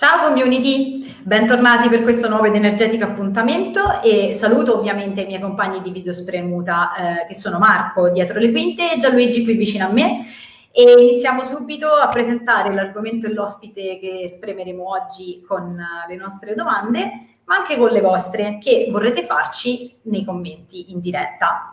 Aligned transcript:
Ciao 0.00 0.28
community, 0.28 1.14
bentornati 1.22 1.90
per 1.90 2.02
questo 2.02 2.26
nuovo 2.30 2.46
ed 2.46 2.54
energetico 2.54 3.04
appuntamento 3.04 4.00
e 4.00 4.32
saluto 4.32 4.78
ovviamente 4.78 5.20
i 5.20 5.26
miei 5.26 5.42
compagni 5.42 5.82
di 5.82 5.90
video 5.90 6.14
spremuta 6.14 6.94
eh, 6.94 7.26
che 7.26 7.34
sono 7.34 7.58
Marco 7.58 8.08
dietro 8.08 8.38
le 8.38 8.50
quinte 8.50 8.94
e 8.94 8.96
Gianluigi 8.96 9.44
qui 9.44 9.52
vicino 9.56 9.84
a 9.84 9.92
me 9.92 10.24
e 10.72 10.90
iniziamo 10.90 11.44
subito 11.44 11.88
a 11.88 12.08
presentare 12.08 12.72
l'argomento 12.72 13.26
e 13.26 13.34
l'ospite 13.34 13.98
che 13.98 14.26
spremeremo 14.26 14.88
oggi 14.88 15.44
con 15.46 15.76
uh, 15.78 16.08
le 16.08 16.16
nostre 16.16 16.54
domande 16.54 17.36
ma 17.44 17.56
anche 17.56 17.76
con 17.76 17.90
le 17.90 18.00
vostre 18.00 18.56
che 18.58 18.88
vorrete 18.90 19.26
farci 19.26 19.98
nei 20.04 20.24
commenti 20.24 20.92
in 20.92 21.00
diretta. 21.00 21.68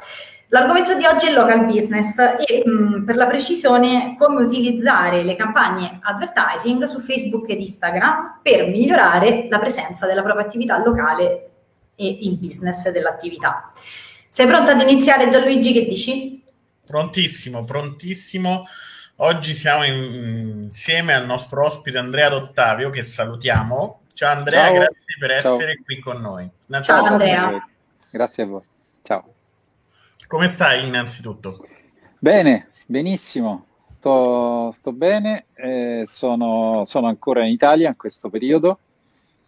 L'argomento 0.49 0.95
di 0.95 1.05
oggi 1.05 1.25
è 1.25 1.29
il 1.29 1.35
local 1.35 1.65
business 1.65 2.17
e 2.17 2.63
mh, 2.65 2.71
mm, 2.71 3.05
per 3.05 3.15
la 3.17 3.27
precisione 3.27 4.15
come 4.17 4.41
utilizzare 4.41 5.23
le 5.23 5.35
campagne 5.35 5.99
advertising 6.01 6.85
su 6.85 7.01
Facebook 7.01 7.49
ed 7.49 7.59
Instagram 7.59 8.39
per 8.41 8.67
migliorare 8.67 9.47
la 9.49 9.59
presenza 9.59 10.05
della 10.05 10.23
propria 10.23 10.45
attività 10.45 10.77
locale 10.77 11.49
e 11.95 12.17
il 12.21 12.37
business 12.37 12.89
dell'attività. 12.91 13.71
Sei 14.29 14.47
pronto 14.47 14.71
ad 14.71 14.79
iniziare 14.79 15.29
Gianluigi, 15.29 15.73
che 15.73 15.85
dici? 15.85 16.41
Prontissimo, 16.85 17.65
prontissimo. 17.65 18.65
Oggi 19.17 19.53
siamo 19.53 19.83
in, 19.83 20.63
insieme 20.65 21.13
al 21.13 21.25
nostro 21.25 21.65
ospite 21.65 21.97
Andrea 21.97 22.29
D'Ottavio 22.29 22.89
che 22.89 23.03
salutiamo. 23.03 24.01
Ciao 24.13 24.37
Andrea, 24.37 24.65
Ciao. 24.65 24.73
grazie 24.73 25.15
per 25.19 25.41
Ciao. 25.41 25.55
essere 25.55 25.81
qui 25.83 25.99
con 25.99 26.21
noi. 26.21 26.49
Ciao 26.81 27.03
Andrea. 27.03 27.67
Grazie 28.09 28.43
a 28.43 28.45
voi. 28.45 28.61
Come 30.27 30.49
stai 30.49 30.85
innanzitutto? 30.85 31.65
Bene, 32.19 32.67
benissimo, 32.85 33.67
sto, 33.87 34.73
sto 34.73 34.91
bene, 34.91 35.45
eh, 35.55 36.01
sono, 36.03 36.81
sono, 36.83 37.07
ancora 37.07 37.45
in 37.45 37.51
Italia 37.53 37.87
in 37.87 37.95
questo 37.95 38.29
periodo, 38.29 38.79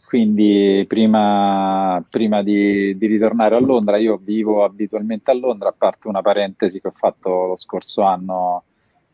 quindi 0.08 0.86
prima, 0.88 2.02
prima 2.10 2.42
di, 2.44 2.98
di, 2.98 3.08
ritornare 3.08 3.58
a 3.58 3.60
Londra, 3.60 3.98
io 3.98 4.22
vivo 4.24 4.64
abitualmente 4.64 5.32
a 5.32 5.34
Londra, 5.34 5.68
a 5.68 5.76
parte 5.78 6.08
una 6.08 6.22
parentesi 6.22 6.80
che 6.80 6.88
ho 6.88 6.94
fatto 6.96 7.48
lo 7.48 7.56
scorso 7.58 8.04
anno 8.04 8.64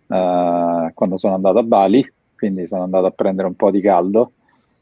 eh, 0.05 0.91
quando 0.93 1.17
sono 1.17 1.33
andato 1.33 1.57
a 1.57 1.63
Bali, 1.63 2.13
quindi 2.35 2.67
sono 2.67 2.83
andato 2.83 3.07
a 3.07 3.11
prendere 3.11 3.47
un 3.47 3.55
po' 3.55 3.71
di 3.71 3.81
caldo, 3.81 4.33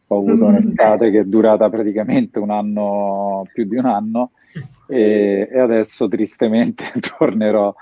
ho 0.07 0.17
avuto 0.17 0.43
mm. 0.43 0.47
un'estate 0.49 1.11
che 1.11 1.19
è 1.21 1.23
durata 1.23 1.69
praticamente 1.69 2.39
un 2.39 2.49
anno, 2.49 3.47
più 3.53 3.63
di 3.63 3.77
un 3.77 3.85
anno, 3.85 4.31
e, 4.87 5.47
e 5.51 5.59
adesso 5.59 6.07
tristemente 6.07 6.85
tornerò 7.17 7.73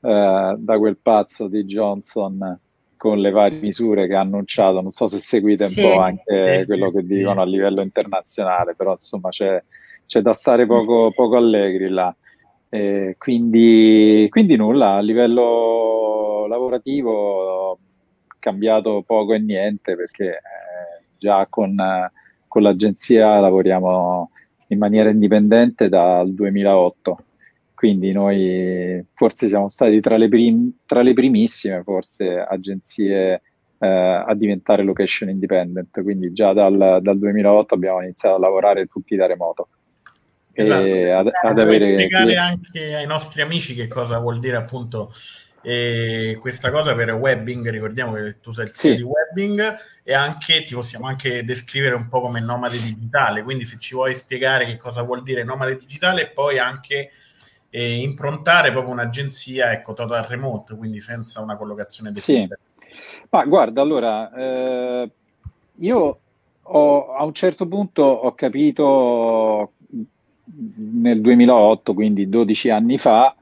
eh, 0.00 0.54
da 0.58 0.78
quel 0.78 0.98
pazzo 0.98 1.48
di 1.48 1.64
Johnson 1.64 2.58
con 2.96 3.18
le 3.18 3.30
varie 3.30 3.58
misure 3.58 4.06
che 4.06 4.14
ha 4.14 4.20
annunciato. 4.20 4.80
Non 4.80 4.90
so 4.90 5.08
se 5.08 5.18
seguite 5.18 5.64
un 5.64 5.70
sì, 5.70 5.82
po' 5.82 5.98
anche 5.98 6.58
sì, 6.58 6.66
quello 6.66 6.90
sì, 6.90 6.98
che 6.98 7.04
dicono 7.04 7.40
a 7.40 7.44
livello 7.44 7.82
internazionale, 7.82 8.74
però 8.74 8.92
insomma 8.92 9.30
c'è, 9.30 9.62
c'è 10.06 10.20
da 10.20 10.32
stare 10.32 10.66
poco, 10.66 11.10
poco 11.12 11.36
allegri 11.36 11.88
là. 11.88 12.14
Eh, 12.68 13.16
quindi, 13.18 14.26
quindi, 14.30 14.56
nulla, 14.56 14.94
a 14.94 15.00
livello 15.00 16.46
lavorativo 16.48 17.10
ho 17.12 17.78
cambiato 18.38 19.02
poco 19.06 19.34
e 19.34 19.40
niente 19.40 19.94
perché 19.94 20.28
eh, 20.30 21.04
già 21.18 21.46
con, 21.50 21.76
con 22.48 22.62
l'agenzia 22.62 23.40
lavoriamo 23.40 24.30
in 24.72 24.78
maniera 24.78 25.10
indipendente 25.10 25.88
dal 25.88 26.32
2008. 26.32 27.24
Quindi 27.74 28.12
noi 28.12 29.04
forse 29.14 29.48
siamo 29.48 29.68
stati 29.68 30.00
tra 30.00 30.16
le, 30.16 30.28
prim- 30.28 30.72
tra 30.86 31.02
le 31.02 31.12
primissime 31.14 31.82
forse 31.82 32.38
agenzie 32.38 33.42
eh, 33.78 33.88
a 33.88 34.32
diventare 34.34 34.84
location 34.84 35.28
independent, 35.28 36.00
quindi 36.02 36.32
già 36.32 36.52
dal, 36.52 37.00
dal, 37.02 37.18
2008 37.18 37.74
abbiamo 37.74 38.00
iniziato 38.02 38.36
a 38.36 38.38
lavorare 38.38 38.86
tutti 38.86 39.16
da 39.16 39.26
remoto. 39.26 39.68
Esatto. 40.52 40.84
E 40.84 41.10
ad, 41.10 41.28
ad 41.42 41.58
avere... 41.58 41.92
spiegare 41.92 42.36
anche 42.36 42.94
ai 42.94 43.06
nostri 43.06 43.42
amici 43.42 43.74
che 43.74 43.88
cosa 43.88 44.18
vuol 44.18 44.38
dire 44.38 44.56
appunto 44.56 45.10
e 45.62 46.36
questa 46.40 46.70
cosa 46.70 46.94
per 46.94 47.12
webbing, 47.12 47.70
ricordiamo 47.70 48.14
che 48.14 48.40
tu 48.40 48.52
sei 48.52 48.64
il 48.64 48.72
sì. 48.74 48.96
di 48.96 49.02
webbing 49.02 49.76
e 50.02 50.14
anche 50.14 50.64
ti 50.64 50.74
possiamo 50.74 51.06
anche 51.06 51.44
descrivere 51.44 51.94
un 51.94 52.08
po' 52.08 52.20
come 52.20 52.40
nomade 52.40 52.78
digitale, 52.78 53.42
quindi 53.42 53.64
se 53.64 53.78
ci 53.78 53.94
vuoi 53.94 54.14
spiegare 54.14 54.66
che 54.66 54.76
cosa 54.76 55.02
vuol 55.02 55.22
dire 55.22 55.44
nomade 55.44 55.76
digitale 55.76 56.22
e 56.22 56.28
poi 56.30 56.58
anche 56.58 57.10
eh, 57.70 57.94
improntare 58.00 58.70
proprio 58.70 58.92
un'agenzia 58.92 59.72
ecco, 59.72 59.92
total 59.92 60.24
remote, 60.24 60.76
quindi 60.76 61.00
senza 61.00 61.40
una 61.40 61.56
collocazione 61.56 62.12
definita. 62.12 62.56
Sì. 62.56 62.70
Ma 63.30 63.44
guarda, 63.44 63.80
allora, 63.80 64.30
eh, 64.34 65.10
io 65.78 66.18
ho, 66.60 67.14
a 67.14 67.24
un 67.24 67.32
certo 67.32 67.66
punto 67.66 68.02
ho 68.02 68.34
capito 68.34 69.72
nel 70.76 71.20
2008, 71.20 71.94
quindi 71.94 72.28
12 72.28 72.70
anni 72.70 72.98
fa, 72.98 73.34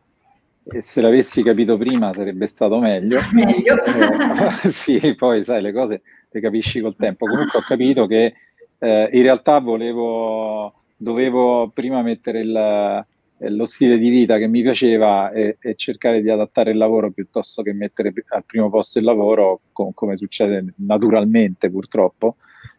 e 0.65 0.83
se 0.83 1.01
l'avessi 1.01 1.43
capito 1.43 1.77
prima 1.77 2.13
sarebbe 2.13 2.47
stato 2.47 2.79
meglio. 2.79 3.21
Meglio. 3.33 3.83
Eh, 3.85 4.69
sì, 4.71 5.15
poi 5.17 5.43
sai, 5.43 5.63
le 5.63 5.73
cose 5.73 6.03
le 6.31 6.41
capisci 6.41 6.81
col 6.81 6.97
tempo. 6.97 7.27
Comunque 7.27 7.59
ho 7.59 7.63
capito 7.63 8.07
che 8.07 8.35
eh, 8.79 9.09
in 9.13 9.23
realtà 9.23 9.59
volevo, 9.59 10.73
dovevo 10.97 11.71
prima 11.73 12.03
mettere 12.03 12.41
il, 12.41 13.07
lo 13.49 13.67
stile 13.67 13.99
di 13.99 14.09
vita 14.11 14.39
che 14.39 14.47
mi 14.47 14.63
piaceva 14.63 15.31
e, 15.33 15.57
e, 15.61 15.75
cercare 15.75 16.21
di 16.21 16.31
adattare 16.31 16.71
il 16.71 16.77
lavoro 16.77 17.11
piuttosto 17.11 17.63
che 17.63 17.73
mettere 17.73 18.13
al 18.29 18.45
primo 18.45 18.71
posto 18.71 18.99
il 18.99 19.05
lavoro, 19.05 19.61
com- 19.73 19.93
come 19.95 20.17
succede 20.17 20.75
naturalmente 20.77 21.71
purtroppo, 21.71 22.37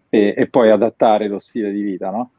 e, 0.10 0.34
e 0.38 0.48
poi 0.48 0.70
adattare 0.70 1.28
lo 1.28 1.40
stile 1.40 1.72
di 1.72 1.82
vita, 1.82 2.10
no? 2.10 2.32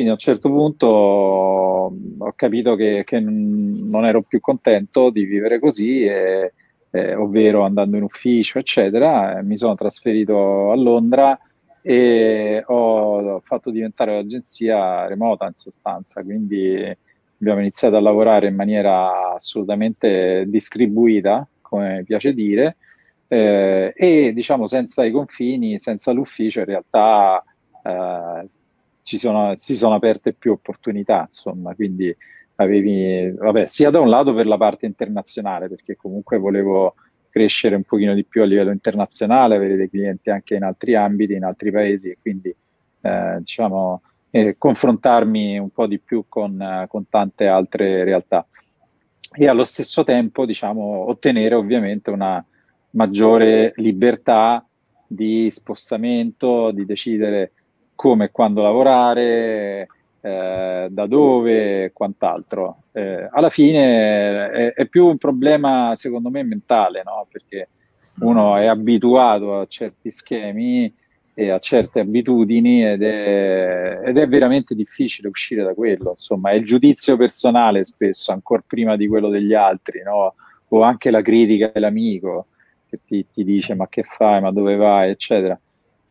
Quindi 0.00 0.16
a 0.16 0.18
un 0.18 0.32
certo 0.32 0.48
punto 0.48 0.86
ho 0.86 2.32
capito 2.34 2.74
che, 2.74 3.02
che 3.04 3.20
non 3.20 4.06
ero 4.06 4.22
più 4.22 4.40
contento 4.40 5.10
di 5.10 5.26
vivere 5.26 5.58
così, 5.58 6.04
e, 6.04 6.54
eh, 6.90 7.14
ovvero 7.14 7.64
andando 7.64 7.98
in 7.98 8.04
ufficio, 8.04 8.58
eccetera. 8.58 9.42
Mi 9.42 9.58
sono 9.58 9.74
trasferito 9.74 10.70
a 10.70 10.76
Londra 10.76 11.38
e 11.82 12.64
ho 12.66 13.40
fatto 13.40 13.70
diventare 13.70 14.14
l'agenzia 14.14 15.06
remota 15.06 15.44
in 15.44 15.52
sostanza, 15.52 16.22
quindi 16.22 16.96
abbiamo 17.38 17.60
iniziato 17.60 17.96
a 17.96 18.00
lavorare 18.00 18.48
in 18.48 18.54
maniera 18.54 19.34
assolutamente 19.34 20.46
distribuita, 20.46 21.46
come 21.60 22.04
piace 22.06 22.32
dire, 22.32 22.78
eh, 23.28 23.92
e 23.94 24.32
diciamo 24.32 24.66
senza 24.66 25.04
i 25.04 25.10
confini, 25.10 25.78
senza 25.78 26.10
l'ufficio, 26.12 26.60
in 26.60 26.64
realtà 26.64 27.44
eh, 27.82 28.48
ci 29.10 29.18
sono, 29.18 29.54
si 29.56 29.74
sono 29.74 29.96
aperte 29.96 30.32
più 30.32 30.52
opportunità, 30.52 31.24
insomma, 31.26 31.74
quindi 31.74 32.16
avevi, 32.54 33.28
vabbè, 33.36 33.66
sia 33.66 33.90
da 33.90 33.98
un 33.98 34.08
lato 34.08 34.32
per 34.32 34.46
la 34.46 34.56
parte 34.56 34.86
internazionale, 34.86 35.68
perché 35.68 35.96
comunque 35.96 36.38
volevo 36.38 36.94
crescere 37.28 37.74
un 37.74 37.82
pochino 37.82 38.14
di 38.14 38.24
più 38.24 38.42
a 38.42 38.44
livello 38.44 38.70
internazionale, 38.70 39.56
avere 39.56 39.74
dei 39.74 39.90
clienti 39.90 40.30
anche 40.30 40.54
in 40.54 40.62
altri 40.62 40.94
ambiti, 40.94 41.32
in 41.32 41.42
altri 41.42 41.72
paesi, 41.72 42.10
e 42.10 42.18
quindi 42.22 42.54
eh, 43.00 43.36
diciamo 43.40 44.00
eh, 44.30 44.54
confrontarmi 44.56 45.58
un 45.58 45.70
po' 45.70 45.88
di 45.88 45.98
più 45.98 46.26
con, 46.28 46.86
con, 46.88 47.08
tante 47.08 47.48
altre 47.48 48.04
realtà. 48.04 48.46
E 49.32 49.48
allo 49.48 49.64
stesso 49.64 50.04
tempo 50.04 50.46
diciamo 50.46 51.08
ottenere 51.08 51.56
ovviamente 51.56 52.10
una 52.10 52.44
maggiore 52.90 53.72
libertà 53.76 54.64
di 55.04 55.50
spostamento, 55.50 56.70
di 56.70 56.84
decidere 56.84 57.50
come 58.00 58.24
e 58.24 58.30
quando 58.30 58.62
lavorare, 58.62 59.86
eh, 60.22 60.88
da 60.90 61.06
dove 61.06 61.90
quant'altro. 61.92 62.84
Eh, 62.92 63.28
alla 63.30 63.50
fine 63.50 64.48
è, 64.48 64.72
è, 64.72 64.86
più 64.86 65.04
un 65.04 65.18
problema, 65.18 65.92
secondo 65.96 66.30
me, 66.30 66.42
mentale, 66.42 67.02
no? 67.04 67.26
perché 67.30 67.68
uno 68.20 68.56
è 68.56 68.64
abituato 68.64 69.58
a 69.58 69.66
certi 69.66 70.10
schemi 70.10 70.90
e 71.34 71.50
a 71.50 71.58
certe 71.58 72.00
abitudini 72.00 72.86
ed 72.86 73.02
è, 73.02 74.00
ed 74.06 74.16
è 74.16 74.26
veramente 74.26 74.74
difficile 74.74 75.28
uscire 75.28 75.62
da 75.62 75.74
quello. 75.74 76.12
Insomma, 76.12 76.52
è 76.52 76.54
il 76.54 76.64
giudizio 76.64 77.18
personale 77.18 77.84
spesso, 77.84 78.32
ancora 78.32 78.62
prima 78.66 78.96
di 78.96 79.08
quello 79.08 79.28
degli 79.28 79.52
altri, 79.52 80.00
no? 80.02 80.36
o 80.68 80.80
anche 80.80 81.10
la 81.10 81.20
critica 81.20 81.70
dell'amico 81.70 82.46
che 82.88 82.98
ti, 83.04 83.26
ti 83.30 83.44
dice 83.44 83.74
ma 83.74 83.88
che 83.88 84.04
fai, 84.04 84.40
ma 84.40 84.50
dove 84.52 84.76
vai, 84.76 85.10
eccetera 85.10 85.60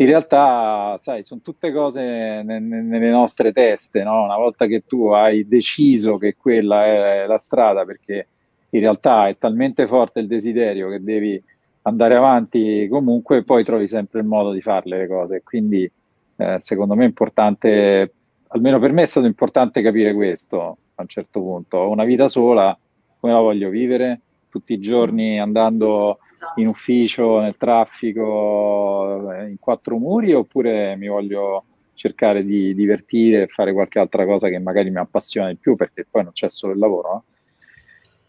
in 0.01 0.05
realtà, 0.05 0.97
sai, 0.97 1.25
sono 1.25 1.41
tutte 1.43 1.73
cose 1.73 2.01
ne, 2.01 2.43
ne, 2.43 2.59
nelle 2.59 3.09
nostre 3.09 3.51
teste, 3.51 4.01
no? 4.01 4.23
Una 4.23 4.37
volta 4.37 4.65
che 4.65 4.85
tu 4.87 5.07
hai 5.07 5.45
deciso 5.45 6.17
che 6.17 6.37
quella 6.37 6.85
è 6.85 7.25
la 7.27 7.37
strada, 7.37 7.83
perché 7.83 8.27
in 8.69 8.79
realtà 8.79 9.27
è 9.27 9.37
talmente 9.37 9.87
forte 9.87 10.21
il 10.21 10.27
desiderio 10.27 10.89
che 10.89 11.03
devi 11.03 11.41
andare 11.81 12.15
avanti 12.15 12.87
comunque, 12.89 13.43
poi 13.43 13.65
trovi 13.65 13.89
sempre 13.89 14.21
il 14.21 14.25
modo 14.25 14.51
di 14.53 14.61
farle 14.61 14.99
le 14.99 15.07
cose. 15.07 15.41
Quindi, 15.43 15.91
eh, 16.37 16.57
secondo 16.59 16.95
me 16.95 17.03
è 17.03 17.07
importante, 17.07 18.13
almeno 18.47 18.79
per 18.79 18.93
me 18.93 19.03
è 19.03 19.05
stato 19.05 19.27
importante 19.27 19.81
capire 19.81 20.13
questo 20.13 20.77
a 20.95 21.01
un 21.01 21.07
certo 21.07 21.41
punto. 21.41 21.75
Ho 21.77 21.89
una 21.91 22.05
vita 22.05 22.29
sola, 22.29 22.77
come 23.19 23.33
la 23.33 23.39
voglio 23.39 23.67
vivere? 23.69 24.21
Tutti 24.49 24.73
i 24.73 24.79
giorni 24.79 25.39
andando 25.39 26.19
in 26.55 26.67
ufficio, 26.67 27.39
nel 27.39 27.55
traffico, 27.57 29.31
eh, 29.31 29.49
in 29.49 29.59
quattro 29.59 29.97
muri 29.97 30.33
oppure 30.33 30.95
mi 30.95 31.07
voglio 31.07 31.65
cercare 31.93 32.45
di 32.45 32.73
divertire 32.73 33.43
e 33.43 33.47
fare 33.47 33.73
qualche 33.73 33.99
altra 33.99 34.25
cosa 34.25 34.47
che 34.47 34.57
magari 34.57 34.89
mi 34.89 34.99
appassiona 34.99 35.49
di 35.49 35.57
più 35.57 35.75
perché 35.75 36.07
poi 36.09 36.23
non 36.23 36.31
c'è 36.31 36.49
solo 36.49 36.73
il 36.73 36.79
lavoro. 36.79 37.25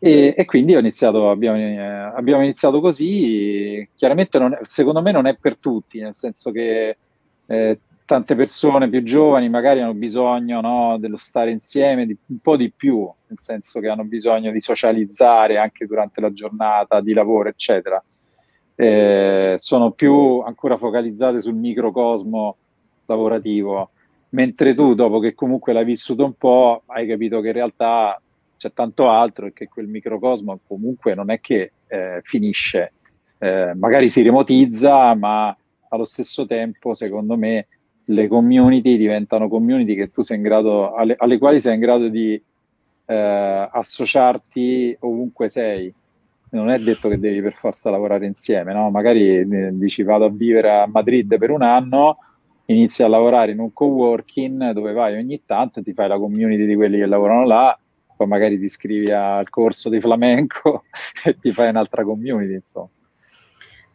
E, 0.02 0.34
e, 0.37 0.44
quindi 0.46 0.72
iniziato, 0.72 1.31
abbiamo, 1.31 1.58
eh, 1.58 1.78
abbiamo, 1.78 2.43
iniziato 2.43 2.81
così. 2.81 3.87
Chiaramente, 3.94 4.38
non, 4.38 4.58
secondo 4.62 5.02
me, 5.02 5.12
non 5.12 5.26
è 5.26 5.37
per 5.37 5.58
tutti, 5.58 6.00
nel 6.00 6.14
senso 6.14 6.50
che 6.50 6.96
eh, 7.46 7.81
tante 8.10 8.34
persone 8.34 8.88
più 8.88 9.04
giovani 9.04 9.48
magari 9.48 9.80
hanno 9.80 9.94
bisogno 9.94 10.60
no, 10.60 10.98
dello 10.98 11.16
stare 11.16 11.52
insieme 11.52 12.06
di, 12.06 12.16
un 12.26 12.38
po' 12.40 12.56
di 12.56 12.72
più, 12.72 13.08
nel 13.28 13.38
senso 13.38 13.78
che 13.78 13.86
hanno 13.86 14.02
bisogno 14.02 14.50
di 14.50 14.60
socializzare 14.60 15.58
anche 15.58 15.86
durante 15.86 16.20
la 16.20 16.32
giornata 16.32 17.00
di 17.00 17.12
lavoro, 17.12 17.50
eccetera. 17.50 18.02
Eh, 18.74 19.54
sono 19.60 19.92
più 19.92 20.40
ancora 20.40 20.76
focalizzate 20.76 21.40
sul 21.40 21.54
microcosmo 21.54 22.56
lavorativo, 23.06 23.90
mentre 24.30 24.74
tu, 24.74 24.94
dopo 24.94 25.20
che 25.20 25.32
comunque 25.32 25.72
l'hai 25.72 25.84
vissuto 25.84 26.24
un 26.24 26.32
po', 26.32 26.82
hai 26.86 27.06
capito 27.06 27.40
che 27.40 27.46
in 27.46 27.54
realtà 27.54 28.20
c'è 28.56 28.72
tanto 28.72 29.08
altro 29.08 29.46
e 29.46 29.52
che 29.52 29.68
quel 29.68 29.86
microcosmo 29.86 30.58
comunque 30.66 31.14
non 31.14 31.30
è 31.30 31.38
che 31.38 31.74
eh, 31.86 32.18
finisce, 32.24 32.94
eh, 33.38 33.72
magari 33.76 34.08
si 34.08 34.22
remotizza, 34.22 35.14
ma 35.14 35.56
allo 35.90 36.04
stesso 36.04 36.44
tempo, 36.44 36.94
secondo 36.94 37.36
me, 37.36 37.68
le 38.10 38.28
community 38.28 38.96
diventano 38.96 39.48
community 39.48 39.94
che 39.94 40.10
tu 40.10 40.22
sei 40.22 40.36
in 40.36 40.42
grado, 40.42 40.94
alle, 40.94 41.14
alle 41.16 41.38
quali 41.38 41.60
sei 41.60 41.74
in 41.74 41.80
grado 41.80 42.08
di 42.08 42.40
eh, 43.06 43.68
associarti 43.72 44.96
ovunque 45.00 45.48
sei. 45.48 45.92
Non 46.52 46.70
è 46.70 46.78
detto 46.78 47.08
che 47.08 47.18
devi 47.18 47.40
per 47.40 47.54
forza 47.54 47.90
lavorare 47.90 48.26
insieme, 48.26 48.72
no? 48.72 48.90
Magari 48.90 49.38
eh, 49.38 49.70
dici 49.72 50.02
vado 50.02 50.24
a 50.24 50.30
vivere 50.30 50.70
a 50.70 50.86
Madrid 50.88 51.38
per 51.38 51.50
un 51.50 51.62
anno, 51.62 52.18
inizi 52.66 53.04
a 53.04 53.08
lavorare 53.08 53.52
in 53.52 53.60
un 53.60 53.72
co-working 53.72 54.72
dove 54.72 54.92
vai 54.92 55.16
ogni 55.16 55.42
tanto 55.46 55.78
e 55.78 55.82
ti 55.84 55.92
fai 55.92 56.08
la 56.08 56.18
community 56.18 56.66
di 56.66 56.74
quelli 56.74 56.98
che 56.98 57.06
lavorano 57.06 57.46
là, 57.46 57.78
poi 58.16 58.26
magari 58.26 58.58
ti 58.58 58.64
iscrivi 58.64 59.12
al 59.12 59.48
corso 59.48 59.88
di 59.88 60.00
flamenco 60.00 60.82
e 61.24 61.38
ti 61.38 61.52
fai 61.52 61.68
un'altra 61.68 62.02
community, 62.02 62.54
insomma. 62.54 62.88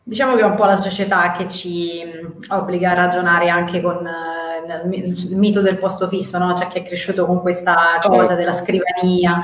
Diciamo 0.08 0.36
che 0.36 0.42
è 0.42 0.46
un 0.46 0.54
po' 0.54 0.66
la 0.66 0.78
società 0.78 1.32
che 1.32 1.48
ci 1.48 2.04
obbliga 2.50 2.92
a 2.92 2.94
ragionare 2.94 3.50
anche 3.50 3.82
con 3.82 4.06
uh, 4.06 4.92
il 4.92 5.36
mito 5.36 5.62
del 5.62 5.80
posto 5.80 6.08
fisso, 6.08 6.38
no? 6.38 6.54
C'è 6.54 6.68
chi 6.68 6.78
è 6.78 6.84
cresciuto 6.84 7.26
con 7.26 7.42
questa 7.42 7.98
cosa 8.04 8.20
certo. 8.20 8.36
della 8.36 8.52
scrivania. 8.52 9.42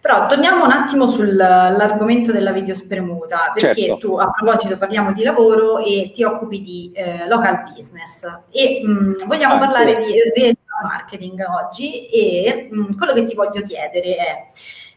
Però 0.00 0.26
torniamo 0.26 0.64
un 0.64 0.72
attimo 0.72 1.06
sull'argomento 1.06 2.32
della 2.32 2.50
videospremuta, 2.50 3.52
perché 3.54 3.80
certo. 3.80 3.98
tu 3.98 4.16
a 4.16 4.28
proposito 4.32 4.76
parliamo 4.76 5.12
di 5.12 5.22
lavoro 5.22 5.78
e 5.78 6.10
ti 6.12 6.24
occupi 6.24 6.60
di 6.60 6.90
eh, 6.92 7.28
local 7.28 7.62
business 7.72 8.24
e 8.50 8.82
mh, 8.84 9.26
vogliamo 9.26 9.54
ah, 9.54 9.58
parlare 9.58 10.02
sì. 10.02 10.10
di 10.10 10.18
real 10.34 10.56
marketing 10.82 11.44
oggi 11.48 12.06
e 12.06 12.66
mh, 12.68 12.96
quello 12.96 13.12
che 13.12 13.24
ti 13.24 13.36
voglio 13.36 13.62
chiedere 13.62 14.16
è 14.16 14.46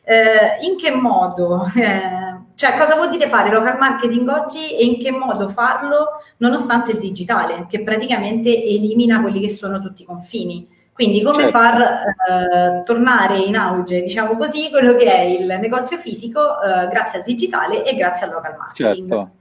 eh, 0.05 0.65
in 0.65 0.77
che 0.77 0.89
modo, 0.89 1.63
eh, 1.75 2.44
cioè 2.55 2.77
cosa 2.77 2.95
vuol 2.95 3.09
dire 3.09 3.27
fare 3.27 3.51
local 3.51 3.77
marketing 3.77 4.27
oggi 4.29 4.75
e 4.77 4.85
in 4.85 4.97
che 4.97 5.11
modo 5.11 5.49
farlo 5.49 6.21
nonostante 6.37 6.91
il 6.91 6.99
digitale, 6.99 7.65
che 7.69 7.83
praticamente 7.83 8.49
elimina 8.49 9.21
quelli 9.21 9.41
che 9.41 9.49
sono 9.49 9.81
tutti 9.81 10.03
i 10.03 10.05
confini. 10.05 10.67
Quindi 10.93 11.21
come 11.21 11.49
certo. 11.49 11.51
far 11.51 11.81
eh, 11.81 12.83
tornare 12.85 13.39
in 13.39 13.57
auge, 13.57 14.01
diciamo 14.01 14.37
così, 14.37 14.69
quello 14.69 14.95
che 14.95 15.13
è 15.13 15.21
il 15.23 15.45
negozio 15.59 15.97
fisico 15.97 16.39
eh, 16.61 16.87
grazie 16.87 17.19
al 17.19 17.25
digitale 17.25 17.83
e 17.83 17.95
grazie 17.95 18.27
al 18.27 18.31
local 18.31 18.55
marketing. 18.57 19.09
Certo. 19.09 19.31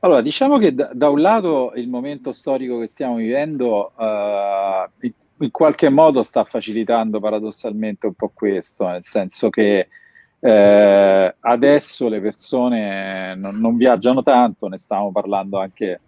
Allora, 0.00 0.22
diciamo 0.22 0.56
che 0.56 0.74
da, 0.74 0.88
da, 0.94 1.10
un 1.10 1.20
lato 1.20 1.72
il 1.74 1.86
momento 1.86 2.32
storico 2.32 2.78
che 2.78 2.86
stiamo 2.86 3.16
vivendo 3.16 3.92
uh, 3.94 5.06
in 5.42 5.50
qualche 5.50 5.90
modo 5.90 6.22
sta 6.22 6.44
facilitando 6.44 7.20
paradossalmente 7.20 8.06
un 8.06 8.14
po' 8.14 8.30
questo, 8.32 8.86
nel 8.86 9.04
senso 9.04 9.50
che 9.50 9.88
eh, 10.40 11.34
adesso 11.38 12.08
le 12.08 12.20
persone 12.20 13.34
non, 13.36 13.56
non, 13.56 13.76
viaggiano 13.76 14.22
tanto, 14.22 14.68
ne 14.68 14.78
stavamo 14.78 15.12
parlando 15.12 15.58
anche 15.58 16.00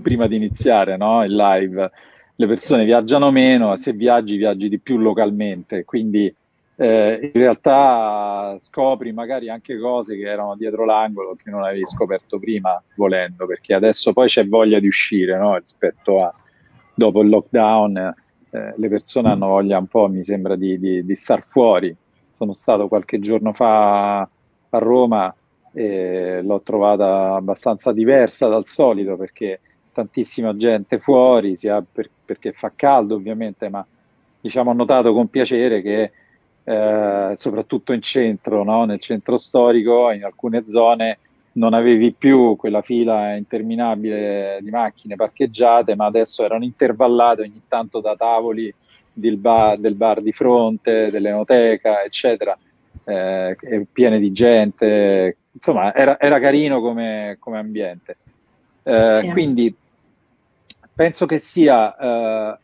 prima 0.00 0.26
di 0.26 0.36
iniziare 0.36 0.96
no? 0.96 1.24
il 1.24 1.34
live, 1.34 1.90
le 2.34 2.46
persone 2.46 2.84
viaggiano 2.84 3.30
meno, 3.30 3.76
se 3.76 3.92
viaggi 3.92 4.36
viaggi 4.36 4.68
di 4.68 4.78
più 4.78 4.98
localmente, 4.98 5.84
quindi 5.84 6.34
eh, 6.76 7.20
in 7.22 7.40
realtà 7.40 8.56
scopri 8.58 9.12
magari 9.12 9.50
anche 9.50 9.78
cose 9.78 10.16
che 10.16 10.22
erano 10.22 10.56
dietro 10.56 10.84
l'angolo 10.84 11.36
che 11.36 11.50
non 11.50 11.62
avevi 11.62 11.86
scoperto 11.86 12.38
prima 12.38 12.82
volendo, 12.96 13.46
perché 13.46 13.74
adesso 13.74 14.12
poi 14.12 14.28
c'è 14.28 14.46
voglia 14.48 14.80
di 14.80 14.86
uscire 14.86 15.38
no? 15.38 15.56
rispetto 15.56 16.22
a 16.22 16.34
dopo 16.94 17.20
il 17.22 17.28
lockdown 17.28 18.14
eh, 18.54 18.74
le 18.76 18.88
persone 18.88 19.30
hanno 19.30 19.48
voglia 19.48 19.78
un 19.78 19.86
po', 19.86 20.08
mi 20.08 20.24
sembra, 20.24 20.56
di, 20.56 20.78
di, 20.78 21.04
di, 21.04 21.16
star 21.16 21.42
fuori. 21.42 21.94
Sono 22.42 22.54
stato 22.54 22.88
qualche 22.88 23.20
giorno 23.20 23.52
fa 23.52 24.18
a 24.22 24.78
Roma 24.78 25.32
e 25.72 26.40
l'ho 26.42 26.60
trovata 26.62 27.36
abbastanza 27.36 27.92
diversa 27.92 28.48
dal 28.48 28.66
solito 28.66 29.16
perché 29.16 29.60
tantissima 29.92 30.56
gente 30.56 30.98
fuori, 30.98 31.56
sia 31.56 31.80
per, 31.80 32.10
perché 32.24 32.50
fa 32.50 32.72
caldo 32.74 33.14
ovviamente, 33.14 33.68
ma 33.68 33.86
diciamo 34.40 34.70
ho 34.70 34.74
notato 34.74 35.12
con 35.12 35.28
piacere 35.28 35.82
che 35.82 36.10
eh, 36.64 37.32
soprattutto 37.36 37.92
in 37.92 38.02
centro, 38.02 38.64
no? 38.64 38.86
nel 38.86 38.98
centro 38.98 39.36
storico, 39.36 40.10
in 40.10 40.24
alcune 40.24 40.66
zone 40.66 41.18
non 41.52 41.74
avevi 41.74 42.10
più 42.10 42.56
quella 42.56 42.82
fila 42.82 43.36
interminabile 43.36 44.58
di 44.62 44.70
macchine 44.70 45.14
parcheggiate, 45.14 45.94
ma 45.94 46.06
adesso 46.06 46.44
erano 46.44 46.64
intervallate 46.64 47.42
ogni 47.42 47.62
tanto 47.68 48.00
da 48.00 48.16
tavoli 48.16 48.74
bar, 49.36 49.78
del 49.78 49.94
bar 49.94 50.20
di 50.20 50.32
fronte, 50.32 51.10
dell'enoteca, 51.10 52.02
eccetera, 52.02 52.56
eh, 53.04 53.56
piene 53.92 54.18
di 54.18 54.32
gente. 54.32 55.36
Insomma, 55.52 55.94
era, 55.94 56.18
era 56.18 56.40
carino 56.40 56.80
come, 56.80 57.36
come 57.38 57.58
ambiente. 57.58 58.16
Eh, 58.82 59.20
sì. 59.22 59.30
Quindi 59.30 59.74
penso 60.94 61.26
che 61.26 61.38
sia 61.38 61.96
eh, 61.96 62.58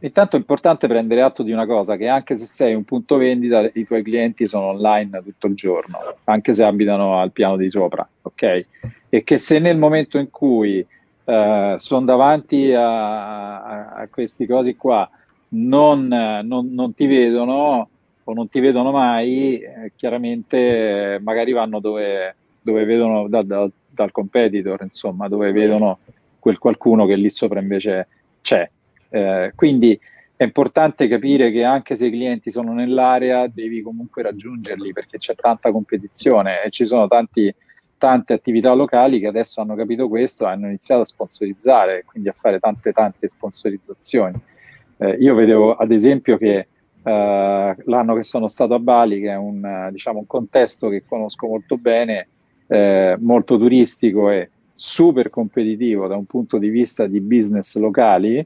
intanto 0.00 0.36
è 0.36 0.38
importante 0.38 0.88
prendere 0.88 1.22
atto 1.22 1.42
di 1.42 1.52
una 1.52 1.66
cosa, 1.66 1.96
che 1.96 2.08
anche 2.08 2.36
se 2.36 2.46
sei 2.46 2.74
un 2.74 2.84
punto 2.84 3.16
vendita, 3.16 3.68
i 3.74 3.86
tuoi 3.86 4.02
clienti 4.02 4.46
sono 4.48 4.66
online 4.66 5.22
tutto 5.22 5.46
il 5.46 5.54
giorno, 5.54 5.98
anche 6.24 6.52
se 6.54 6.64
abitano 6.64 7.20
al 7.20 7.30
piano 7.30 7.56
di 7.56 7.70
sopra, 7.70 8.08
ok? 8.22 8.66
E 9.08 9.24
che 9.24 9.38
se 9.38 9.58
nel 9.58 9.78
momento 9.78 10.18
in 10.18 10.30
cui 10.30 10.84
eh, 11.24 11.74
sono 11.78 12.04
davanti 12.04 12.72
a, 12.72 13.62
a, 13.62 13.88
a, 13.90 14.08
questi 14.08 14.46
cosi 14.46 14.74
qua 14.76 15.08
non, 15.50 16.06
non, 16.06 16.72
non, 16.72 16.94
ti 16.94 17.06
vedono 17.06 17.88
o 18.24 18.32
non 18.34 18.48
ti 18.48 18.60
vedono 18.60 18.90
mai, 18.90 19.58
eh, 19.58 19.92
chiaramente 19.96 21.14
eh, 21.14 21.18
magari 21.20 21.52
vanno 21.52 21.80
dove, 21.80 22.34
dove 22.60 22.84
vedono 22.84 23.28
da, 23.28 23.42
da, 23.42 23.68
dal 23.90 24.10
competitor, 24.10 24.82
insomma, 24.82 25.28
dove 25.28 25.52
vedono 25.52 25.98
quel 26.38 26.58
qualcuno 26.58 27.06
che 27.06 27.16
lì 27.16 27.30
sopra 27.30 27.60
invece 27.60 28.08
c'è 28.40 28.68
eh, 29.10 29.52
quindi 29.54 29.98
è 30.36 30.44
importante 30.44 31.08
capire 31.08 31.50
che 31.50 31.64
anche 31.64 31.96
se 31.96 32.06
i 32.06 32.10
clienti 32.10 32.50
sono 32.50 32.72
nell'area 32.72 33.48
devi 33.48 33.82
comunque 33.82 34.22
raggiungerli 34.22 34.92
perché 34.92 35.18
c'è 35.18 35.34
tanta 35.34 35.72
competizione 35.72 36.62
e 36.62 36.70
ci 36.70 36.86
sono 36.86 37.08
tanti, 37.08 37.52
tante 37.96 38.34
attività 38.34 38.72
locali 38.72 39.18
che 39.18 39.26
adesso 39.26 39.60
hanno 39.60 39.74
capito 39.74 40.08
questo 40.08 40.44
hanno 40.44 40.66
iniziato 40.66 41.00
a 41.00 41.06
sponsorizzare, 41.06 42.04
quindi 42.04 42.28
a 42.28 42.34
fare 42.38 42.60
tante 42.60 42.92
tante 42.92 43.26
sponsorizzazioni. 43.26 44.34
Eh, 44.98 45.16
io 45.20 45.34
vedevo 45.34 45.74
ad 45.74 45.92
esempio 45.92 46.36
che 46.36 46.66
eh, 47.02 47.76
l'anno 47.84 48.14
che 48.14 48.22
sono 48.22 48.48
stato 48.48 48.74
a 48.74 48.78
Bali, 48.78 49.20
che 49.20 49.30
è 49.30 49.36
un, 49.36 49.88
diciamo, 49.92 50.18
un 50.18 50.26
contesto 50.26 50.88
che 50.88 51.04
conosco 51.06 51.46
molto 51.46 51.76
bene, 51.76 52.28
eh, 52.66 53.16
molto 53.20 53.56
turistico 53.56 54.30
e 54.30 54.50
super 54.74 55.30
competitivo 55.30 56.06
da 56.06 56.16
un 56.16 56.26
punto 56.26 56.58
di 56.58 56.68
vista 56.68 57.06
di 57.06 57.20
business 57.20 57.76
locali, 57.76 58.44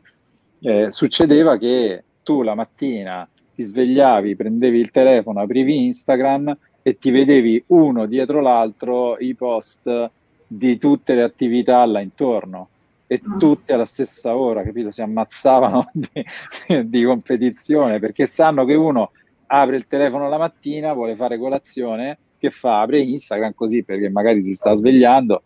eh, 0.61 0.90
succedeva 0.90 1.56
che 1.59 2.04
tu 2.23 2.42
la 2.42 2.54
mattina 2.54 3.28
ti 3.54 3.62
svegliavi, 3.62 4.37
prendevi 4.37 4.78
il 4.78 4.90
telefono, 4.90 5.40
aprivi 5.40 5.85
Instagram 5.87 6.56
e 6.82 6.99
ti 6.99 7.11
vedevi 7.11 7.62
uno 7.68 8.06
dietro 8.06 8.40
l'altro 8.40 9.16
i 9.18 9.35
post 9.35 10.11
di 10.47 10.78
tutte 10.78 11.14
le 11.14 11.23
attività 11.23 11.85
là 11.85 12.00
intorno 12.00 12.68
e 13.12 13.21
ah. 13.23 13.37
tutte 13.37 13.73
alla 13.73 13.85
stessa 13.85 14.37
ora, 14.37 14.62
capito? 14.62 14.90
Si 14.90 15.02
ammazzavano 15.02 15.90
di, 15.92 16.88
di, 16.88 17.04
competizione 17.04 17.99
perché 17.99 18.26
sanno 18.26 18.64
che 18.64 18.75
uno 18.75 19.11
apre 19.47 19.76
il 19.76 19.87
telefono 19.87 20.28
la 20.28 20.38
mattina, 20.38 20.92
vuole 20.92 21.14
fare 21.14 21.38
colazione, 21.38 22.19
che 22.38 22.50
fa? 22.50 22.81
Apre 22.81 23.00
Instagram 23.00 23.52
così 23.54 23.85
perché 23.85 24.09
magari 24.09 24.40
si 24.42 24.54
sta 24.54 24.73
svegliando 24.75 25.42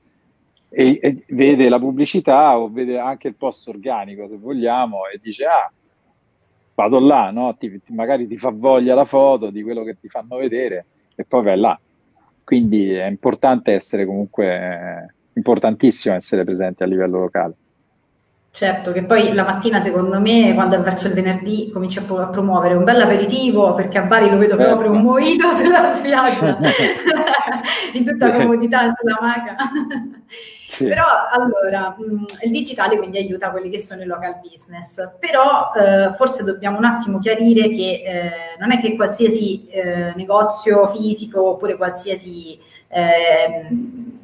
e, 0.68 0.98
e, 1.00 1.24
vede 1.28 1.68
la 1.68 1.78
pubblicità 1.78 2.58
o 2.58 2.68
vede 2.68 2.98
anche 2.98 3.28
il 3.28 3.34
post 3.34 3.68
organico 3.68 4.28
se 4.28 4.36
vogliamo 4.36 5.06
e 5.12 5.18
dice 5.22 5.44
ah 5.44 5.70
vado 6.74 7.00
là, 7.00 7.30
no? 7.30 7.56
ti, 7.56 7.80
ti, 7.82 7.92
magari 7.94 8.26
ti 8.26 8.36
fa 8.36 8.50
voglia 8.50 8.94
la 8.94 9.06
foto 9.06 9.50
di 9.50 9.62
quello 9.62 9.82
che 9.82 9.96
ti 9.98 10.08
fanno 10.08 10.36
vedere 10.36 10.86
e 11.14 11.24
poi 11.24 11.42
vai 11.42 11.58
là. 11.58 11.80
quindi 12.44 12.90
è 12.92 13.06
importante 13.06 13.72
essere 13.72 14.04
comunque, 14.04 15.15
importantissimo 15.36 16.14
essere 16.14 16.44
presenti 16.44 16.82
a 16.82 16.86
livello 16.86 17.20
locale. 17.20 17.54
Certo, 18.56 18.90
che 18.90 19.04
poi 19.04 19.34
la 19.34 19.44
mattina 19.44 19.82
secondo 19.82 20.18
me, 20.18 20.54
quando 20.54 20.76
è 20.76 20.80
verso 20.80 21.08
il 21.08 21.12
venerdì, 21.12 21.70
comincia 21.70 22.00
a, 22.00 22.04
pro- 22.04 22.22
a 22.22 22.28
promuovere 22.28 22.72
un 22.72 22.84
bel 22.84 23.02
aperitivo, 23.02 23.74
perché 23.74 23.98
a 23.98 24.04
Bari 24.04 24.30
lo 24.30 24.38
vedo 24.38 24.56
proprio 24.56 24.92
un 24.92 25.02
mojito 25.02 25.52
sulla 25.52 25.92
spiaggia, 25.92 26.56
in 27.92 28.04
tutta 28.06 28.32
comodità 28.32 28.94
sulla 28.94 29.18
maca. 29.20 29.56
Sì. 30.56 30.86
Però 30.86 31.04
allora, 31.30 31.94
il 32.44 32.50
digitale 32.50 32.96
quindi 32.96 33.18
aiuta 33.18 33.50
quelli 33.50 33.68
che 33.68 33.78
sono 33.78 34.00
i 34.00 34.06
local 34.06 34.40
business, 34.40 35.16
però 35.18 35.72
eh, 35.76 36.14
forse 36.14 36.42
dobbiamo 36.42 36.78
un 36.78 36.84
attimo 36.84 37.18
chiarire 37.18 37.68
che 37.68 38.02
eh, 38.04 38.30
non 38.58 38.72
è 38.72 38.80
che 38.80 38.96
qualsiasi 38.96 39.68
eh, 39.68 40.14
negozio 40.16 40.86
fisico 40.88 41.50
oppure 41.50 41.76
qualsiasi 41.76 42.58
ehm, 42.88 44.15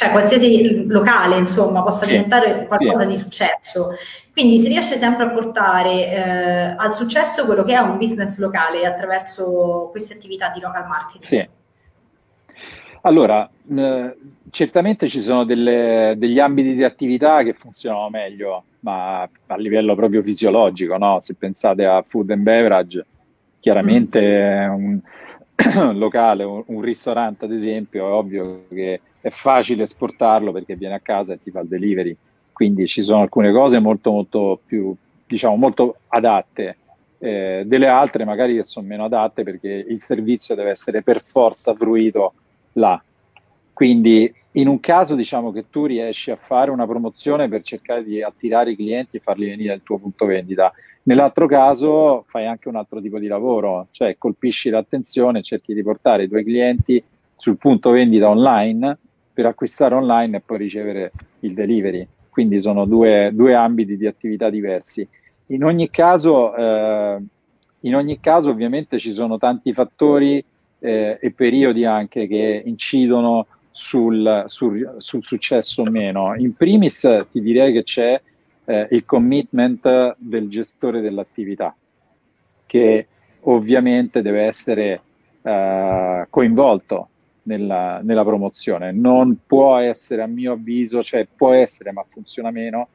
cioè 0.00 0.12
qualsiasi 0.12 0.86
locale, 0.86 1.36
insomma, 1.36 1.82
possa 1.82 2.04
sì, 2.04 2.12
diventare 2.12 2.66
qualcosa 2.66 3.02
sì. 3.02 3.08
di 3.08 3.16
successo. 3.16 3.90
Quindi 4.32 4.56
si 4.56 4.68
riesce 4.68 4.96
sempre 4.96 5.24
a 5.24 5.28
portare 5.28 6.10
eh, 6.10 6.74
al 6.78 6.94
successo 6.94 7.44
quello 7.44 7.64
che 7.64 7.74
è 7.74 7.78
un 7.78 7.98
business 7.98 8.38
locale 8.38 8.86
attraverso 8.86 9.88
queste 9.90 10.14
attività 10.14 10.48
di 10.54 10.60
local 10.60 10.86
marketing. 10.88 11.22
Sì. 11.22 11.48
Allora, 13.02 13.46
eh, 13.76 14.16
certamente 14.48 15.06
ci 15.06 15.20
sono 15.20 15.44
delle, 15.44 16.14
degli 16.16 16.38
ambiti 16.38 16.74
di 16.74 16.82
attività 16.82 17.42
che 17.42 17.52
funzionano 17.52 18.08
meglio, 18.08 18.64
ma 18.80 19.20
a 19.20 19.56
livello 19.56 19.94
proprio 19.94 20.22
fisiologico, 20.22 20.96
no? 20.96 21.20
Se 21.20 21.34
pensate 21.34 21.84
a 21.84 22.02
food 22.08 22.30
and 22.30 22.42
beverage, 22.42 23.04
chiaramente 23.60 24.66
mm. 24.66 24.72
un 24.72 25.00
locale, 25.98 26.44
un, 26.44 26.62
un 26.64 26.80
ristorante 26.80 27.44
ad 27.44 27.52
esempio, 27.52 28.08
è 28.08 28.12
ovvio 28.12 28.64
che 28.70 29.00
è 29.20 29.30
facile 29.30 29.84
esportarlo 29.84 30.52
perché 30.52 30.76
viene 30.76 30.94
a 30.94 31.00
casa 31.00 31.34
e 31.34 31.42
ti 31.42 31.50
fa 31.50 31.60
il 31.60 31.68
delivery. 31.68 32.16
Quindi 32.52 32.86
ci 32.86 33.02
sono 33.02 33.22
alcune 33.22 33.52
cose 33.52 33.78
molto, 33.78 34.10
molto 34.10 34.60
più, 34.64 34.94
diciamo, 35.26 35.56
molto 35.56 35.96
adatte, 36.08 36.76
eh, 37.18 37.62
delle 37.66 37.86
altre 37.86 38.24
magari 38.24 38.56
che 38.56 38.64
sono 38.64 38.86
meno 38.86 39.04
adatte 39.04 39.42
perché 39.42 39.68
il 39.68 40.02
servizio 40.02 40.54
deve 40.54 40.70
essere 40.70 41.02
per 41.02 41.22
forza 41.22 41.74
fruito 41.74 42.32
là. 42.74 43.02
Quindi 43.72 44.32
in 44.54 44.66
un 44.66 44.80
caso 44.80 45.14
diciamo 45.14 45.52
che 45.52 45.70
tu 45.70 45.86
riesci 45.86 46.30
a 46.30 46.36
fare 46.36 46.70
una 46.70 46.86
promozione 46.86 47.48
per 47.48 47.62
cercare 47.62 48.02
di 48.02 48.22
attirare 48.22 48.72
i 48.72 48.76
clienti 48.76 49.18
e 49.18 49.20
farli 49.20 49.48
venire 49.48 49.72
al 49.72 49.82
tuo 49.82 49.98
punto 49.98 50.26
vendita. 50.26 50.72
Nell'altro 51.04 51.46
caso 51.46 52.24
fai 52.26 52.46
anche 52.46 52.68
un 52.68 52.76
altro 52.76 53.00
tipo 53.00 53.18
di 53.18 53.26
lavoro, 53.26 53.86
cioè 53.90 54.16
colpisci 54.18 54.68
l'attenzione, 54.70 55.42
cerchi 55.42 55.72
di 55.72 55.82
portare 55.82 56.24
i 56.24 56.28
tuoi 56.28 56.44
clienti 56.44 57.02
sul 57.36 57.56
punto 57.56 57.90
vendita 57.90 58.28
online 58.28 58.98
per 59.40 59.48
acquistare 59.48 59.94
online 59.94 60.36
e 60.36 60.40
poi 60.40 60.58
ricevere 60.58 61.12
il 61.40 61.54
delivery. 61.54 62.06
Quindi 62.28 62.60
sono 62.60 62.84
due, 62.84 63.30
due 63.32 63.54
ambiti 63.54 63.96
di 63.96 64.06
attività 64.06 64.50
diversi. 64.50 65.06
In 65.46 65.64
ogni, 65.64 65.88
caso, 65.88 66.54
eh, 66.54 67.18
in 67.80 67.96
ogni 67.96 68.20
caso, 68.20 68.50
ovviamente, 68.50 68.98
ci 68.98 69.12
sono 69.12 69.38
tanti 69.38 69.72
fattori 69.72 70.44
eh, 70.78 71.18
e 71.18 71.30
periodi 71.30 71.86
anche 71.86 72.26
che 72.26 72.62
incidono 72.66 73.46
sul, 73.70 74.44
sul, 74.46 74.96
sul, 74.98 75.24
successo 75.24 75.82
o 75.82 75.90
meno. 75.90 76.34
In 76.36 76.54
primis 76.54 77.26
ti 77.32 77.40
direi 77.40 77.72
che 77.72 77.82
c'è 77.82 78.20
eh, 78.66 78.88
il 78.90 79.06
commitment 79.06 80.16
del 80.18 80.50
gestore 80.50 81.00
dell'attività, 81.00 81.74
che 82.66 83.06
ovviamente 83.40 84.20
deve 84.20 84.42
essere 84.42 85.00
eh, 85.40 86.26
coinvolto 86.28 87.08
nella, 87.50 88.00
nella, 88.02 88.24
promozione. 88.24 88.92
Non 88.92 89.38
può 89.46 89.76
essere, 89.78 90.22
a 90.22 90.26
mio 90.26 90.52
avviso, 90.52 91.02
cioè 91.02 91.26
può 91.34 91.52
essere, 91.52 91.92
ma 91.92 92.04
funziona 92.08 92.50
meno, 92.50 92.88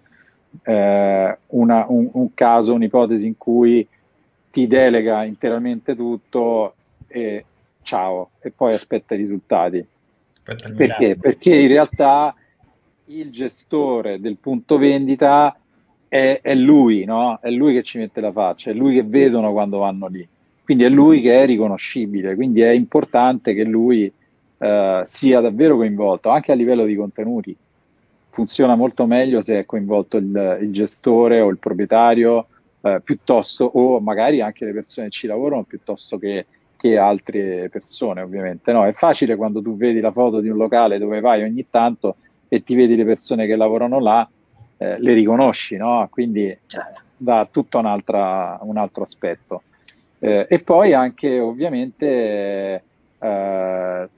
eh, 0.63 1.38
una, 1.47 1.85
un, 1.88 2.09
un, 2.12 2.33
caso, 2.33 2.74
un'ipotesi 2.74 3.25
in 3.25 3.38
cui 3.38 3.85
ti 4.51 4.67
delega 4.67 5.24
interamente 5.25 5.95
tutto 5.95 6.75
e 7.07 7.45
ciao, 7.81 8.31
e 8.39 8.51
poi 8.51 8.74
aspetta 8.74 9.13
i 9.13 9.17
risultati. 9.17 9.85
Aspetta 10.45 10.74
Perché? 10.74 11.15
Perché 11.17 11.55
in 11.55 11.67
realtà 11.67 12.33
il 13.07 13.29
gestore 13.29 14.19
del 14.19 14.38
punto 14.38 14.77
vendita 14.77 15.55
è, 16.07 16.39
è 16.41 16.55
lui, 16.55 17.03
no? 17.03 17.39
È 17.41 17.50
lui 17.50 17.74
che 17.74 17.83
ci 17.83 17.97
mette 17.97 18.21
la 18.21 18.31
faccia, 18.31 18.71
è 18.71 18.74
lui 18.74 18.95
che 18.95 19.03
vedono 19.03 19.51
quando 19.51 19.79
vanno 19.79 20.07
lì. 20.07 20.27
Quindi 20.63 20.83
è 20.83 20.89
lui 20.89 21.21
che 21.21 21.43
è 21.43 21.45
riconoscibile, 21.45 22.33
quindi 22.33 22.62
è 22.62 22.71
importante 22.71 23.53
che 23.53 23.63
lui 23.63 24.12
eh, 24.57 25.01
sia 25.05 25.39
davvero 25.41 25.75
coinvolto 25.75 26.29
anche 26.29 26.51
a 26.51 26.55
livello 26.55 26.85
di 26.85 26.95
contenuti. 26.95 27.55
Funziona 28.29 28.75
molto 28.75 29.05
meglio 29.05 29.41
se 29.41 29.59
è 29.59 29.65
coinvolto 29.65 30.17
il, 30.17 30.59
il 30.62 30.71
gestore 30.71 31.39
o 31.39 31.50
il 31.50 31.57
proprietario 31.57 32.47
eh, 32.81 33.01
piuttosto, 33.03 33.63
o 33.65 34.00
magari 34.00 34.41
anche 34.41 34.65
le 34.65 34.74
persone 34.74 35.07
che 35.07 35.13
ci 35.13 35.27
lavorano 35.27 35.63
piuttosto 35.63 36.17
che, 36.17 36.45
che 36.75 36.97
altre 36.97 37.69
persone, 37.69 38.21
ovviamente. 38.21 38.71
No, 38.71 38.85
è 38.85 38.91
facile 38.91 39.35
quando 39.35 39.62
tu 39.62 39.75
vedi 39.77 40.00
la 40.00 40.12
foto 40.12 40.39
di 40.39 40.50
un 40.50 40.57
locale 40.57 40.97
dove 40.97 41.19
vai 41.19 41.43
ogni 41.43 41.65
tanto 41.69 42.17
e 42.47 42.63
ti 42.63 42.75
vedi 42.75 42.95
le 42.95 43.05
persone 43.05 43.47
che 43.47 43.55
lavorano 43.55 44.00
là, 44.00 44.27
eh, 44.77 45.00
le 45.00 45.13
riconosci, 45.13 45.77
no? 45.77 46.07
Quindi 46.12 46.55
certo. 46.67 47.01
dà 47.17 47.47
tutto 47.50 47.79
un, 47.79 47.85
un 47.85 48.77
altro 48.77 49.03
aspetto. 49.03 49.63
Eh, 50.19 50.45
e 50.50 50.59
poi 50.59 50.93
anche 50.93 51.39
ovviamente 51.39 52.83
eh, 53.19 54.10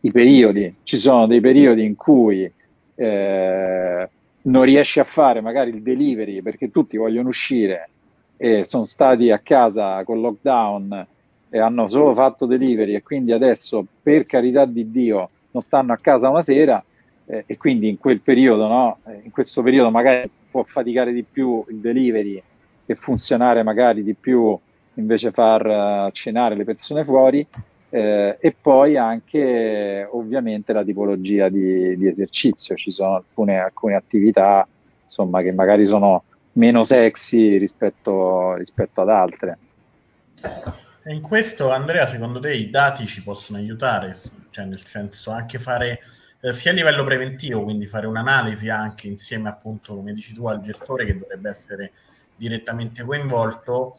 i 0.00 0.10
periodi, 0.10 0.74
ci 0.82 0.98
sono 0.98 1.26
dei 1.26 1.40
periodi 1.40 1.84
in 1.84 1.94
cui 1.94 2.50
eh, 2.94 4.08
non 4.42 4.62
riesci 4.62 5.00
a 5.00 5.04
fare 5.04 5.40
magari 5.40 5.70
il 5.70 5.82
delivery 5.82 6.42
perché 6.42 6.70
tutti 6.70 6.96
vogliono 6.96 7.28
uscire 7.28 7.88
e 8.36 8.64
sono 8.64 8.84
stati 8.84 9.30
a 9.30 9.38
casa 9.38 10.02
con 10.04 10.20
lockdown 10.20 11.06
e 11.48 11.58
hanno 11.58 11.88
solo 11.88 12.14
fatto 12.14 12.46
delivery 12.46 12.94
e 12.94 13.02
quindi 13.02 13.32
adesso 13.32 13.84
per 14.02 14.26
carità 14.26 14.64
di 14.64 14.90
Dio 14.90 15.30
non 15.52 15.62
stanno 15.62 15.92
a 15.92 15.96
casa 15.96 16.28
una 16.28 16.42
sera 16.42 16.82
eh, 17.26 17.44
e 17.46 17.56
quindi 17.56 17.88
in 17.88 17.98
quel 17.98 18.20
periodo, 18.20 18.66
no, 18.66 18.98
in 19.22 19.30
questo 19.30 19.62
periodo 19.62 19.90
magari 19.90 20.28
può 20.50 20.64
faticare 20.64 21.12
di 21.12 21.22
più 21.22 21.64
il 21.68 21.76
delivery 21.76 22.42
e 22.84 22.94
funzionare 22.94 23.62
magari 23.62 24.02
di 24.02 24.14
più 24.14 24.58
invece 24.94 25.30
far 25.30 25.66
uh, 25.66 26.10
cenare 26.10 26.54
le 26.54 26.64
persone 26.64 27.04
fuori 27.04 27.46
eh, 27.94 28.38
e 28.40 28.56
poi 28.58 28.96
anche 28.96 30.08
ovviamente 30.10 30.72
la 30.72 30.82
tipologia 30.82 31.50
di, 31.50 31.94
di 31.98 32.08
esercizio, 32.08 32.74
ci 32.74 32.90
sono 32.90 33.16
alcune, 33.16 33.58
alcune, 33.58 33.96
attività 33.96 34.66
insomma, 35.04 35.42
che 35.42 35.52
magari 35.52 35.84
sono 35.84 36.24
meno 36.52 36.84
sexy 36.84 37.58
rispetto, 37.58 38.54
rispetto 38.54 39.02
ad 39.02 39.10
altre. 39.10 39.58
E 41.02 41.12
in 41.12 41.20
questo 41.20 41.70
Andrea, 41.70 42.06
secondo 42.06 42.40
te 42.40 42.54
i 42.54 42.70
dati 42.70 43.04
ci 43.04 43.22
possono 43.22 43.58
aiutare? 43.58 44.16
Cioè 44.48 44.64
nel 44.64 44.82
senso 44.82 45.30
anche 45.30 45.58
fare 45.58 46.00
eh, 46.40 46.52
sia 46.54 46.70
a 46.70 46.74
livello 46.74 47.04
preventivo, 47.04 47.62
quindi 47.62 47.84
fare 47.84 48.06
un'analisi 48.06 48.70
anche 48.70 49.06
insieme 49.06 49.50
appunto, 49.50 49.94
come 49.94 50.14
dici 50.14 50.32
tu, 50.32 50.46
al 50.46 50.62
gestore 50.62 51.04
che 51.04 51.18
dovrebbe 51.18 51.50
essere 51.50 51.92
direttamente 52.36 53.04
coinvolto, 53.04 53.98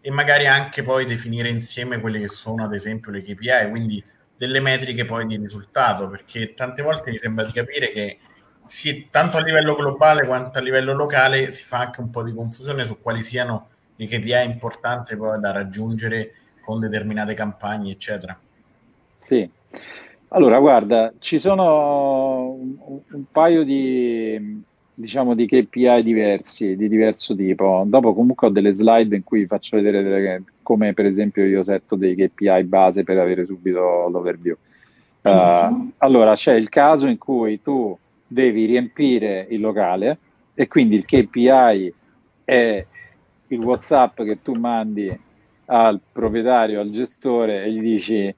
e 0.00 0.10
magari 0.10 0.46
anche 0.46 0.82
poi 0.82 1.04
definire 1.04 1.48
insieme 1.48 2.00
quelle 2.00 2.20
che 2.20 2.28
sono 2.28 2.64
ad 2.64 2.74
esempio 2.74 3.10
le 3.10 3.22
KPI, 3.22 3.68
quindi 3.68 4.02
delle 4.36 4.60
metriche 4.60 5.04
poi 5.04 5.26
di 5.26 5.36
risultato, 5.36 6.08
perché 6.08 6.54
tante 6.54 6.82
volte 6.82 7.10
mi 7.10 7.18
sembra 7.18 7.44
di 7.44 7.52
capire 7.52 7.92
che 7.92 8.18
sì, 8.64 9.08
tanto 9.10 9.36
a 9.36 9.42
livello 9.42 9.74
globale 9.74 10.26
quanto 10.26 10.58
a 10.58 10.62
livello 10.62 10.92
locale 10.92 11.52
si 11.52 11.64
fa 11.64 11.78
anche 11.78 12.00
un 12.00 12.10
po' 12.10 12.22
di 12.22 12.32
confusione 12.32 12.84
su 12.84 12.98
quali 12.98 13.22
siano 13.22 13.68
le 13.96 14.06
KPI 14.06 14.44
importanti 14.44 15.16
poi 15.16 15.38
da 15.40 15.52
raggiungere 15.52 16.32
con 16.62 16.80
determinate 16.80 17.34
campagne, 17.34 17.90
eccetera. 17.90 18.38
Sì, 19.18 19.50
allora 20.28 20.58
guarda, 20.58 21.12
ci 21.18 21.38
sono 21.38 22.52
un, 22.52 22.76
un 23.10 23.24
paio 23.30 23.64
di, 23.64 24.62
diciamo 25.00 25.34
di 25.34 25.46
KPI 25.46 26.02
diversi, 26.02 26.76
di 26.76 26.88
diverso 26.88 27.34
tipo. 27.34 27.82
Dopo 27.86 28.14
comunque 28.14 28.48
ho 28.48 28.50
delle 28.50 28.72
slide 28.72 29.16
in 29.16 29.24
cui 29.24 29.46
faccio 29.46 29.76
vedere 29.76 30.02
delle, 30.02 30.44
come 30.62 30.92
per 30.92 31.06
esempio 31.06 31.44
io 31.44 31.64
setto 31.64 31.96
dei 31.96 32.14
KPI 32.14 32.64
base 32.64 33.02
per 33.02 33.18
avere 33.18 33.46
subito 33.46 34.08
l'overview. 34.08 34.56
Uh, 35.22 35.92
allora 35.98 36.34
c'è 36.34 36.54
il 36.54 36.68
caso 36.68 37.06
in 37.06 37.18
cui 37.18 37.60
tu 37.62 37.96
devi 38.26 38.64
riempire 38.64 39.46
il 39.50 39.60
locale 39.60 40.18
e 40.54 40.66
quindi 40.68 40.96
il 40.96 41.04
KPI 41.04 41.94
è 42.44 42.86
il 43.48 43.58
WhatsApp 43.58 44.22
che 44.22 44.38
tu 44.42 44.52
mandi 44.54 45.18
al 45.66 46.00
proprietario, 46.12 46.80
al 46.80 46.90
gestore 46.90 47.64
e 47.64 47.72
gli 47.72 47.80
dici 47.80 48.34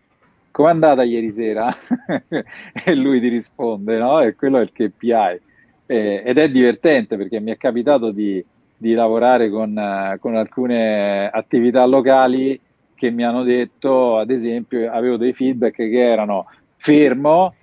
com'è 0.50 0.70
andata 0.70 1.02
ieri 1.02 1.30
sera 1.30 1.68
e 2.84 2.94
lui 2.94 3.20
ti 3.20 3.28
risponde, 3.28 3.98
no? 3.98 4.20
E 4.20 4.34
quello 4.34 4.58
è 4.58 4.62
il 4.62 4.72
KPI 4.72 5.40
eh, 5.86 6.22
ed 6.24 6.38
è 6.38 6.50
divertente 6.50 7.16
perché 7.16 7.40
mi 7.40 7.50
è 7.50 7.56
capitato 7.56 8.10
di, 8.10 8.44
di 8.76 8.94
lavorare 8.94 9.50
con, 9.50 9.70
uh, 9.76 10.18
con, 10.18 10.36
alcune 10.36 11.28
attività 11.30 11.84
locali 11.84 12.60
che 12.94 13.10
mi 13.10 13.24
hanno 13.24 13.42
detto, 13.42 14.16
ad 14.16 14.30
esempio, 14.30 14.90
avevo 14.90 15.16
dei 15.16 15.32
feedback 15.32 15.74
che 15.74 16.10
erano 16.10 16.46
fermo, 16.76 17.54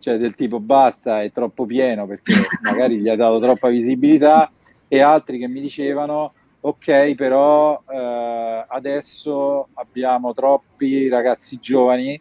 cioè 0.00 0.18
del 0.18 0.34
tipo 0.34 0.58
basta, 0.58 1.22
è 1.22 1.30
troppo 1.30 1.66
pieno 1.66 2.06
perché 2.06 2.34
magari 2.62 2.98
gli 2.98 3.08
hai 3.08 3.16
dato 3.16 3.38
troppa 3.38 3.68
visibilità, 3.68 4.50
e 4.88 5.00
altri 5.00 5.38
che 5.38 5.46
mi 5.46 5.60
dicevano 5.60 6.32
ok, 6.60 7.14
però 7.14 7.80
eh, 7.88 8.64
adesso 8.66 9.68
abbiamo 9.74 10.34
troppi 10.34 11.08
ragazzi 11.08 11.58
giovani 11.60 12.20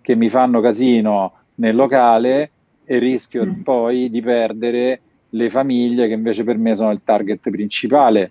che 0.00 0.14
mi 0.16 0.28
fanno 0.28 0.60
casino 0.60 1.32
nel 1.56 1.76
locale 1.76 2.50
e 2.86 2.98
rischio 2.98 3.44
mm. 3.44 3.60
poi 3.62 4.08
di 4.08 4.22
perdere 4.22 5.00
le 5.30 5.50
famiglie 5.50 6.06
che 6.06 6.14
invece 6.14 6.44
per 6.44 6.56
me 6.56 6.74
sono 6.74 6.92
il 6.92 7.00
target 7.04 7.50
principale. 7.50 8.30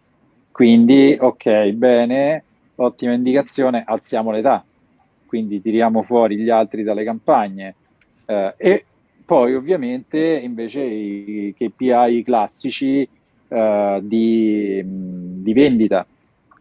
Quindi, 0.51 1.15
ok, 1.19 1.71
bene, 1.71 2.43
ottima 2.75 3.13
indicazione, 3.13 3.83
alziamo 3.85 4.31
l'età, 4.31 4.63
quindi 5.25 5.61
tiriamo 5.61 6.01
fuori 6.01 6.37
gli 6.37 6.49
altri 6.49 6.83
dalle 6.83 7.03
campagne. 7.03 7.75
Eh, 8.25 8.53
e 8.57 8.85
poi 9.25 9.53
ovviamente 9.53 10.17
invece 10.17 10.81
i 10.81 11.53
KPI 11.57 12.23
classici 12.23 13.07
eh, 13.47 13.99
di, 14.01 14.81
di, 14.85 15.53
vendita, 15.53 16.05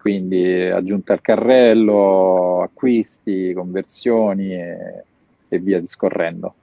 quindi 0.01 0.65
aggiunta 0.65 1.13
al 1.13 1.21
carrello, 1.21 2.63
acquisti, 2.63 3.53
conversioni 3.53 4.53
e, 4.55 5.05
e 5.49 5.59
via 5.59 5.79
discorrendo. 5.79 6.55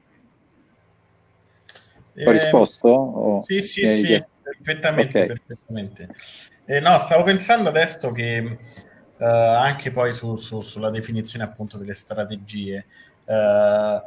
Eh, 2.13 2.25
Ho 2.25 2.31
risposto? 2.31 2.87
O 2.87 3.41
sì, 3.43 3.61
sì, 3.61 3.87
sì, 3.87 4.23
perfettamente. 4.41 5.23
Okay. 5.23 5.27
perfettamente. 5.27 6.09
Eh, 6.65 6.79
no, 6.79 6.99
stavo 6.99 7.23
pensando 7.23 7.69
adesso 7.69 8.11
che 8.11 8.57
uh, 9.17 9.23
anche 9.23 9.91
poi 9.91 10.11
su, 10.13 10.35
su, 10.35 10.61
sulla 10.61 10.89
definizione 10.89 11.45
appunto 11.45 11.77
delle 11.77 11.93
strategie. 11.93 12.85
Uh, 13.25 14.01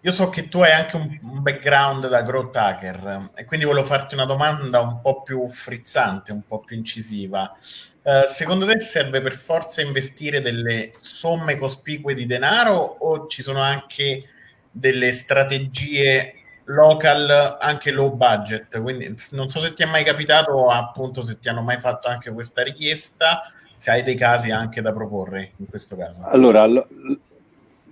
io 0.00 0.12
so 0.12 0.28
che 0.28 0.48
tu 0.48 0.60
hai 0.60 0.72
anche 0.72 0.96
un, 0.96 1.18
un, 1.22 1.42
background 1.42 2.08
da 2.08 2.20
growth 2.22 2.54
hacker 2.56 3.30
e 3.34 3.44
quindi 3.46 3.64
volevo 3.64 3.86
farti 3.86 4.14
una 4.14 4.26
domanda 4.26 4.80
un 4.80 5.00
po' 5.00 5.22
più 5.22 5.48
frizzante, 5.48 6.30
un 6.30 6.42
po' 6.46 6.60
più 6.60 6.76
incisiva. 6.76 7.56
Uh, 8.02 8.28
secondo 8.28 8.66
te 8.66 8.80
serve 8.80 9.22
per 9.22 9.34
forza 9.34 9.80
investire 9.80 10.42
delle 10.42 10.92
somme 11.00 11.56
cospicue 11.56 12.12
di 12.12 12.26
denaro 12.26 12.76
o 12.76 13.26
ci 13.28 13.40
sono 13.40 13.60
anche 13.60 14.24
delle 14.70 15.12
strategie 15.12 16.43
local 16.64 17.56
anche 17.60 17.90
low 17.90 18.14
budget? 18.14 18.80
Quindi 18.80 19.14
non 19.30 19.48
so 19.48 19.60
se 19.60 19.72
ti 19.72 19.82
è 19.82 19.86
mai 19.86 20.04
capitato, 20.04 20.68
appunto, 20.68 21.22
se 21.22 21.38
ti 21.38 21.48
hanno 21.48 21.62
mai 21.62 21.78
fatto 21.78 22.08
anche 22.08 22.32
questa 22.32 22.62
richiesta, 22.62 23.42
se 23.76 23.90
hai 23.90 24.02
dei 24.02 24.14
casi 24.16 24.50
anche 24.50 24.80
da 24.80 24.92
proporre 24.92 25.52
in 25.56 25.66
questo 25.66 25.96
caso. 25.96 26.16
Allora, 26.22 26.66
lo, 26.66 26.86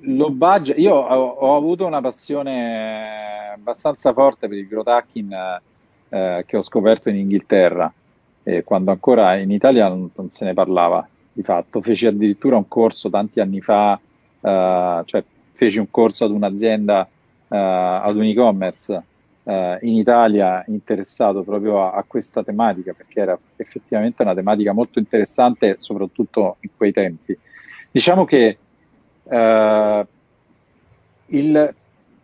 low 0.00 0.30
budget, 0.30 0.78
io 0.78 0.94
ho, 0.94 1.28
ho, 1.28 1.56
avuto 1.56 1.86
una 1.86 2.00
passione 2.00 3.50
abbastanza 3.54 4.12
forte 4.12 4.48
per 4.48 4.58
il 4.58 4.66
growth 4.66 4.88
hacking 4.88 5.60
eh, 6.08 6.44
che 6.46 6.56
ho 6.56 6.62
scoperto 6.62 7.08
in 7.08 7.16
Inghilterra, 7.16 7.92
eh, 8.42 8.64
quando 8.64 8.90
ancora 8.90 9.36
in 9.36 9.50
Italia 9.50 9.88
non, 9.88 10.10
non, 10.14 10.30
se 10.30 10.44
ne 10.44 10.54
parlava 10.54 11.06
di 11.32 11.42
fatto. 11.42 11.80
Feci 11.80 12.06
addirittura 12.06 12.56
un 12.56 12.68
corso 12.68 13.08
tanti 13.10 13.40
anni 13.40 13.60
fa, 13.60 13.98
eh, 14.40 15.02
cioè 15.04 15.24
feci 15.52 15.78
un 15.78 15.90
corso 15.90 16.24
ad 16.24 16.32
un'azienda, 16.32 17.08
ad 17.56 18.16
un 18.16 18.25
e-commerce 18.25 19.02
eh, 19.44 19.78
in 19.82 19.94
Italia 19.94 20.64
interessato 20.68 21.42
proprio 21.42 21.82
a, 21.82 21.92
a 21.92 22.04
questa 22.06 22.42
tematica, 22.42 22.92
perché 22.92 23.21
era 23.21 23.38
effettivamente 23.56 24.23
una 24.23 24.35
tematica 24.35 24.73
molto 24.73 24.99
interessante, 24.99 25.76
soprattutto 25.78 26.56
in 26.61 26.71
quei 26.76 26.92
tempi. 26.92 27.37
Diciamo 27.90 28.25
che 28.25 28.59
Uh, 29.25 30.04
il, 31.26 31.75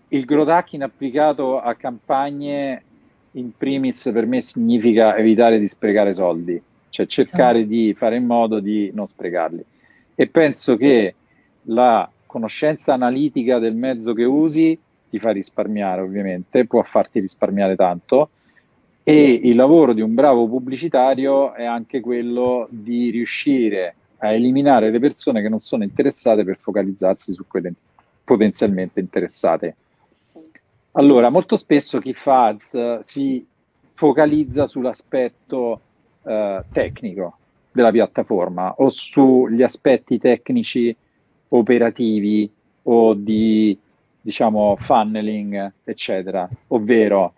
il 0.08 0.25
growth 0.25 0.49
hacking 0.49 0.82
applicato 0.82 1.61
a 1.61 1.73
campagne 1.76 2.82
in 3.30 3.56
primis 3.56 4.11
per 4.12 4.26
me 4.26 4.40
significa 4.40 5.16
evitare 5.16 5.61
di 5.61 5.68
sprecare 5.68 6.12
soldi, 6.12 6.61
cioè 6.90 7.06
cercare 7.06 7.61
sì. 7.61 7.66
di 7.68 7.94
fare 7.94 8.16
in 8.16 8.26
modo 8.26 8.58
di 8.58 8.90
non 8.92 9.06
sprecarli. 9.06 9.64
E 10.16 10.26
penso 10.26 10.76
che 10.76 11.14
la 11.66 12.11
conoscenza 12.26 12.94
analitica 12.94 13.61
del 13.61 13.76
mezzo 13.76 14.12
che 14.12 14.24
usi 14.24 14.76
ti 15.09 15.18
fa 15.18 15.31
risparmiare, 15.31 16.01
ovviamente, 16.01 16.66
può 16.66 16.83
farti 16.83 17.21
risparmiare 17.21 17.77
tanto. 17.77 18.31
E 19.03 19.40
il 19.42 19.57
lavoro 19.57 19.92
di 19.92 20.03
un 20.03 20.14
bravo 20.14 20.47
pubblicitario 20.47 21.55
è 21.55 21.64
anche 21.64 22.01
quello 22.01 22.66
di 22.71 23.11
riuscire 23.11 23.94
a 24.18 24.33
eliminare 24.33 24.90
le 24.90 24.99
persone 24.99 25.40
che 25.40 25.49
non 25.49 25.61
sono 25.61 25.85
interessate 25.85 26.44
per 26.44 26.59
focalizzarsi 26.59 27.33
su 27.33 27.47
quelle 27.47 27.73
potenzialmente 28.25 29.01
interessate. 29.01 29.77
Allora, 30.92 31.31
molto 31.31 31.57
spesso 31.57 32.01
chi 32.01 32.12
fa 32.12 32.47
ads 32.49 32.99
si 32.99 33.47
focalizza 33.94 34.66
sull'aspetto 34.66 35.81
eh, 36.25 36.64
tecnico 36.71 37.37
della 37.73 37.90
piattaforma 37.90 38.75
o 38.79 38.90
sugli 38.90 39.62
aspetti 39.62 40.18
tecnici 40.18 40.94
operativi 41.49 42.51
o 42.83 43.14
di 43.14 43.79
diciamo 44.28 44.76
funneling 44.76 45.72
eccetera. 45.84 46.46
Ovvero 46.68 47.32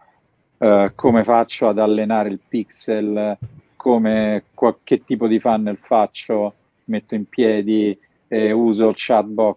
eh, 0.58 0.90
come 0.96 1.22
faccio 1.22 1.68
ad 1.68 1.78
allenare 1.78 2.30
il 2.30 2.40
pixel 2.46 3.38
come 3.76 4.42
che 4.82 5.04
tipo 5.04 5.28
di 5.28 5.38
funnel 5.38 5.78
faccio 5.80 6.54
metto 6.86 7.14
in 7.14 7.26
piedi, 7.28 7.96
eh, 8.26 8.50
uso 8.50 8.88
il 8.88 8.94
chatbot, 8.96 9.56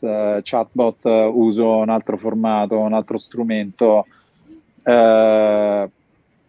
eh, 0.00 0.40
chatbot, 0.42 1.04
uso 1.32 1.76
un 1.76 1.88
altro 1.88 2.16
formato, 2.16 2.78
un 2.78 2.92
altro 2.92 3.16
strumento, 3.16 4.04
eh, 4.82 5.90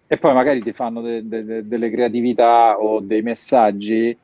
e 0.07 0.17
poi 0.17 0.33
magari 0.33 0.63
ti 0.63 0.73
fanno 0.73 1.01
de- 1.01 1.27
de- 1.27 1.67
delle 1.67 1.91
creatività 1.91 2.79
o 2.79 2.99
dei 2.99 3.21
messaggi 3.21 4.17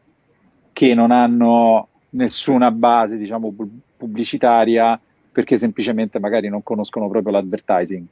che 0.74 0.94
non 0.96 1.12
hanno 1.12 1.88
nessuna 2.10 2.72
base, 2.72 3.16
diciamo, 3.18 3.54
pubblicitaria, 3.96 5.00
perché 5.32 5.58
semplicemente 5.58 6.20
magari 6.20 6.50
non 6.50 6.64
conoscono 6.64 7.10
proprio 7.10 7.34
l'advertising. 7.34 8.06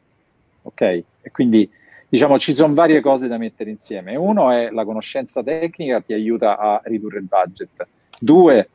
Ok? 0.63 0.81
E 0.81 1.31
quindi 1.31 1.69
diciamo 2.09 2.37
ci 2.37 2.53
sono 2.53 2.73
varie 2.73 3.01
cose 3.01 3.27
da 3.27 3.37
mettere 3.37 3.69
insieme. 3.69 4.15
Uno 4.15 4.51
è 4.51 4.69
la 4.71 4.85
conoscenza 4.85 5.43
tecnica, 5.43 6.01
ti 6.01 6.13
aiuta 6.13 6.57
a 6.57 6.81
ridurre 6.85 7.19
il 7.19 7.25
budget. 7.25 7.87
Due, 8.19 8.69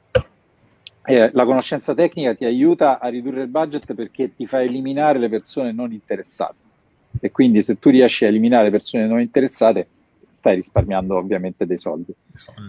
eh, 1.05 1.31
la 1.33 1.45
conoscenza 1.45 1.95
tecnica 1.95 2.35
ti 2.35 2.45
aiuta 2.45 2.99
a 3.01 3.09
ridurre 3.09 3.43
il 3.43 3.49
budget 3.49 3.95
perché 3.95 4.35
ti 4.35 4.47
fa 4.47 4.63
eliminare 4.63 5.19
le 5.19 5.29
persone 5.29 5.73
non 5.73 5.93
interessate. 5.93 6.55
E 7.21 7.31
quindi 7.31 7.63
se 7.63 7.79
tu 7.79 7.91
riesci 7.91 8.25
a 8.25 8.29
eliminare 8.29 8.71
persone 8.71 9.07
non 9.07 9.21
interessate, 9.21 9.87
stai 10.31 10.57
risparmiando 10.57 11.17
ovviamente 11.17 11.67
dei 11.67 11.79
soldi. 11.79 12.15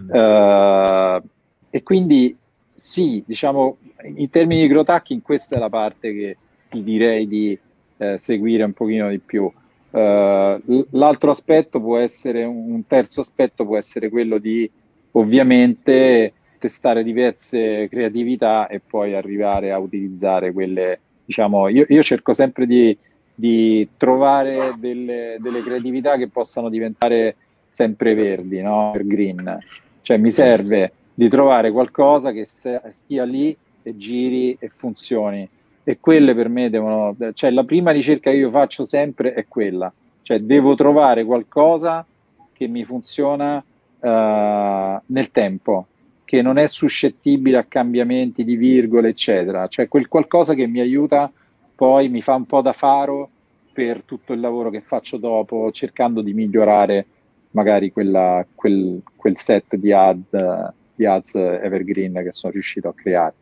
Uh, 0.08 1.22
e 1.70 1.82
quindi 1.82 2.36
sì, 2.74 3.22
diciamo, 3.26 3.78
in 4.16 4.28
termini 4.30 4.62
di 4.62 4.68
growth 4.68 5.20
questa 5.22 5.56
è 5.56 5.58
la 5.58 5.68
parte 5.68 6.12
che 6.12 6.36
ti 6.68 6.82
direi 6.82 7.28
di 7.28 7.58
eh, 7.98 8.18
seguire 8.18 8.64
un 8.64 8.72
pochino 8.72 9.08
di 9.08 9.18
più. 9.18 9.50
Uh, 9.90 10.86
l'altro 10.90 11.30
aspetto 11.30 11.80
può 11.80 11.98
essere, 11.98 12.42
un 12.42 12.84
terzo 12.86 13.20
aspetto 13.20 13.64
può 13.64 13.76
essere 13.76 14.08
quello 14.08 14.38
di 14.38 14.68
ovviamente 15.12 16.32
testare 16.58 17.04
diverse 17.04 17.86
creatività 17.88 18.66
e 18.66 18.80
poi 18.80 19.14
arrivare 19.14 19.70
a 19.70 19.78
utilizzare 19.78 20.52
quelle, 20.52 20.98
diciamo, 21.24 21.68
io, 21.68 21.86
io 21.88 22.02
cerco 22.02 22.32
sempre 22.32 22.66
di, 22.66 22.96
di 23.32 23.88
trovare 23.96 24.74
delle, 24.78 25.36
delle, 25.38 25.62
creatività 25.62 26.16
che 26.16 26.28
possano 26.28 26.68
diventare 26.68 27.36
sempre 27.68 28.14
verdi, 28.14 28.62
no? 28.62 28.92
green. 29.04 29.58
Cioè 30.02 30.16
mi 30.16 30.32
serve 30.32 30.92
di 31.14 31.28
trovare 31.28 31.70
qualcosa 31.70 32.32
che 32.32 32.44
stia 32.44 33.24
lì 33.24 33.56
e 33.82 33.96
giri 33.96 34.56
e 34.58 34.70
funzioni. 34.74 35.48
E 35.86 35.98
quelle 36.00 36.34
per 36.34 36.48
me 36.48 36.70
devono, 36.70 37.14
cioè 37.34 37.50
la 37.50 37.64
prima 37.64 37.90
ricerca 37.90 38.30
che 38.30 38.36
io 38.36 38.50
faccio 38.50 38.84
sempre 38.84 39.34
è 39.34 39.46
quella, 39.46 39.92
cioè 40.22 40.40
devo 40.40 40.74
trovare 40.74 41.24
qualcosa 41.24 42.04
che 42.52 42.66
mi 42.66 42.84
funziona 42.84 43.56
uh, 43.58 45.02
nel 45.06 45.30
tempo, 45.30 45.86
che 46.24 46.40
non 46.40 46.56
è 46.56 46.66
suscettibile 46.66 47.58
a 47.58 47.64
cambiamenti 47.64 48.44
di 48.44 48.56
virgole, 48.56 49.10
eccetera, 49.10 49.68
cioè 49.68 49.86
quel 49.88 50.08
qualcosa 50.08 50.54
che 50.54 50.66
mi 50.66 50.80
aiuta 50.80 51.30
poi, 51.74 52.08
mi 52.08 52.22
fa 52.22 52.34
un 52.34 52.46
po' 52.46 52.62
da 52.62 52.72
faro 52.72 53.28
per 53.72 54.02
tutto 54.04 54.32
il 54.32 54.40
lavoro 54.40 54.70
che 54.70 54.80
faccio 54.80 55.18
dopo, 55.18 55.70
cercando 55.72 56.22
di 56.22 56.32
migliorare 56.32 57.06
magari 57.50 57.92
quella, 57.92 58.44
quel, 58.54 59.02
quel 59.16 59.36
set 59.36 59.76
di, 59.76 59.92
ad, 59.92 60.22
di 60.30 60.83
ads 60.98 61.34
evergreen 61.34 62.12
che 62.22 62.32
sono 62.32 62.52
riuscito 62.52 62.88
a 62.88 62.94
creare 62.94 63.34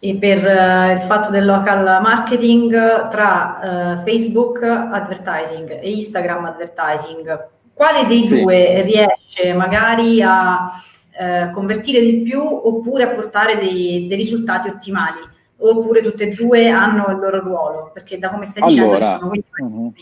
e 0.00 0.14
per 0.14 0.38
uh, 0.38 0.92
il 0.92 1.00
fatto 1.06 1.30
del 1.30 1.44
local 1.44 2.00
marketing 2.00 3.08
tra 3.08 3.58
uh, 3.60 4.04
Facebook 4.04 4.62
advertising 4.62 5.80
e 5.82 5.90
Instagram 5.90 6.44
advertising, 6.44 7.48
quale 7.72 8.06
dei 8.06 8.24
sì. 8.24 8.40
due 8.40 8.82
riesce 8.82 9.52
magari 9.54 10.22
a 10.22 10.66
uh, 10.66 11.50
convertire 11.50 12.00
di 12.00 12.22
più 12.22 12.40
oppure 12.40 13.04
a 13.04 13.08
portare 13.08 13.58
dei, 13.58 14.06
dei, 14.06 14.16
risultati 14.16 14.68
ottimali? 14.68 15.36
oppure 15.60 16.02
tutte 16.02 16.30
e 16.30 16.34
due 16.34 16.68
hanno 16.68 17.10
il 17.10 17.18
loro 17.18 17.40
ruolo? 17.40 17.90
Perché 17.92 18.16
da 18.16 18.28
come 18.28 18.44
stai 18.44 18.68
dicendo 18.68 18.94
allora, 18.94 19.18
sono 19.18 19.30
quindi 19.30 19.44
uh-huh. 19.58 19.92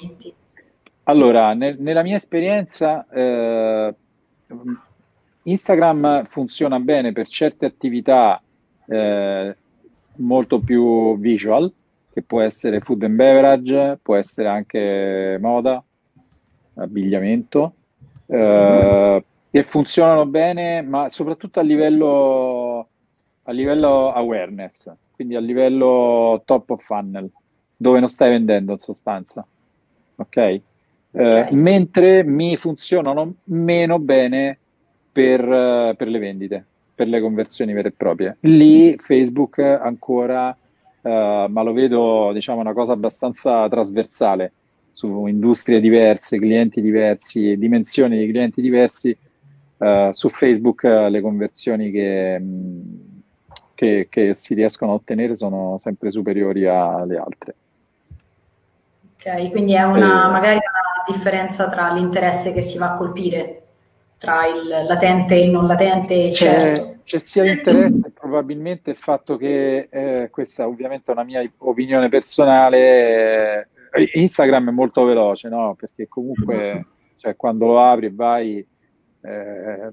Allora, 1.04 1.54
nel, 1.54 1.76
nella 1.78 2.02
mia 2.02 2.16
esperienza 2.16 3.06
eh, 3.10 3.94
Instagram 5.46 6.24
funziona 6.24 6.80
bene 6.80 7.12
per 7.12 7.28
certe 7.28 7.66
attività 7.66 8.40
eh, 8.86 9.56
molto 10.16 10.60
più 10.60 11.18
visual, 11.18 11.72
che 12.12 12.22
può 12.22 12.40
essere 12.40 12.80
food 12.80 13.04
and 13.04 13.14
beverage, 13.14 13.98
può 14.02 14.16
essere 14.16 14.48
anche 14.48 15.38
moda, 15.40 15.82
abbigliamento, 16.74 17.74
eh, 18.26 19.24
che 19.50 19.62
funzionano 19.62 20.26
bene, 20.26 20.82
ma 20.82 21.08
soprattutto 21.08 21.60
a 21.60 21.62
livello, 21.62 22.88
a 23.44 23.52
livello 23.52 24.12
awareness, 24.12 24.90
quindi 25.14 25.36
a 25.36 25.40
livello 25.40 26.42
top 26.44 26.70
of 26.70 26.84
funnel, 26.84 27.30
dove 27.76 28.00
non 28.00 28.08
stai 28.08 28.30
vendendo 28.30 28.72
in 28.72 28.78
sostanza. 28.78 29.46
Ok? 30.16 30.36
Eh, 30.36 30.62
okay. 31.12 31.54
mentre 31.54 32.24
mi 32.24 32.56
funzionano 32.56 33.36
meno 33.44 33.98
bene 33.98 34.58
per, 35.16 35.42
uh, 35.48 35.96
per, 35.96 36.08
le 36.08 36.18
vendite, 36.18 36.62
per 36.94 37.08
le 37.08 37.22
conversioni 37.22 37.72
vere 37.72 37.88
e 37.88 37.92
proprie. 37.96 38.36
Lì 38.40 38.94
Facebook 38.98 39.60
ancora, 39.60 40.54
uh, 41.00 41.08
ma 41.08 41.62
lo 41.62 41.72
vedo 41.72 42.32
diciamo 42.34 42.60
una 42.60 42.74
cosa 42.74 42.92
abbastanza 42.92 43.66
trasversale 43.66 44.52
su 44.92 45.24
industrie 45.24 45.80
diverse, 45.80 46.38
clienti 46.38 46.82
diversi, 46.82 47.56
dimensioni 47.56 48.18
di 48.18 48.28
clienti 48.28 48.60
diversi. 48.60 49.16
Uh, 49.78 50.10
su 50.12 50.28
Facebook 50.28 50.82
le 50.84 51.20
conversioni 51.22 51.90
che, 51.90 52.42
che, 53.74 54.06
che 54.10 54.32
si 54.36 54.52
riescono 54.52 54.92
a 54.92 54.94
ottenere 54.94 55.34
sono 55.34 55.78
sempre 55.80 56.10
superiori 56.10 56.66
alle 56.66 57.16
altre. 57.16 57.54
Ok, 59.14 59.50
quindi 59.50 59.72
è 59.72 59.82
una, 59.82 60.28
eh, 60.28 60.30
magari 60.30 60.56
una 60.56 61.16
differenza 61.16 61.70
tra 61.70 61.90
l'interesse 61.92 62.52
che 62.52 62.60
si 62.60 62.76
va 62.76 62.92
a 62.92 62.96
colpire 62.96 63.65
tra 64.18 64.46
il 64.46 64.66
latente 64.86 65.34
e 65.34 65.44
il 65.44 65.50
non 65.50 65.66
latente, 65.66 66.32
certo. 66.32 66.94
C'è 67.04 67.18
sia 67.20 67.44
l'interesse, 67.44 68.10
probabilmente 68.12 68.90
il 68.90 68.96
fatto 68.96 69.36
che, 69.36 69.88
eh, 69.90 70.28
questa 70.30 70.66
ovviamente 70.66 71.10
è 71.10 71.14
una 71.14 71.22
mia 71.22 71.48
opinione 71.58 72.08
personale, 72.08 73.68
eh, 73.92 74.10
Instagram 74.14 74.70
è 74.70 74.72
molto 74.72 75.04
veloce, 75.04 75.48
no? 75.48 75.76
Perché 75.78 76.08
comunque 76.08 76.84
cioè, 77.16 77.36
quando 77.36 77.66
lo 77.66 77.80
apri 77.80 78.06
e 78.06 78.12
vai 78.12 78.66
eh, 79.20 79.92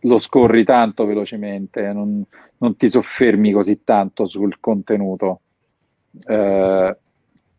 lo 0.00 0.18
scorri 0.18 0.64
tanto 0.64 1.04
velocemente, 1.06 1.92
non, 1.92 2.24
non, 2.58 2.76
ti 2.76 2.88
soffermi 2.88 3.52
così 3.52 3.82
tanto 3.84 4.26
sul 4.26 4.58
contenuto. 4.60 5.40
Eh, 6.26 6.96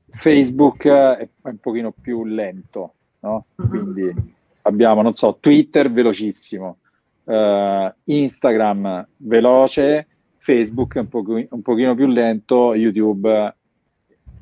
Facebook 0.10 0.88
è 0.88 1.28
un 1.42 1.58
pochino 1.60 1.92
più 1.92 2.26
lento, 2.26 2.94
no? 3.20 3.46
Quindi 3.56 4.36
abbiamo, 4.68 5.02
non 5.02 5.16
so, 5.16 5.38
Twitter 5.40 5.92
velocissimo, 5.92 6.78
uh, 7.24 7.92
Instagram 8.04 9.08
veloce, 9.18 10.08
Facebook 10.38 10.96
un, 10.96 11.08
po- 11.08 11.24
un 11.50 11.62
pochino 11.62 11.96
più 11.96 12.08
lento, 12.08 12.76
YouTube 12.76 13.56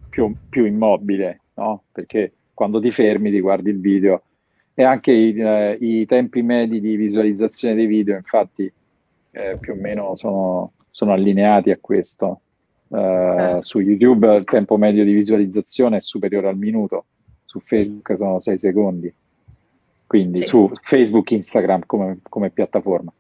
più, 0.09 0.33
più 0.49 0.65
immobile, 0.65 1.41
no? 1.55 1.83
Perché 1.91 2.33
quando 2.53 2.79
ti 2.79 2.91
fermi 2.91 3.31
ti 3.31 3.39
guardi 3.39 3.69
il 3.69 3.79
video 3.79 4.23
e 4.73 4.83
anche 4.83 5.11
i, 5.11 5.37
eh, 5.37 5.77
i 5.79 6.05
tempi 6.05 6.41
medi 6.41 6.79
di 6.79 6.95
visualizzazione 6.95 7.75
dei 7.75 7.85
video, 7.85 8.15
infatti, 8.15 8.71
eh, 9.31 9.57
più 9.59 9.73
o 9.73 9.75
meno 9.75 10.15
sono, 10.15 10.73
sono 10.89 11.13
allineati 11.13 11.71
a 11.71 11.77
questo. 11.79 12.41
Uh, 12.87 13.61
su 13.61 13.79
YouTube 13.79 14.35
il 14.35 14.43
tempo 14.43 14.77
medio 14.77 15.03
di 15.03 15.11
visualizzazione 15.11 15.97
è 15.97 16.01
superiore 16.01 16.49
al 16.49 16.57
minuto, 16.57 17.05
su 17.43 17.59
Facebook 17.59 18.15
sono 18.15 18.39
6 18.39 18.59
secondi 18.59 19.11
quindi 20.07 20.39
sì. 20.39 20.45
su 20.45 20.71
Facebook, 20.81 21.31
Instagram 21.31 21.83
come, 21.85 22.19
come, 22.29 22.49
piattaforma. 22.49 23.11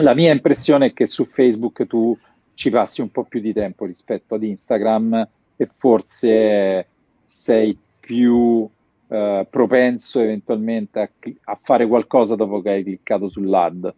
La 0.00 0.14
mia 0.14 0.32
impressione 0.32 0.86
è 0.86 0.92
che 0.92 1.06
su 1.06 1.24
Facebook 1.24 1.86
tu 1.86 2.16
ci 2.54 2.70
passi 2.70 3.00
un 3.00 3.10
po' 3.10 3.24
più 3.24 3.40
di 3.40 3.52
tempo 3.52 3.84
rispetto 3.84 4.34
ad 4.34 4.42
Instagram 4.42 5.28
e 5.56 5.68
forse 5.76 6.86
sei 7.24 7.78
più 7.98 8.68
eh, 9.08 9.46
propenso 9.48 10.20
eventualmente 10.20 11.00
a, 11.00 11.08
a, 11.44 11.58
fare 11.62 11.86
qualcosa 11.86 12.36
dopo 12.36 12.60
che 12.60 12.70
hai 12.70 12.82
cliccato 12.82 13.28
sull'ad. 13.28 13.94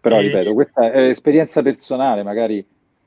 Però 0.00 0.18
e... 0.18 0.22
ripeto, 0.22 0.52
questa 0.54 0.92
è 0.92 1.08
esperienza 1.08 1.62
personale, 1.62 2.22
magari 2.22 2.58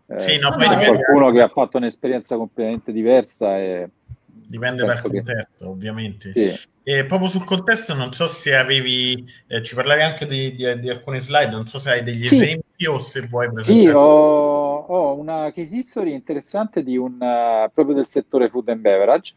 eh, 0.08 0.20
sì, 0.20 0.38
no, 0.40 0.54
qualcuno 0.54 1.32
che 1.32 1.42
ha 1.42 1.48
fatto 1.48 1.78
un'esperienza 1.78 2.36
completamente 2.36 2.92
diversa 2.92 3.58
e 3.58 3.90
dipende 4.52 4.84
dal 4.84 5.02
contesto, 5.02 5.66
che... 5.66 5.66
ovviamente. 5.66 6.32
Sì. 6.34 6.70
E 6.84 7.06
proprio 7.06 7.30
sul 7.30 7.46
contesto, 7.46 7.94
non 7.94 8.12
so 8.12 8.28
se 8.28 8.56
avevi, 8.56 9.24
eh, 9.48 9.62
ci 9.62 9.76
parlavi 9.76 10.02
anche 10.02 10.26
di, 10.26 10.56
di, 10.56 10.80
di, 10.80 10.90
alcune 10.90 11.22
slide, 11.22 11.52
non 11.52 11.68
so 11.68 11.78
se 11.80 11.92
hai 11.92 12.04
degli 12.04 12.26
sì. 12.26 12.36
esempi 12.36 12.86
o 12.88 12.98
se 13.00 13.22
vuoi 13.30 13.52
presentare. 13.52 13.88
Sì, 13.88 13.88
ho, 13.88 14.78
ho, 14.78 15.14
una 15.14 15.52
case 15.54 15.78
history 15.78 16.14
interessante 16.14 16.84
di 16.84 16.98
un, 16.98 17.14
uh, 17.14 17.72
proprio 17.72 17.96
del 17.96 18.08
settore 18.10 18.50
food 18.50 18.70
and 18.70 18.82
beverage, 18.82 19.36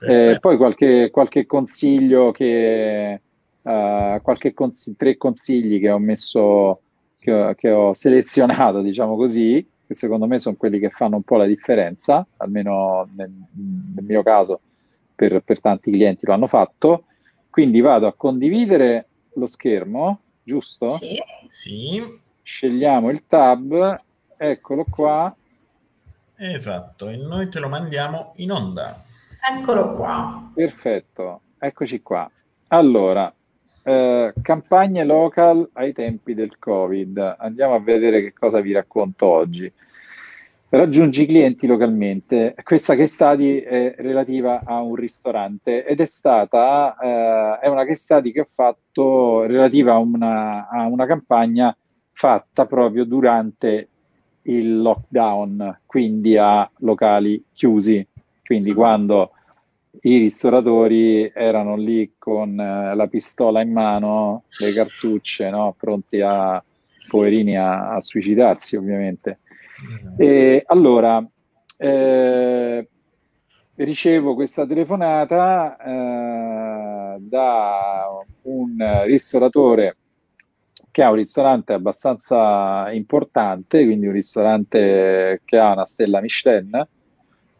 eh, 0.00 0.38
poi 0.40 0.56
qualche, 0.56 1.10
qualche 1.10 1.46
consiglio 1.46 2.30
che, 2.30 3.20
uh, 3.62 4.20
qualche 4.22 4.54
cons- 4.54 4.92
tre 4.96 5.16
consigli 5.16 5.80
che 5.80 5.90
ho 5.90 5.98
messo, 5.98 6.80
che 7.18 7.54
che 7.56 7.70
ho 7.70 7.92
selezionato, 7.94 8.80
diciamo 8.82 9.16
così, 9.16 9.66
che 9.86 9.94
secondo 9.94 10.26
me 10.26 10.38
sono 10.38 10.56
quelli 10.56 10.78
che 10.78 10.90
fanno 10.90 11.16
un 11.16 11.22
po' 11.22 11.36
la 11.36 11.46
differenza, 11.46 12.26
almeno 12.38 13.08
nel, 13.14 13.30
nel 13.94 14.04
mio 14.04 14.22
caso 14.22 14.60
per, 15.14 15.40
per, 15.40 15.60
tanti 15.60 15.90
clienti 15.90 16.26
lo 16.26 16.32
hanno 16.32 16.46
fatto. 16.46 17.04
Quindi 17.50 17.80
vado 17.80 18.06
a 18.06 18.14
condividere 18.14 19.06
lo 19.34 19.46
schermo, 19.46 20.20
giusto? 20.42 20.92
Sì. 20.92 21.22
sì. 21.48 22.02
Scegliamo 22.42 23.10
il 23.10 23.24
tab, 23.26 24.00
eccolo 24.36 24.84
qua. 24.90 25.34
Esatto, 26.36 27.08
e 27.08 27.16
noi 27.16 27.48
te 27.48 27.60
lo 27.60 27.68
mandiamo 27.68 28.32
in 28.36 28.50
onda. 28.50 29.04
Eccolo 29.56 29.94
qua. 29.94 30.50
Perfetto, 30.52 31.40
eccoci 31.58 32.02
qua. 32.02 32.28
Allora, 32.68 33.32
eh, 33.84 34.32
campagne 34.40 35.04
local 35.04 35.68
ai 35.74 35.92
tempi 35.92 36.34
del 36.34 36.58
Covid. 36.58 37.36
Andiamo 37.38 37.74
a 37.74 37.80
vedere 37.80 38.22
che 38.22 38.32
cosa 38.32 38.60
vi 38.60 38.72
racconto 38.72 39.26
oggi. 39.26 39.70
Raggiungi 40.70 41.22
i 41.22 41.26
clienti 41.26 41.66
localmente. 41.66 42.54
Questa 42.64 42.96
che 42.96 43.06
study 43.06 43.60
è 43.60 43.94
relativa 43.98 44.62
a 44.64 44.80
un 44.80 44.96
ristorante 44.96 45.84
ed 45.84 46.00
è 46.00 46.06
stata 46.06 46.96
eh, 47.00 47.64
è 47.64 47.68
una 47.68 47.84
che 47.84 47.94
study 47.94 48.32
che 48.32 48.40
ho 48.40 48.48
fatto 48.50 49.42
relativa 49.42 49.92
a 49.92 49.98
una, 49.98 50.68
a 50.68 50.86
una 50.86 51.06
campagna 51.06 51.76
fatta 52.10 52.66
proprio 52.66 53.04
durante 53.04 53.88
il 54.42 54.80
lockdown, 54.80 55.80
quindi 55.86 56.36
a 56.36 56.68
locali 56.78 57.44
chiusi. 57.52 58.04
Quindi 58.42 58.72
quando 58.72 59.30
i 60.02 60.18
ristoratori 60.18 61.30
erano 61.34 61.76
lì 61.76 62.14
con 62.18 62.58
eh, 62.58 62.94
la 62.94 63.06
pistola 63.06 63.62
in 63.62 63.72
mano, 63.72 64.44
le 64.58 64.72
cartucce, 64.72 65.50
no? 65.50 65.74
pronti 65.78 66.20
a, 66.20 66.62
poverini, 67.08 67.56
a, 67.56 67.94
a 67.94 68.00
suicidarsi 68.00 68.76
ovviamente. 68.76 69.38
Mm-hmm. 69.82 70.14
E 70.16 70.62
allora, 70.66 71.26
eh, 71.76 72.88
ricevo 73.76 74.34
questa 74.34 74.66
telefonata 74.66 75.76
eh, 75.76 77.16
da 77.20 78.04
un 78.42 79.02
ristoratore 79.06 79.96
che 80.90 81.02
ha 81.02 81.10
un 81.10 81.16
ristorante 81.16 81.72
abbastanza 81.72 82.88
importante, 82.92 83.84
quindi 83.84 84.06
un 84.06 84.12
ristorante 84.12 85.40
che 85.44 85.58
ha 85.58 85.72
una 85.72 85.86
stella 85.86 86.20
Michelin, 86.20 86.86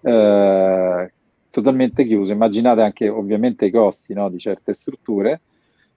eh, 0.03 1.04
totalmente 1.64 2.05
chiuso. 2.05 2.33
Immaginate 2.33 2.83
anche 2.83 3.09
ovviamente 3.09 3.64
i 3.64 3.70
costi 3.70 4.12
no, 4.12 4.29
di 4.29 4.38
certe 4.38 4.74
strutture. 4.74 5.40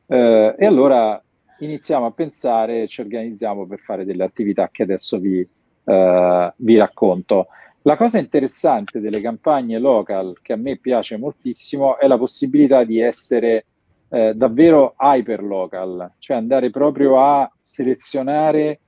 Eh, 0.05 0.55
e 0.57 0.65
allora 0.65 1.21
iniziamo 1.59 2.05
a 2.05 2.11
pensare 2.11 2.87
ci 2.87 3.01
organizziamo 3.01 3.67
per 3.67 3.79
fare 3.79 4.05
delle 4.05 4.23
attività 4.23 4.69
che 4.71 4.83
adesso 4.83 5.19
vi, 5.19 5.45
eh, 5.83 6.53
vi 6.55 6.77
racconto. 6.77 7.47
La 7.81 7.97
cosa 7.97 8.17
interessante 8.17 9.01
delle 9.01 9.21
campagne 9.21 9.77
local 9.77 10.37
che 10.41 10.53
a 10.53 10.57
me 10.57 10.77
piace 10.77 11.17
moltissimo 11.17 11.97
è 11.97 12.07
la 12.07 12.17
possibilità 12.17 12.83
di 12.83 12.99
essere 12.99 13.65
eh, 14.09 14.33
davvero 14.33 14.95
hyper 14.97 15.43
local, 15.43 16.13
cioè 16.19 16.37
andare 16.37 16.69
proprio 16.69 17.21
a 17.21 17.49
selezionare 17.59 18.79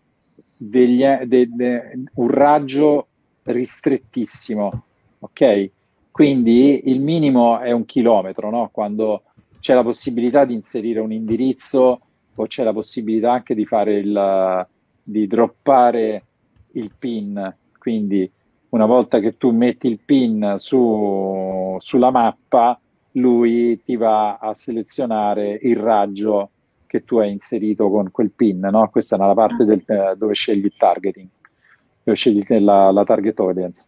degli, 0.55 1.03
de, 1.25 1.47
de, 1.49 2.03
un 2.15 2.29
raggio 2.29 3.07
ristrettissimo, 3.43 4.83
ok? 5.19 5.71
Quindi 6.19 6.89
il 6.89 6.99
minimo 6.99 7.59
è 7.59 7.71
un 7.71 7.85
chilometro, 7.85 8.49
no? 8.49 8.69
quando 8.73 9.23
c'è 9.61 9.73
la 9.73 9.83
possibilità 9.83 10.43
di 10.43 10.53
inserire 10.53 10.99
un 10.99 11.13
indirizzo 11.13 12.01
o 12.35 12.45
c'è 12.45 12.65
la 12.65 12.73
possibilità 12.73 13.31
anche 13.31 13.55
di 13.55 13.65
fare 13.65 13.99
il 13.99 14.67
di 15.01 15.27
droppare 15.27 16.25
il 16.73 16.91
PIN, 16.99 17.55
quindi 17.77 18.29
una 18.71 18.85
volta 18.85 19.19
che 19.19 19.37
tu 19.37 19.51
metti 19.51 19.87
il 19.87 19.99
PIN 20.03 20.55
su, 20.57 21.77
sulla 21.79 22.11
mappa, 22.11 22.77
lui 23.13 23.81
ti 23.81 23.95
va 23.95 24.39
a 24.39 24.53
selezionare 24.53 25.57
il 25.61 25.77
raggio 25.77 26.49
che 26.85 27.05
tu 27.05 27.19
hai 27.19 27.31
inserito 27.31 27.89
con 27.89 28.11
quel 28.11 28.31
PIN, 28.31 28.67
no? 28.69 28.89
Questa 28.89 29.15
è 29.15 29.19
una 29.19 29.33
parte 29.33 29.63
del, 29.63 30.15
dove 30.17 30.33
scegli 30.33 30.65
il 30.65 30.75
targeting, 30.75 31.29
dove 32.03 32.17
scegli 32.17 32.43
la, 32.59 32.91
la 32.91 33.05
target 33.05 33.39
audience. 33.39 33.87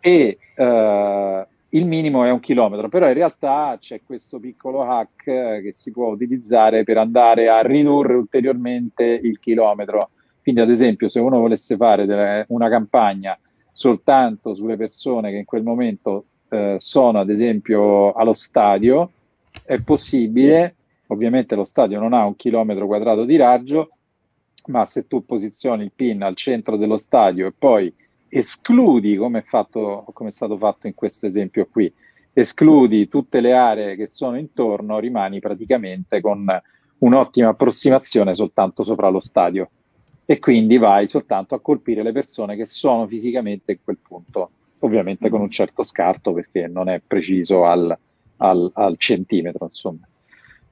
E 0.00 0.36
uh, 0.56 1.50
il 1.74 1.86
minimo 1.86 2.24
è 2.24 2.30
un 2.30 2.40
chilometro, 2.40 2.88
però 2.88 3.08
in 3.08 3.14
realtà 3.14 3.76
c'è 3.80 4.02
questo 4.04 4.38
piccolo 4.38 4.82
hack 4.82 5.24
che 5.24 5.70
si 5.72 5.90
può 5.90 6.08
utilizzare 6.08 6.84
per 6.84 6.98
andare 6.98 7.48
a 7.48 7.60
ridurre 7.62 8.14
ulteriormente 8.14 9.04
il 9.04 9.38
chilometro. 9.38 10.10
Quindi, 10.42 10.60
ad 10.60 10.70
esempio, 10.70 11.08
se 11.08 11.18
uno 11.18 11.38
volesse 11.38 11.76
fare 11.76 12.04
delle, 12.04 12.44
una 12.48 12.68
campagna 12.68 13.38
soltanto 13.72 14.54
sulle 14.54 14.76
persone 14.76 15.30
che 15.30 15.38
in 15.38 15.44
quel 15.46 15.62
momento 15.62 16.26
eh, 16.50 16.76
sono, 16.78 17.20
ad 17.20 17.30
esempio, 17.30 18.12
allo 18.12 18.34
stadio, 18.34 19.10
è 19.64 19.80
possibile. 19.80 20.74
Ovviamente 21.06 21.54
lo 21.54 21.64
stadio 21.64 21.98
non 21.98 22.12
ha 22.12 22.26
un 22.26 22.36
chilometro 22.36 22.86
quadrato 22.86 23.24
di 23.24 23.36
raggio, 23.36 23.92
ma 24.66 24.84
se 24.84 25.06
tu 25.06 25.24
posizioni 25.24 25.84
il 25.84 25.92
pin 25.94 26.22
al 26.22 26.36
centro 26.36 26.76
dello 26.76 26.96
stadio 26.98 27.46
e 27.46 27.52
poi 27.56 27.92
escludi, 28.34 29.16
come 29.16 29.40
è, 29.40 29.42
fatto, 29.42 30.06
come 30.14 30.30
è 30.30 30.32
stato 30.32 30.56
fatto 30.56 30.86
in 30.86 30.94
questo 30.94 31.26
esempio 31.26 31.68
qui, 31.70 31.92
escludi 32.32 33.06
tutte 33.06 33.40
le 33.40 33.52
aree 33.52 33.94
che 33.94 34.08
sono 34.08 34.38
intorno, 34.38 34.98
rimani 34.98 35.38
praticamente 35.38 36.22
con 36.22 36.46
un'ottima 36.98 37.48
approssimazione 37.48 38.34
soltanto 38.34 38.84
sopra 38.84 39.08
lo 39.08 39.20
stadio 39.20 39.68
e 40.24 40.38
quindi 40.38 40.78
vai 40.78 41.10
soltanto 41.10 41.54
a 41.54 41.60
colpire 41.60 42.02
le 42.02 42.12
persone 42.12 42.56
che 42.56 42.64
sono 42.64 43.06
fisicamente 43.06 43.72
in 43.72 43.78
quel 43.84 43.98
punto, 44.00 44.50
ovviamente 44.78 45.28
con 45.28 45.42
un 45.42 45.50
certo 45.50 45.82
scarto 45.82 46.32
perché 46.32 46.68
non 46.68 46.88
è 46.88 47.02
preciso 47.06 47.66
al, 47.66 47.94
al, 48.38 48.70
al 48.72 48.96
centimetro, 48.96 49.66
insomma. 49.66 50.08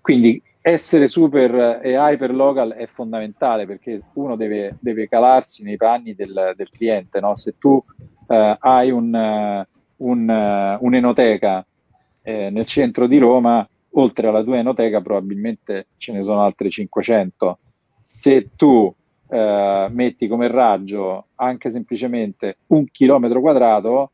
Quindi 0.01 0.43
essere 0.63 1.09
super 1.09 1.81
e 1.83 1.93
hyper 1.93 2.35
local 2.35 2.73
è 2.73 2.87
fondamentale 2.87 3.67
perché 3.67 4.03
uno 4.15 4.37
deve, 4.37 4.77
deve 4.81 5.09
calarsi 5.09 5.63
nei 5.63 5.77
panni 5.77 6.15
del, 6.15 6.53
del 6.55 6.71
cliente. 6.71 7.21
No? 7.21 7.35
Se 7.37 7.57
tu 7.59 7.71
uh, 7.71 7.85
hai 8.59 8.91
un, 8.91 9.15
uh, 9.15 10.07
un, 10.09 10.29
uh, 10.29 10.85
un'enoteca 10.85 11.65
eh, 12.23 12.51
nel 12.51 12.67
centro 12.67 13.07
di 13.07 13.19
Roma, 13.19 13.67
oltre 13.93 14.29
alla 14.29 14.43
tua 14.43 14.59
enoteca 14.59 15.01
probabilmente 15.01 15.87
ce 15.97 16.13
ne 16.13 16.23
sono 16.23 16.43
altre 16.43 16.69
500. 16.69 17.59
Se 18.03 18.49
tu 18.57 18.95
metti 19.31 20.27
come 20.27 20.49
raggio 20.49 21.27
anche 21.37 21.71
semplicemente 21.71 22.57
un 22.69 22.85
chilometro 22.91 23.41
quadrato 23.41 24.11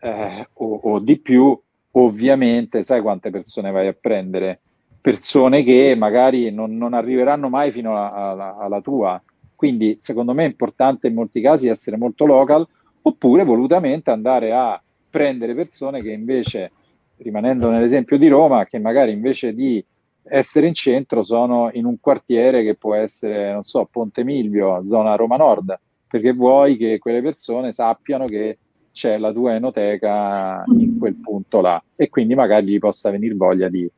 eh, 0.00 0.48
o, 0.54 0.80
o 0.84 0.98
di 1.00 1.18
più, 1.18 1.58
ovviamente 1.90 2.82
sai 2.82 3.02
quante 3.02 3.28
persone 3.28 3.70
vai 3.70 3.88
a 3.88 3.92
prendere 3.92 4.60
persone 5.02 5.64
che 5.64 5.96
magari 5.96 6.52
non, 6.52 6.76
non 6.76 6.94
arriveranno 6.94 7.48
mai 7.48 7.72
fino 7.72 7.92
alla, 7.92 8.56
alla, 8.56 8.80
tua. 8.80 9.20
Quindi 9.54 9.98
secondo 10.00 10.32
me 10.32 10.44
è 10.44 10.48
importante 10.48 11.08
in 11.08 11.14
molti 11.14 11.40
casi 11.40 11.66
essere 11.66 11.96
molto 11.96 12.24
local 12.24 12.66
oppure 13.02 13.44
volutamente 13.44 14.10
andare 14.10 14.52
a 14.52 14.80
prendere 15.10 15.54
persone 15.54 16.00
che 16.00 16.12
invece, 16.12 16.70
rimanendo 17.16 17.68
nell'esempio 17.68 18.16
di 18.16 18.28
Roma, 18.28 18.64
che 18.64 18.78
magari 18.78 19.10
invece 19.10 19.52
di 19.52 19.84
essere 20.22 20.68
in 20.68 20.74
centro 20.74 21.24
sono 21.24 21.70
in 21.72 21.84
un 21.84 21.98
quartiere 21.98 22.62
che 22.62 22.76
può 22.76 22.94
essere, 22.94 23.52
non 23.52 23.64
so, 23.64 23.86
Ponte 23.90 24.22
Milvio, 24.22 24.86
zona 24.86 25.16
Roma 25.16 25.36
Nord, 25.36 25.78
perché 26.06 26.32
vuoi 26.32 26.76
che 26.76 26.98
quelle 26.98 27.20
persone 27.20 27.72
sappiano 27.72 28.26
che 28.26 28.58
c'è 28.92 29.18
la 29.18 29.32
tua 29.32 29.54
enoteca 29.54 30.62
in 30.66 30.96
quel 30.98 31.14
punto 31.14 31.60
là 31.60 31.82
e 31.96 32.08
quindi 32.08 32.34
magari 32.34 32.66
gli 32.66 32.78
possa 32.78 33.10
venire 33.10 33.34
voglia 33.34 33.68
di, 33.68 33.90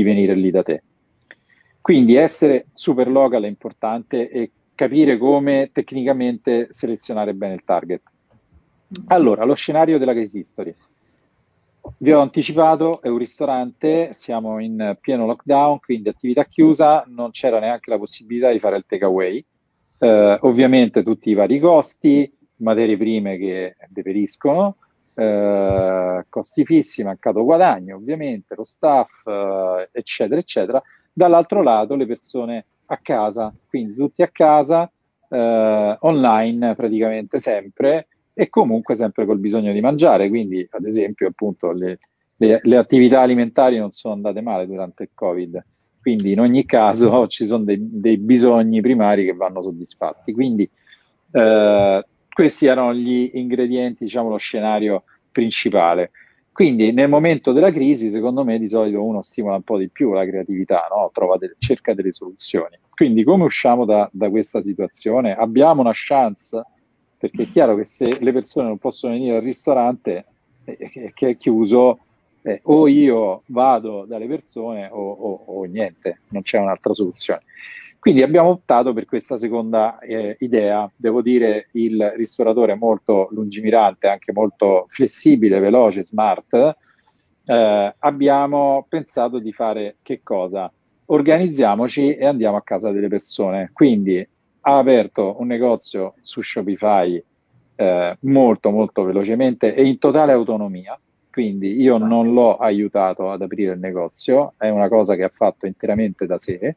di 0.00 0.02
venire 0.02 0.34
lì 0.34 0.50
da 0.50 0.62
te. 0.62 0.82
Quindi 1.80 2.14
essere 2.14 2.66
super 2.72 3.08
local 3.08 3.42
è 3.44 3.48
importante 3.48 4.30
e 4.30 4.50
capire 4.74 5.18
come 5.18 5.70
tecnicamente 5.72 6.68
selezionare 6.70 7.34
bene 7.34 7.54
il 7.54 7.64
target. 7.64 8.02
Allora, 9.08 9.44
lo 9.44 9.54
scenario 9.54 9.98
della 9.98 10.14
case 10.14 10.38
history. 10.38 10.74
Vi 11.98 12.12
ho 12.12 12.20
anticipato, 12.20 13.00
è 13.02 13.08
un 13.08 13.18
ristorante, 13.18 14.10
siamo 14.12 14.58
in 14.58 14.96
pieno 15.00 15.26
lockdown, 15.26 15.80
quindi 15.80 16.08
attività 16.08 16.44
chiusa, 16.44 17.04
non 17.08 17.30
c'era 17.30 17.58
neanche 17.58 17.90
la 17.90 17.98
possibilità 17.98 18.50
di 18.50 18.58
fare 18.58 18.76
il 18.76 18.84
takeaway. 18.86 19.44
Eh, 19.98 20.38
ovviamente 20.42 21.02
tutti 21.02 21.30
i 21.30 21.34
vari 21.34 21.58
costi, 21.58 22.30
materie 22.56 22.96
prime 22.96 23.36
che 23.36 23.76
deperiscono, 23.88 24.76
eh, 25.14 26.24
costi 26.28 26.64
fissi, 26.64 27.02
mancato 27.02 27.44
guadagno, 27.44 27.96
ovviamente, 27.96 28.54
lo 28.54 28.64
staff, 28.64 29.26
eh, 29.26 29.88
eccetera, 29.92 30.40
eccetera. 30.40 30.82
Dall'altro 31.12 31.62
lato 31.62 31.96
le 31.96 32.06
persone 32.06 32.64
a 32.86 32.98
casa, 33.02 33.52
quindi 33.68 33.94
tutti 33.94 34.22
a 34.22 34.28
casa, 34.28 34.90
eh, 35.28 35.96
online 36.00 36.74
praticamente 36.74 37.40
sempre 37.40 38.08
e 38.34 38.48
comunque 38.48 38.96
sempre 38.96 39.26
col 39.26 39.38
bisogno 39.38 39.72
di 39.72 39.80
mangiare, 39.80 40.28
quindi 40.28 40.66
ad 40.70 40.84
esempio 40.86 41.28
appunto 41.28 41.72
le, 41.72 41.98
le, 42.36 42.60
le 42.62 42.76
attività 42.76 43.20
alimentari 43.20 43.78
non 43.78 43.90
sono 43.90 44.14
andate 44.14 44.40
male 44.40 44.66
durante 44.66 45.04
il 45.04 45.10
Covid, 45.14 45.64
quindi 46.00 46.32
in 46.32 46.40
ogni 46.40 46.64
caso 46.64 47.26
ci 47.28 47.46
sono 47.46 47.64
dei, 47.64 47.78
dei 47.80 48.16
bisogni 48.16 48.80
primari 48.80 49.24
che 49.24 49.34
vanno 49.34 49.60
soddisfatti. 49.62 50.32
Quindi 50.32 50.68
eh, 51.32 52.04
questi 52.32 52.66
erano 52.66 52.94
gli 52.94 53.30
ingredienti, 53.34 54.04
diciamo, 54.04 54.28
lo 54.28 54.36
scenario 54.36 55.04
principale. 55.30 56.10
Quindi 56.52 56.92
nel 56.92 57.08
momento 57.08 57.52
della 57.52 57.72
crisi, 57.72 58.10
secondo 58.10 58.44
me, 58.44 58.58
di 58.58 58.68
solito 58.68 59.02
uno 59.02 59.22
stimola 59.22 59.56
un 59.56 59.62
po' 59.62 59.78
di 59.78 59.88
più 59.88 60.12
la 60.12 60.26
creatività, 60.26 60.86
no? 60.90 61.10
de- 61.38 61.54
cerca 61.58 61.94
delle 61.94 62.12
soluzioni. 62.12 62.78
Quindi 62.90 63.24
come 63.24 63.44
usciamo 63.44 63.84
da, 63.84 64.08
da, 64.12 64.28
questa 64.28 64.60
situazione? 64.60 65.34
Abbiamo 65.34 65.80
una 65.80 65.92
chance, 65.94 66.62
perché 67.16 67.44
è 67.44 67.46
chiaro 67.46 67.76
che 67.76 67.86
se 67.86 68.18
le 68.20 68.32
persone 68.32 68.68
non 68.68 68.78
possono 68.78 69.14
venire 69.14 69.36
al 69.36 69.42
ristorante 69.42 70.24
eh, 70.64 71.12
che 71.14 71.28
è 71.30 71.36
chiuso, 71.36 72.00
eh, 72.42 72.60
o 72.64 72.88
io 72.88 73.42
vado 73.46 74.04
dalle 74.06 74.26
persone 74.26 74.88
o, 74.90 75.10
o, 75.12 75.42
o 75.46 75.64
niente, 75.64 76.20
non 76.28 76.42
c'è 76.42 76.58
un'altra 76.58 76.92
soluzione. 76.92 77.40
Quindi 78.00 78.22
abbiamo 78.22 78.48
optato 78.48 78.94
per 78.94 79.04
questa 79.04 79.38
seconda 79.38 79.98
eh, 79.98 80.34
idea. 80.40 80.90
Devo 80.96 81.20
dire, 81.20 81.68
il 81.72 82.14
ristoratore 82.16 82.72
è 82.72 82.76
molto 82.76 83.28
lungimirante, 83.32 84.08
anche 84.08 84.32
molto 84.32 84.86
flessibile, 84.88 85.58
veloce, 85.58 86.02
smart. 86.02 86.76
Eh, 87.44 87.94
abbiamo 87.98 88.86
pensato 88.88 89.38
di 89.38 89.52
fare 89.52 89.96
che 90.00 90.22
cosa? 90.22 90.72
Organizziamoci 91.06 92.14
e 92.14 92.24
andiamo 92.24 92.56
a 92.56 92.62
casa 92.62 92.90
delle 92.90 93.08
persone. 93.08 93.68
Quindi 93.74 94.26
ha 94.62 94.78
aperto 94.78 95.36
un 95.38 95.48
negozio 95.48 96.14
su 96.22 96.40
Shopify 96.40 97.22
eh, 97.76 98.16
molto 98.20 98.70
molto 98.70 99.04
velocemente 99.04 99.74
e 99.74 99.84
in 99.84 99.98
totale 99.98 100.32
autonomia. 100.32 100.98
Quindi 101.30 101.78
io 101.78 101.98
non 101.98 102.32
l'ho 102.32 102.56
aiutato 102.56 103.30
ad 103.30 103.42
aprire 103.42 103.74
il 103.74 103.78
negozio, 103.78 104.54
è 104.56 104.70
una 104.70 104.88
cosa 104.88 105.16
che 105.16 105.24
ha 105.24 105.30
fatto 105.32 105.66
interamente 105.66 106.24
da 106.24 106.40
sé 106.40 106.76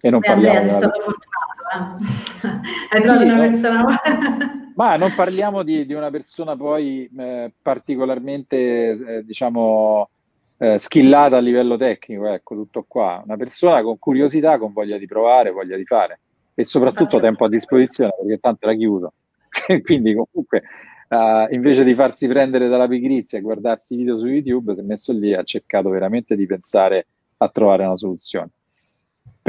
e 0.00 0.10
non 0.10 0.20
Beh, 0.20 0.26
parliamo 0.26 0.58
Andrea, 0.58 0.72
sei 0.72 0.80
stato 0.80 1.00
fortunato, 1.00 1.50
eh? 1.70 2.58
Hai 2.90 3.02
trovato 3.02 3.24
sì, 3.24 3.28
una 3.28 3.38
persona... 3.38 4.00
ma 4.74 4.96
non 4.96 5.12
parliamo 5.14 5.62
di, 5.62 5.84
di 5.84 5.92
una 5.92 6.10
persona 6.10 6.56
poi 6.56 7.10
eh, 7.16 7.52
particolarmente, 7.60 8.56
eh, 8.56 9.24
diciamo, 9.24 10.08
eh, 10.56 10.78
skillata 10.78 11.36
a 11.36 11.40
livello 11.40 11.76
tecnico, 11.76 12.26
ecco, 12.28 12.54
tutto 12.54 12.84
qua. 12.88 13.22
Una 13.24 13.36
persona 13.36 13.82
con 13.82 13.98
curiosità, 13.98 14.58
con 14.58 14.72
voglia 14.72 14.96
di 14.96 15.06
provare, 15.06 15.50
voglia 15.50 15.76
di 15.76 15.84
fare 15.84 16.20
e 16.54 16.64
soprattutto 16.64 17.20
tempo 17.20 17.44
a 17.44 17.48
disposizione, 17.48 18.12
perché 18.18 18.38
tanto 18.38 18.66
era 18.66 18.76
chiuso. 18.76 19.12
Quindi 19.82 20.14
comunque... 20.14 20.62
Uh, 21.10 21.52
invece 21.52 21.82
di 21.82 21.92
farsi 21.92 22.28
prendere 22.28 22.68
dalla 22.68 22.86
pigrizia 22.86 23.36
e 23.36 23.42
guardarsi 23.42 23.96
video 23.96 24.16
su 24.16 24.26
YouTube, 24.26 24.74
si 24.74 24.80
è 24.80 24.84
messo 24.84 25.12
lì 25.12 25.32
e 25.32 25.38
ha 25.38 25.42
cercato 25.42 25.88
veramente 25.88 26.36
di 26.36 26.46
pensare 26.46 27.08
a 27.38 27.48
trovare 27.48 27.84
una 27.84 27.96
soluzione. 27.96 28.50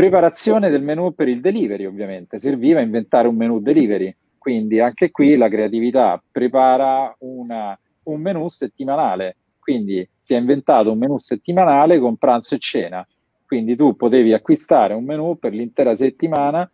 Preparazione 0.02 0.72
del 0.72 0.82
menu 0.82 1.14
per 1.14 1.28
il 1.28 1.42
delivery, 1.42 1.86
ovviamente. 1.86 2.40
Serviva 2.40 2.82
inventare 2.82 3.28
un 3.28 3.36
menu 3.36 3.60
delivery, 3.60 4.12
quindi 4.40 4.80
anche 4.80 5.12
qui 5.12 5.38
la 5.38 5.48
creatività 5.48 6.20
prepara 6.32 7.16
una, 7.20 7.80
un 8.06 8.20
menu 8.20 8.48
settimanale. 8.48 9.38
Quindi 9.60 10.10
si 10.20 10.34
è 10.34 10.40
inventato 10.40 10.92
un 10.92 10.98
menu 10.98 11.20
settimanale 11.20 12.00
con 12.00 12.18
pranzo 12.18 12.56
e 12.56 12.58
cena. 12.58 13.08
Quindi 13.46 13.76
tu 13.76 13.96
potevi 13.96 14.34
acquistare 14.34 14.96
un 14.96 15.04
menu 15.04 15.38
per 15.38 15.54
l'intera 15.54 15.94
settimana 15.94 16.68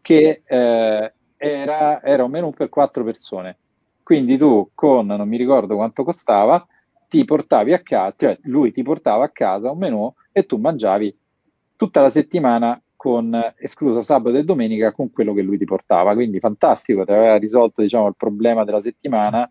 che 0.00 0.40
eh, 0.46 1.12
era, 1.36 2.02
era 2.02 2.24
un 2.24 2.30
menu 2.30 2.50
per 2.52 2.70
quattro 2.70 3.04
persone. 3.04 3.58
Quindi 4.02 4.38
tu 4.38 4.70
con, 4.74 5.04
non 5.04 5.28
mi 5.28 5.36
ricordo 5.36 5.74
quanto 5.74 6.02
costava, 6.02 6.66
ti 7.10 7.26
portavi 7.26 7.74
a 7.74 7.80
casa, 7.80 8.14
cioè 8.16 8.38
lui 8.44 8.72
ti 8.72 8.82
portava 8.82 9.26
a 9.26 9.30
casa 9.30 9.70
un 9.70 9.76
menu 9.76 10.14
e 10.32 10.46
tu 10.46 10.56
mangiavi 10.56 11.14
tutta 11.80 12.02
la 12.02 12.10
settimana 12.10 12.78
con, 12.94 13.34
escluso 13.56 14.02
sabato 14.02 14.36
e 14.36 14.44
domenica, 14.44 14.92
con 14.92 15.10
quello 15.10 15.32
che 15.32 15.40
lui 15.40 15.56
ti 15.56 15.64
portava. 15.64 16.12
Quindi 16.12 16.38
fantastico, 16.38 17.06
ti 17.06 17.12
aveva 17.12 17.36
risolto 17.36 17.80
diciamo, 17.80 18.06
il 18.08 18.16
problema 18.18 18.64
della 18.64 18.82
settimana 18.82 19.50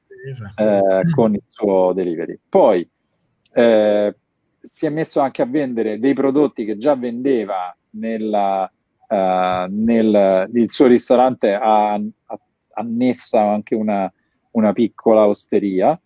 eh, 0.55 1.09
con 1.15 1.33
il 1.33 1.41
suo 1.49 1.91
delivery. 1.91 2.39
Poi 2.47 2.87
eh, 3.53 4.15
si 4.61 4.85
è 4.85 4.89
messo 4.89 5.21
anche 5.21 5.41
a 5.41 5.47
vendere 5.47 5.97
dei 5.97 6.13
prodotti 6.13 6.65
che 6.65 6.77
già 6.77 6.93
vendeva 6.93 7.75
nella, 7.91 8.71
uh, 9.07 9.65
nel 9.67 10.47
il 10.53 10.69
suo 10.69 10.85
ristorante 10.85 11.53
ha, 11.53 11.93
ha 11.93 12.39
annessa 12.73 13.41
anche 13.41 13.73
una, 13.73 14.11
una 14.51 14.71
piccola 14.71 15.25
osteria 15.25 15.99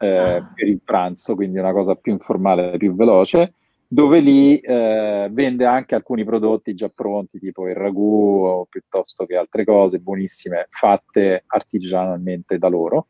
eh, 0.00 0.08
ah. 0.08 0.52
per 0.52 0.66
il 0.66 0.80
pranzo, 0.84 1.36
quindi 1.36 1.60
una 1.60 1.72
cosa 1.72 1.94
più 1.94 2.10
informale, 2.10 2.76
più 2.78 2.96
veloce, 2.96 3.54
dove 3.92 4.20
lì 4.20 4.58
eh, 4.58 5.28
vende 5.30 5.66
anche 5.66 5.94
alcuni 5.94 6.24
prodotti 6.24 6.72
già 6.72 6.88
pronti, 6.88 7.38
tipo 7.38 7.68
il 7.68 7.74
ragù 7.74 8.42
o 8.42 8.64
piuttosto 8.64 9.26
che 9.26 9.36
altre 9.36 9.66
cose 9.66 9.98
buonissime 9.98 10.68
fatte 10.70 11.44
artigianalmente 11.46 12.56
da 12.56 12.68
loro. 12.68 13.08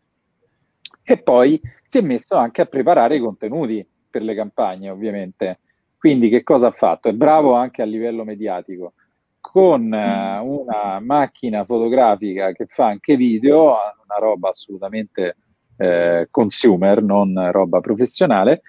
E 1.05 1.23
poi 1.23 1.61
si 1.87 1.99
è 1.99 2.01
messo 2.01 2.35
anche 2.35 2.62
a 2.62 2.66
preparare 2.66 3.14
i 3.14 3.21
contenuti 3.21 3.87
per 4.11 4.23
le 4.23 4.35
campagne, 4.35 4.90
ovviamente. 4.90 5.61
Quindi 5.97 6.29
che 6.29 6.42
cosa 6.42 6.66
ha 6.66 6.73
fatto? 6.73 7.09
È 7.09 7.12
bravo 7.12 7.53
anche 7.53 7.81
a 7.81 7.85
livello 7.85 8.25
mediatico. 8.25 8.95
Con 9.38 9.95
eh, 9.95 10.38
una 10.40 10.99
macchina 10.99 11.64
fotografica 11.64 12.51
che 12.51 12.66
fa 12.66 12.87
anche 12.87 13.14
video, 13.14 13.66
una 13.66 14.18
roba 14.18 14.49
assolutamente 14.49 15.37
eh, 15.77 16.27
consumer, 16.29 17.05
non 17.05 17.53
roba 17.53 17.79
professionale, 17.79 18.62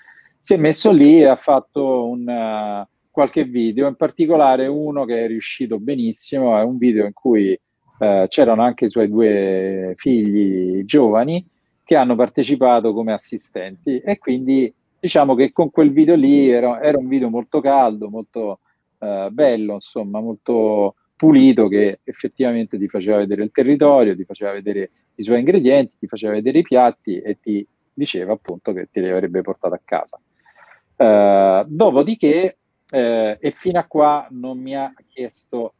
si 0.44 0.56
è 0.56 0.58
messo 0.58 0.92
lì 0.92 1.22
e 1.22 1.26
ha 1.26 1.38
fatto 1.38 2.06
un, 2.06 2.28
uh, 2.28 2.86
qualche 3.10 3.46
video, 3.46 3.88
in 3.88 3.96
particolare 3.96 4.68
uno 4.68 5.06
che 5.06 5.24
è 5.24 5.28
riuscito 5.28 5.80
benissimo, 5.80 6.60
è 6.60 6.64
un 6.64 6.78
video 6.78 7.06
in 7.06 7.14
cui 7.14 7.58
uh, 8.00 8.28
c'erano 8.28 8.62
anche 8.62 8.86
i 8.86 8.90
suoi 8.90 9.08
due 9.08 9.94
figli 9.96 10.84
giovani 10.84 11.48
che 11.86 11.96
hanno 11.96 12.18
partecipato 12.18 12.92
come 12.92 13.14
assistenti 13.14 14.00
e 14.00 14.18
quindi 14.18 14.74
diciamo 15.00 15.34
che 15.34 15.54
con 15.54 15.72
quel 15.72 15.94
video 15.94 16.16
lì 16.16 16.50
era, 16.50 16.82
era 16.82 16.98
un 16.98 17.08
video 17.08 17.30
molto 17.30 17.62
caldo, 17.62 18.10
molto 18.10 18.60
uh, 18.98 19.30
bello, 19.30 19.76
insomma, 19.76 20.20
molto 20.20 20.96
pulito 21.16 21.70
che 21.70 22.02
effettivamente 22.04 22.78
ti 22.78 22.90
faceva 22.90 23.16
vedere 23.16 23.44
il 23.44 23.52
territorio, 23.54 24.14
ti 24.14 24.26
faceva 24.26 24.52
vedere 24.52 24.92
i 25.16 25.24
suoi 25.24 25.40
ingredienti, 25.40 26.00
ti 26.00 26.08
faceva 26.08 26.34
vedere 26.34 26.60
i 26.60 26.64
piatti 26.64 27.22
e 27.22 27.40
ti 27.40 27.66
diceva 27.94 28.34
appunto 28.34 28.74
che 28.74 28.90
te 28.92 29.00
li 29.00 29.10
avrebbe 29.10 29.40
portato 29.40 29.74
a 29.74 29.82
casa. 29.82 30.20
Uh, 30.96 31.64
dopodiché, 31.68 32.58
eh, 32.94 33.38
e 33.40 33.56
fino 33.58 33.80
a 33.80 33.86
qua 33.86 34.28
non 34.30 34.60
mi 34.60 34.76
ha 34.76 34.94
chiesto 35.08 35.74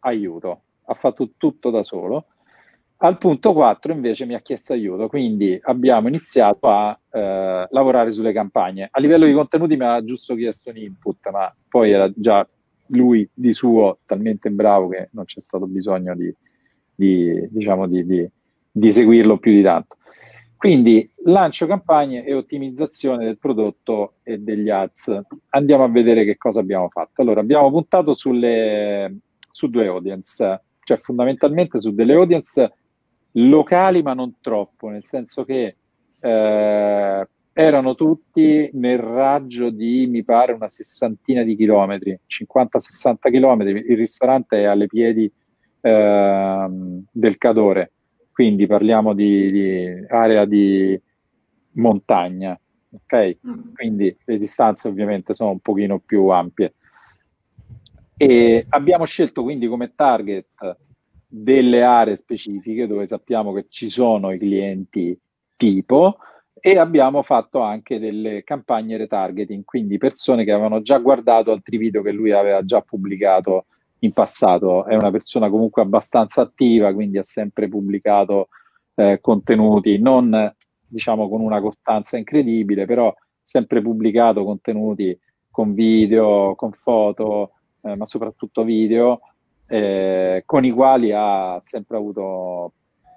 aiuto, 0.00 0.62
ha 0.84 0.94
fatto 0.94 1.30
tutto 1.38 1.70
da 1.70 1.82
solo. 1.82 2.26
Al 3.02 3.16
punto 3.16 3.54
4 3.54 3.92
invece 3.92 4.26
mi 4.26 4.34
ha 4.34 4.40
chiesto 4.40 4.74
aiuto, 4.74 5.08
quindi 5.08 5.58
abbiamo 5.62 6.08
iniziato 6.08 6.68
a 6.68 6.98
eh, 7.10 7.66
lavorare 7.70 8.12
sulle 8.12 8.34
campagne. 8.34 8.88
A 8.90 9.00
livello 9.00 9.24
di 9.24 9.32
contenuti 9.32 9.74
mi 9.74 9.84
ha 9.84 10.04
giusto 10.04 10.34
chiesto 10.34 10.68
un 10.68 10.76
input, 10.76 11.30
ma 11.30 11.54
poi 11.66 11.92
era 11.92 12.12
già 12.14 12.46
lui 12.88 13.26
di 13.32 13.54
suo 13.54 14.00
talmente 14.04 14.50
bravo 14.50 14.88
che 14.88 15.08
non 15.12 15.24
c'è 15.24 15.40
stato 15.40 15.66
bisogno 15.66 16.14
di, 16.14 16.34
di, 16.94 17.48
diciamo 17.50 17.86
di, 17.86 18.04
di, 18.04 18.30
di 18.70 18.92
seguirlo 18.92 19.38
più 19.38 19.52
di 19.52 19.62
tanto. 19.62 19.96
Quindi 20.60 21.10
lancio 21.24 21.66
campagne 21.66 22.22
e 22.22 22.34
ottimizzazione 22.34 23.24
del 23.24 23.38
prodotto 23.38 24.16
e 24.22 24.36
degli 24.36 24.68
ads. 24.68 25.22
Andiamo 25.48 25.84
a 25.84 25.88
vedere 25.88 26.22
che 26.26 26.36
cosa 26.36 26.60
abbiamo 26.60 26.90
fatto. 26.90 27.22
Allora, 27.22 27.40
abbiamo 27.40 27.70
puntato 27.70 28.12
sulle, 28.12 29.20
su 29.50 29.70
due 29.70 29.86
audience, 29.86 30.62
cioè 30.82 30.98
fondamentalmente 30.98 31.80
su 31.80 31.94
delle 31.94 32.12
audience 32.12 32.74
locali 33.32 34.02
ma 34.02 34.12
non 34.12 34.34
troppo, 34.42 34.90
nel 34.90 35.06
senso 35.06 35.44
che 35.44 35.76
eh, 36.20 37.28
erano 37.54 37.94
tutti 37.94 38.68
nel 38.74 38.98
raggio 38.98 39.70
di, 39.70 40.06
mi 40.08 40.22
pare, 40.24 40.52
una 40.52 40.68
sessantina 40.68 41.42
di 41.42 41.56
chilometri, 41.56 42.20
50-60 42.28 43.30
chilometri. 43.30 43.82
Il 43.88 43.96
ristorante 43.96 44.58
è 44.58 44.64
alle 44.64 44.88
piedi 44.88 45.32
eh, 45.80 46.66
del 47.10 47.38
Cadore, 47.38 47.92
quindi 48.40 48.66
parliamo 48.66 49.12
di, 49.12 49.52
di 49.52 50.06
area 50.08 50.46
di 50.46 50.98
montagna, 51.72 52.58
ok? 52.90 53.36
Mm. 53.46 53.74
Quindi 53.74 54.16
le 54.24 54.38
distanze 54.38 54.88
ovviamente 54.88 55.34
sono 55.34 55.50
un 55.50 55.58
pochino 55.58 55.98
più 55.98 56.28
ampie. 56.28 56.72
E 58.16 58.64
abbiamo 58.70 59.04
scelto 59.04 59.42
quindi 59.42 59.66
come 59.66 59.92
target 59.94 60.78
delle 61.26 61.82
aree 61.82 62.16
specifiche 62.16 62.86
dove 62.86 63.06
sappiamo 63.06 63.52
che 63.52 63.66
ci 63.68 63.90
sono 63.90 64.32
i 64.32 64.38
clienti 64.38 65.18
tipo 65.54 66.16
e 66.54 66.78
abbiamo 66.78 67.22
fatto 67.22 67.60
anche 67.60 67.98
delle 67.98 68.42
campagne 68.42 68.96
retargeting, 68.96 69.64
quindi 69.66 69.98
persone 69.98 70.44
che 70.44 70.52
avevano 70.52 70.80
già 70.80 70.96
guardato 70.96 71.52
altri 71.52 71.76
video 71.76 72.00
che 72.00 72.12
lui 72.12 72.30
aveva 72.30 72.64
già 72.64 72.80
pubblicato 72.80 73.66
in 74.00 74.12
passato. 74.12 74.84
È 74.86 74.94
una 74.94 75.10
persona 75.10 75.48
comunque 75.48 75.82
abbastanza 75.82 76.42
attiva, 76.42 76.92
quindi 76.92 77.18
ha 77.18 77.22
sempre 77.22 77.68
pubblicato 77.68 78.48
eh, 78.94 79.18
contenuti, 79.20 79.98
non 79.98 80.54
diciamo 80.86 81.28
con 81.28 81.40
una 81.40 81.60
costanza 81.60 82.16
incredibile, 82.16 82.84
però 82.84 83.14
sempre 83.42 83.80
pubblicato 83.82 84.44
contenuti 84.44 85.18
con 85.50 85.74
video, 85.74 86.54
con 86.54 86.72
foto, 86.72 87.52
eh, 87.82 87.96
ma 87.96 88.06
soprattutto 88.06 88.64
video, 88.64 89.20
eh, 89.66 90.42
con 90.46 90.64
i 90.64 90.70
quali 90.70 91.12
ha 91.12 91.58
sempre 91.60 91.96
avuto 91.96 92.72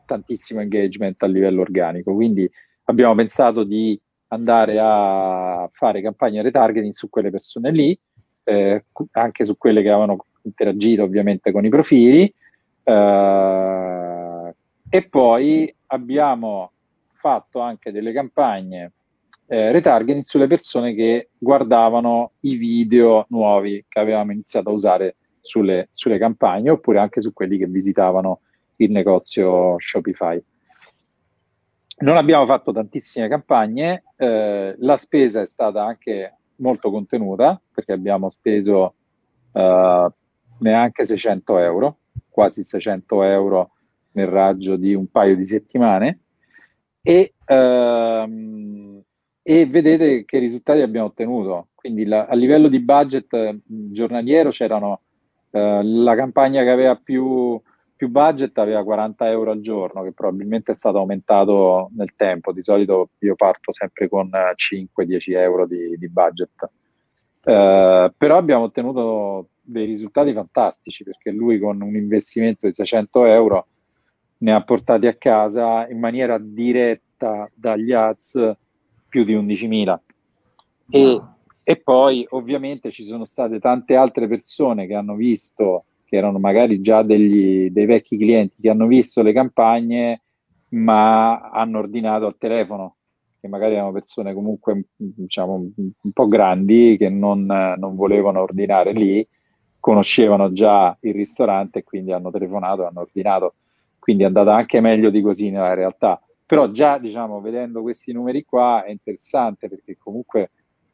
tantissimo 0.05 0.61
engagement 0.61 1.21
a 1.23 1.27
livello 1.27 1.61
organico. 1.61 2.13
Quindi 2.13 2.49
abbiamo 2.85 3.15
pensato 3.15 3.63
di 3.63 3.99
andare 4.27 4.79
a 4.81 5.69
fare 5.71 6.01
campagne 6.01 6.41
retargeting 6.41 6.93
su 6.93 7.09
quelle 7.09 7.29
persone 7.29 7.71
lì, 7.71 7.97
eh, 8.43 8.85
anche 9.11 9.45
su 9.45 9.57
quelle 9.57 9.81
che 9.81 9.89
avevano 9.89 10.25
interagito 10.43 11.03
ovviamente 11.03 11.51
con 11.51 11.65
i 11.65 11.69
profili. 11.69 12.33
Eh, 12.83 14.53
e 14.89 15.03
poi 15.09 15.73
abbiamo 15.87 16.71
fatto 17.13 17.59
anche 17.59 17.91
delle 17.91 18.11
campagne 18.11 18.91
eh, 19.47 19.71
retargeting 19.71 20.23
sulle 20.23 20.47
persone 20.47 20.93
che 20.93 21.29
guardavano 21.37 22.31
i 22.41 22.55
video 22.55 23.25
nuovi 23.29 23.83
che 23.87 23.99
avevamo 23.99 24.31
iniziato 24.31 24.69
a 24.69 24.73
usare 24.73 25.15
sulle, 25.41 25.89
sulle 25.91 26.17
campagne 26.17 26.69
oppure 26.69 26.99
anche 26.99 27.21
su 27.21 27.33
quelli 27.33 27.57
che 27.57 27.67
visitavano 27.67 28.39
il 28.77 28.91
negozio 28.91 29.75
Shopify. 29.77 30.41
Non 31.99 32.17
abbiamo 32.17 32.45
fatto 32.45 32.71
tantissime 32.71 33.27
campagne, 33.27 34.03
eh, 34.17 34.75
la 34.77 34.97
spesa 34.97 35.41
è 35.41 35.45
stata 35.45 35.83
anche 35.83 36.37
molto 36.57 36.89
contenuta 36.89 37.59
perché 37.73 37.91
abbiamo 37.91 38.29
speso 38.29 38.95
eh, 39.51 40.11
neanche 40.63 41.05
600 41.05 41.59
euro, 41.59 41.97
quasi 42.29 42.63
600 42.63 43.23
euro 43.23 43.71
nel 44.13 44.27
raggio 44.27 44.75
di 44.75 44.93
un 44.93 45.07
paio 45.07 45.35
di 45.35 45.45
settimane 45.45 46.19
e, 47.01 47.33
ehm, 47.45 49.01
e 49.41 49.65
vedete 49.65 50.23
che 50.25 50.39
risultati 50.39 50.79
abbiamo 50.79 51.07
ottenuto. 51.07 51.67
Quindi 51.75 52.05
la, 52.05 52.25
a 52.25 52.35
livello 52.35 52.69
di 52.69 52.79
budget 52.79 53.57
giornaliero 53.65 54.49
c'erano 54.49 55.01
eh, 55.51 55.81
la 55.83 56.15
campagna 56.15 56.63
che 56.63 56.69
aveva 56.69 56.95
più, 56.95 57.59
più, 57.95 58.07
budget 58.07 58.57
aveva 58.57 58.83
40 58.83 59.29
euro 59.29 59.51
al 59.51 59.59
giorno, 59.59 60.01
che 60.01 60.13
probabilmente 60.13 60.71
è 60.71 60.75
stato 60.75 60.97
aumentato 60.99 61.89
nel 61.95 62.13
tempo. 62.15 62.53
Di 62.53 62.63
solito 62.63 63.09
io 63.19 63.35
parto 63.35 63.73
sempre 63.73 64.07
con 64.07 64.29
5-10 64.29 65.37
euro 65.37 65.67
di, 65.67 65.97
di 65.97 66.09
budget. 66.09 66.69
Eh, 67.43 68.13
però 68.17 68.37
abbiamo 68.37 68.63
ottenuto 68.63 69.49
dei 69.63 69.85
risultati 69.85 70.33
fantastici 70.33 71.03
perché 71.03 71.31
lui 71.31 71.59
con 71.59 71.81
un 71.81 71.95
investimento 71.95 72.67
di 72.67 72.73
600 72.73 73.25
euro 73.25 73.67
ne 74.39 74.53
ha 74.53 74.61
portati 74.63 75.07
a 75.07 75.15
casa 75.15 75.87
in 75.87 75.99
maniera 75.99 76.37
diretta 76.37 77.49
dagli 77.53 77.93
ads 77.93 78.55
più 79.07 79.23
di 79.23 79.35
11.000 79.35 79.99
e 80.89 81.21
e 81.63 81.77
poi 81.77 82.25
ovviamente 82.31 82.91
ci 82.91 83.05
sono 83.05 83.23
state 83.23 83.59
tante 83.59 83.95
altre 83.95 84.27
persone 84.27 84.85
che 84.85 84.95
hanno 84.95 85.15
visto, 85.15 85.85
che 86.03 86.17
erano 86.17 86.37
magari 86.37 86.81
già 86.81 87.03
degli, 87.03 87.69
dei 87.71 87.85
vecchi 87.85 88.17
clienti, 88.17 88.57
che 88.59 88.69
hanno 88.69 88.85
visto 88.85 89.21
le 89.21 89.31
campagne 89.31 90.21
ma 90.73 91.39
hanno 91.51 91.79
ordinato 91.79 92.25
al 92.25 92.35
telefono, 92.37 92.97
che 93.39 93.47
magari 93.47 93.75
erano 93.75 93.91
persone 93.93 94.33
comunque 94.33 94.87
diciamo 94.95 95.71
un 95.75 96.11
po' 96.11 96.27
grandi 96.27 96.97
che 96.97 97.09
non, 97.09 97.45
non 97.45 97.95
volevano 97.95 98.41
ordinare 98.41 98.91
lì, 98.91 99.25
conoscevano 99.83 100.53
già 100.53 100.95
il 101.01 101.13
ristorante 101.13 101.79
e 101.79 101.83
quindi 101.83 102.13
hanno 102.13 102.31
telefonato, 102.31 102.85
hanno 102.85 103.01
ordinato. 103.01 103.55
Quindi 103.99 104.23
è 104.23 104.27
andata 104.27 104.55
anche 104.55 104.79
meglio 104.79 105.09
di 105.09 105.21
così 105.21 105.49
nella 105.49 105.73
realtà. 105.73 106.21
Però 106.45 106.71
già 106.71 106.97
diciamo 106.97 107.41
vedendo 107.41 107.81
questi 107.81 108.13
numeri 108.13 108.45
qua 108.45 108.85
è 108.85 108.91
interessante 108.91 109.67
perché 109.67 109.97
comunque 110.01 110.51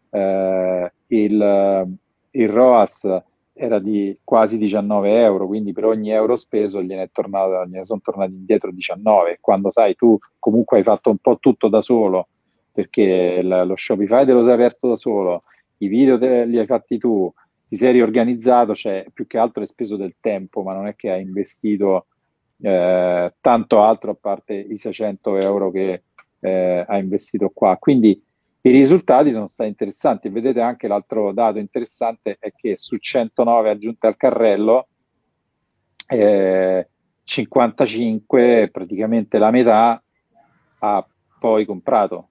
eh, 0.10 0.92
il, 1.06 1.88
il, 2.32 2.50
ROAS 2.50 3.22
era 3.54 3.78
di 3.78 4.18
quasi 4.24 4.58
19 4.58 5.22
euro, 5.22 5.46
quindi 5.46 5.72
per 5.72 5.86
ogni 5.86 6.10
euro 6.10 6.36
speso 6.36 6.82
gliene, 6.82 7.12
tornato, 7.12 7.64
gliene 7.68 7.86
sono 7.86 8.02
tornati 8.04 8.32
indietro 8.34 8.72
19. 8.72 9.38
Quando 9.40 9.70
sai 9.70 9.94
tu 9.94 10.18
comunque 10.40 10.78
hai 10.78 10.84
fatto 10.84 11.12
un 11.12 11.18
po' 11.18 11.38
tutto 11.38 11.68
da 11.68 11.84
solo, 11.84 12.28
perché 12.72 13.44
l- 13.44 13.68
lo 13.68 13.76
Shopify 13.76 14.26
te 14.26 14.32
lo 14.32 14.44
sei 14.44 14.54
aperto 14.54 14.90
da 14.90 14.98
solo, 14.98 15.42
i 15.78 15.88
video 15.88 16.18
te 16.18 16.46
li 16.46 16.58
hai 16.58 16.66
fatti 16.66 16.98
tu, 16.98 17.32
ti 17.70 17.78
sei 17.78 17.94
riorganizzato, 17.94 18.74
cioè 18.74 19.06
più 19.14 19.28
che 19.28 19.38
altro 19.38 19.62
hai 19.62 19.68
speso 19.68 19.96
del 19.96 20.16
tempo, 20.20 20.64
ma 20.64 20.74
non 20.74 20.88
è 20.88 20.96
che 20.96 21.12
hai 21.12 21.22
investito 21.22 22.08
eh, 22.62 23.34
tanto 23.40 23.82
altro 23.84 24.12
a 24.12 24.18
parte 24.20 24.56
i 24.56 24.76
600 24.76 25.38
euro 25.38 25.70
che 25.70 26.02
eh, 26.40 26.86
hai 26.88 27.00
investito 27.00 27.52
qua. 27.54 27.78
Quindi 27.78 28.22
i 28.62 28.72
risultati 28.72 29.32
sono 29.32 29.48
stati 29.48 29.70
interessanti 29.70 30.28
vedete 30.28 30.60
anche 30.60 30.88
l'altro 30.88 31.32
dato 31.32 31.60
interessante 31.60 32.36
è 32.40 32.52
che 32.54 32.76
su 32.76 32.98
109 32.98 33.70
aggiunte 33.70 34.08
al 34.08 34.18
carrello 34.18 34.88
eh, 36.08 36.90
55 37.24 38.70
praticamente 38.70 39.38
la 39.38 39.52
metà 39.52 40.04
ha 40.80 41.08
poi 41.40 41.66
comprato 41.66 42.28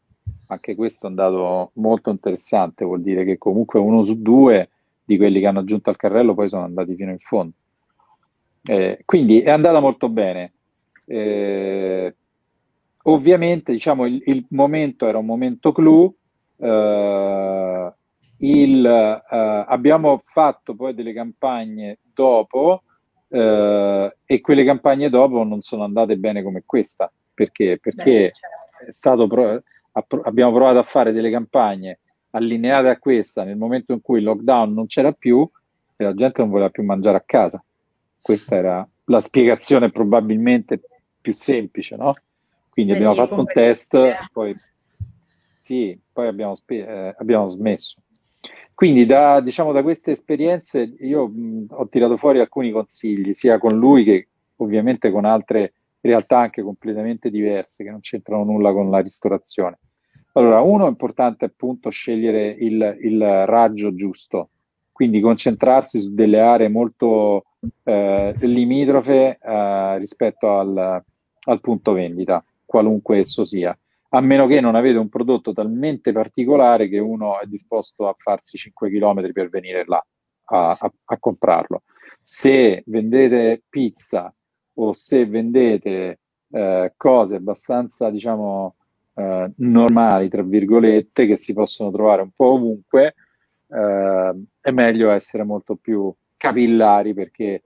anche 0.49 0.75
questo 0.75 1.07
è 1.07 1.09
un 1.09 1.15
dato 1.15 1.71
molto 1.75 2.11
interessante 2.11 2.85
vuol 2.85 3.01
dire 3.01 3.25
che 3.25 3.39
comunque 3.39 3.81
uno 3.81 4.03
su 4.03 4.21
due 4.21 4.69
di 5.09 5.17
quelli 5.17 5.41
che 5.41 5.47
hanno 5.47 5.61
aggiunto 5.61 5.89
al 5.89 5.97
carrello 5.97 6.35
poi 6.35 6.51
sono 6.51 6.65
andati 6.65 6.95
fino 6.95 7.11
in 7.11 7.19
fondo. 7.19 7.55
Eh, 8.63 9.01
quindi 9.07 9.41
è 9.41 9.49
andata 9.49 9.81
molto 9.81 10.11
bene. 10.11 10.53
Eh, 11.07 12.15
ovviamente 13.05 13.73
diciamo 13.73 14.05
il, 14.05 14.23
il, 14.27 14.45
momento 14.51 15.07
era 15.07 15.17
un 15.17 15.25
momento 15.25 15.73
clou. 15.73 16.15
Uh, 16.57 17.91
il, 18.41 18.85
uh, 18.85 19.65
abbiamo 19.67 20.21
fatto 20.27 20.75
poi 20.75 20.93
delle 20.93 21.15
campagne 21.15 22.01
dopo 22.13 22.83
uh, 23.29 23.37
e 24.27 24.41
quelle 24.43 24.65
campagne 24.65 25.09
dopo 25.09 25.43
non 25.43 25.63
sono 25.63 25.85
andate 25.85 26.19
bene 26.19 26.43
come 26.43 26.65
questa. 26.67 27.11
Perché, 27.33 27.79
perché 27.81 28.33
Beh, 28.85 28.91
certo. 29.01 29.27
pro- 29.27 30.21
abbiamo 30.25 30.53
provato 30.53 30.79
a 30.79 30.83
fare 30.83 31.13
delle 31.13 31.31
campagne 31.31 32.01
allineate 32.31 32.89
a 32.89 32.99
questa 32.99 33.45
nel 33.45 33.57
momento 33.57 33.93
in 33.93 34.01
cui 34.01 34.19
il 34.19 34.25
lockdown 34.25 34.73
non 34.73 34.87
c'era 34.87 35.13
più 35.13 35.49
e 35.97 36.05
la 36.05 36.15
gente 36.15 36.41
non 36.41 36.51
voleva 36.51 36.71
più 36.71 36.85
mangiare 36.85 37.17
a 37.17 37.23
casa 37.25 37.63
questa 38.21 38.57
era 38.57 38.89
la 39.05 39.21
spiegazione 39.21 39.91
probabilmente 39.91 40.81
più 41.21 41.33
semplice 41.33 41.97
no? 41.97 42.13
quindi 42.69 42.93
Beh, 42.93 42.99
abbiamo 42.99 43.15
sì, 43.15 43.21
fatto 43.21 43.41
un 43.41 43.47
test 43.47 43.97
poi 44.33 44.57
sì, 45.69 46.01
poi 46.11 46.29
abbiamo, 46.29 46.55
spe- 46.55 46.87
eh, 46.87 47.15
abbiamo 47.19 47.47
smesso. 47.49 48.01
Quindi 48.73 49.05
da, 49.05 49.43
diciamo, 49.43 49.71
da 49.73 49.83
queste 49.83 50.13
esperienze 50.13 50.95
io 51.01 51.29
mh, 51.29 51.67
ho 51.69 51.87
tirato 51.89 52.17
fuori 52.17 52.41
alcuni 52.41 52.71
consigli, 52.71 53.35
sia 53.35 53.59
con 53.59 53.77
lui 53.77 54.03
che 54.03 54.29
ovviamente 54.57 55.11
con 55.11 55.27
altre 55.27 55.75
realtà 56.01 56.39
anche 56.39 56.63
completamente 56.63 57.29
diverse 57.29 57.85
che 57.85 57.91
non 57.91 58.01
c'entrano 58.01 58.45
nulla 58.45 58.73
con 58.73 58.89
la 58.89 59.01
ristorazione. 59.01 59.79
Allora, 60.33 60.61
uno 60.61 60.87
è 60.87 60.89
importante 60.89 61.47
appunto 61.47 61.91
scegliere 61.91 62.49
il, 62.51 62.99
il 63.01 63.47
raggio 63.47 63.95
giusto, 63.95 64.51
quindi 64.93 65.21
concentrarsi 65.21 65.99
su 66.01 66.15
delle 66.15 66.41
aree 66.41 66.69
molto 66.69 67.45
eh, 67.85 68.35
limitrofe 68.41 69.39
eh, 69.43 69.99
rispetto 69.99 70.59
al, 70.59 71.03
al 71.41 71.61
punto 71.61 71.93
vendita, 71.93 72.45
qualunque 72.65 73.19
esso 73.19 73.45
sia 73.45 73.77
a 74.11 74.21
meno 74.21 74.47
che 74.47 74.61
non 74.61 74.75
avete 74.75 74.99
un 74.99 75.09
prodotto 75.09 75.53
talmente 75.53 76.13
particolare 76.13 76.89
che 76.89 76.99
uno 76.99 77.41
è 77.41 77.47
disposto 77.47 78.09
a 78.09 78.15
farsi 78.17 78.57
5 78.57 78.91
km 78.91 79.33
per 79.33 79.51
venire 79.51 79.85
là 79.87 80.03
a, 80.45 80.77
a, 80.79 80.93
a 81.05 81.19
comprarlo. 81.19 81.83
Se 82.23 82.83
vendete 82.87 83.63
pizza 83.69 84.33
o 84.75 84.93
se 84.95 85.27
vendete 85.27 86.21
eh, 86.51 86.93
cose 86.97 87.35
abbastanza, 87.35 88.11
diciamo, 88.11 88.77
eh, 89.19 89.51
normali, 89.57 90.29
tra 90.29 90.43
virgolette, 90.43 91.27
che 91.27 91.37
si 91.37 91.53
possono 91.53 91.91
trovare 91.91 92.23
un 92.23 92.31
po' 92.35 92.53
ovunque, 92.53 93.15
eh, 93.69 94.43
è 94.61 94.71
meglio 94.71 95.11
essere 95.11 95.43
molto 95.43 95.75
più 95.75 96.13
capillari 96.37 97.15
perché 97.15 97.63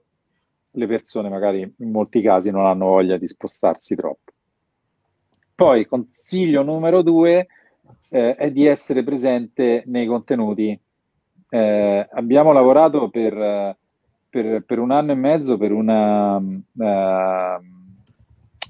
le 0.71 0.87
persone 0.87 1.29
magari 1.29 1.61
in 1.61 1.91
molti 1.91 2.21
casi 2.21 2.49
non 2.49 2.65
hanno 2.65 2.85
voglia 2.85 3.17
di 3.17 3.27
spostarsi 3.27 3.95
troppo. 3.95 4.31
Poi 5.53 5.85
consiglio 5.85 6.63
numero 6.63 7.03
due 7.03 7.47
eh, 8.09 8.35
è 8.35 8.51
di 8.51 8.65
essere 8.65 9.03
presente 9.03 9.83
nei 9.85 10.07
contenuti. 10.07 10.77
Eh, 11.49 12.07
abbiamo 12.11 12.51
lavorato 12.51 13.09
per, 13.09 13.77
per, 14.27 14.63
per, 14.63 14.79
un 14.79 14.89
anno 14.89 15.11
e 15.11 15.15
mezzo 15.15 15.57
per 15.57 15.71
una, 15.71 16.37
uh, 16.37 17.63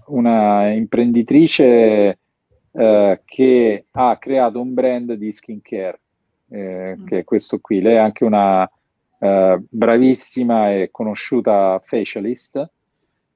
una 0.08 0.68
imprenditrice 0.74 2.18
uh, 2.74 3.19
che 3.26 3.86
ha 3.91 4.17
creato 4.17 4.61
un 4.61 4.74
brand 4.74 5.13
di 5.13 5.32
skincare, 5.32 5.99
eh, 6.49 6.95
mm. 6.97 7.05
che 7.05 7.19
è 7.19 7.24
questo 7.24 7.59
qui. 7.59 7.82
Lei 7.82 7.95
è 7.95 7.97
anche 7.97 8.24
una 8.24 8.63
uh, 8.63 9.65
bravissima 9.69 10.74
e 10.74 10.89
conosciuta 10.91 11.82
facialist 11.84 12.69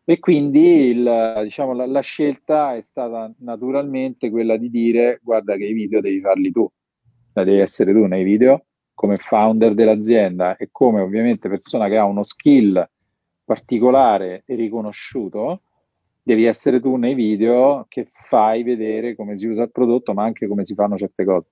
e 0.09 0.19
quindi 0.19 0.87
il, 0.87 1.41
diciamo, 1.43 1.73
la, 1.73 1.85
la, 1.85 1.99
scelta 1.99 2.75
è 2.75 2.81
stata 2.81 3.29
naturalmente 3.39 4.29
quella 4.29 4.55
di 4.55 4.69
dire 4.69 5.19
guarda 5.21 5.57
che 5.57 5.65
i 5.65 5.73
video 5.73 5.99
devi 5.99 6.21
farli 6.21 6.49
tu, 6.49 6.69
devi 7.33 7.59
essere 7.59 7.91
tu 7.91 8.05
nei 8.05 8.23
video 8.23 8.63
come 8.93 9.17
founder 9.17 9.73
dell'azienda 9.73 10.55
e 10.55 10.69
come 10.71 11.01
ovviamente 11.01 11.49
persona 11.49 11.89
che 11.89 11.97
ha 11.97 12.05
uno 12.05 12.23
skill 12.23 12.89
particolare 13.43 14.43
e 14.45 14.55
riconosciuto, 14.55 15.61
devi 16.27 16.43
essere 16.43 16.81
tu 16.81 16.97
nei 16.97 17.13
video 17.13 17.85
che 17.87 18.09
fai 18.27 18.61
vedere 18.63 19.15
come 19.15 19.37
si 19.37 19.47
usa 19.47 19.63
il 19.63 19.71
prodotto 19.71 20.13
ma 20.13 20.23
anche 20.23 20.45
come 20.45 20.65
si 20.65 20.73
fanno 20.73 20.97
certe 20.97 21.23
cose. 21.23 21.47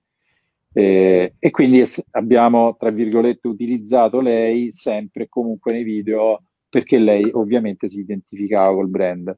E, 0.72 1.34
e 1.38 1.50
quindi 1.50 1.80
es- 1.80 2.02
abbiamo, 2.10 2.76
tra 2.76 2.90
virgolette, 2.90 3.48
utilizzato 3.48 4.20
lei 4.20 4.70
sempre 4.70 5.24
e 5.24 5.28
comunque 5.30 5.72
nei 5.72 5.82
video 5.82 6.42
perché 6.68 6.98
lei 6.98 7.26
ovviamente 7.32 7.88
si 7.88 8.00
identificava 8.00 8.74
col 8.74 8.88
brand. 8.88 9.34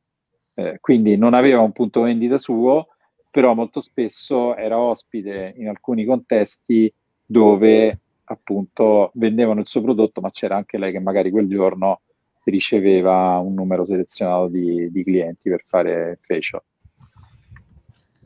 Eh, 0.55 0.78
quindi 0.80 1.16
non 1.16 1.34
aveva 1.34 1.61
un 1.61 1.70
punto 1.70 2.01
vendita 2.03 2.39
suo, 2.39 2.89
però 3.30 3.55
molto 3.55 3.80
spesso 3.80 4.57
era 4.57 4.76
ospite 4.80 5.55
in 5.57 5.68
alcuni 5.68 6.05
contesti 6.05 6.93
dove 7.24 8.01
appunto 8.24 9.12
vendevano 9.14 9.61
il 9.61 9.68
suo 9.68 9.82
prodotto, 9.82 10.20
ma 10.20 10.30
c'era 10.30 10.57
anche 10.57 10.78
lei 10.78 10.91
che 10.91 10.99
magari 10.99 11.30
quel 11.30 11.47
giorno 11.49 12.01
riceveva 12.51 13.38
un 13.38 13.55
numero 13.55 13.84
selezionato 13.84 14.49
di, 14.49 14.90
di 14.90 15.05
clienti 15.05 15.49
per 15.51 15.64
fare 15.66 16.18
facial. 16.22 16.62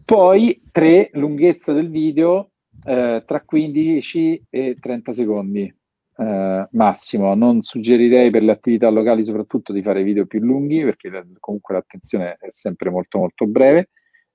Poi 0.05 0.63
tre, 0.71 1.11
lunghezza 1.13 1.73
del 1.73 1.89
video 1.89 2.51
eh, 2.85 3.23
tra 3.25 3.41
15 3.41 4.47
e 4.51 4.77
30 4.79 5.13
secondi 5.13 5.75
eh, 6.17 6.69
massimo. 6.71 7.35
Non 7.35 7.63
suggerirei 7.63 8.31
per 8.31 8.43
le 8.43 8.53
attività 8.53 8.89
locali 8.91 9.25
soprattutto 9.25 9.73
di 9.73 9.83
fare 9.83 10.03
video 10.03 10.27
più 10.27 10.41
lunghi 10.41 10.83
perché 10.83 11.11
comunque 11.39 11.75
l'attenzione 11.75 12.37
è 12.41 12.49
sempre 12.51 12.91
molto 12.91 13.19
molto 13.19 13.47
breve. 13.47 13.89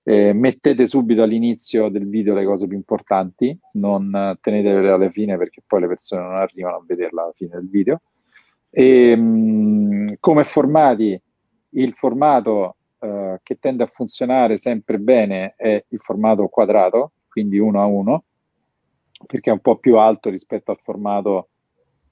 Eh, 0.04 0.32
mettete 0.32 0.88
subito 0.88 1.22
all'inizio 1.22 1.90
del 1.90 2.08
video 2.08 2.34
le 2.34 2.46
cose 2.46 2.66
più 2.66 2.78
importanti, 2.78 3.58
non 3.74 4.38
tenetele 4.40 4.90
alla 4.90 5.10
fine 5.10 5.38
perché 5.38 5.62
poi 5.68 5.82
le 5.82 5.88
persone 5.88 6.22
non 6.22 6.36
arrivano 6.36 6.78
a 6.78 6.84
vederla 6.88 7.24
alla 7.24 7.34
fine 7.36 7.52
del 7.56 7.70
video. 7.70 8.02
E, 8.70 9.12
ehm, 9.12 9.22
mh, 9.22 10.18
come 10.20 10.44
formati, 10.44 11.20
il 11.72 11.94
formato 11.94 12.76
uh, 13.00 13.38
che 13.44 13.58
tende 13.60 13.84
a 13.84 13.92
funzionare 13.94 14.58
sempre 14.58 14.98
bene 15.00 15.54
è 15.56 15.84
il 15.90 16.00
formato 16.00 16.48
quadrato, 16.48 17.12
quindi 17.30 17.60
uno 17.60 17.82
a 17.82 17.86
uno, 17.86 18.24
perché 19.26 19.50
è 19.50 19.54
un 19.54 19.60
po' 19.60 19.78
più 19.78 19.98
alto 19.98 20.30
rispetto 20.30 20.72
al 20.72 20.80
formato 20.82 21.50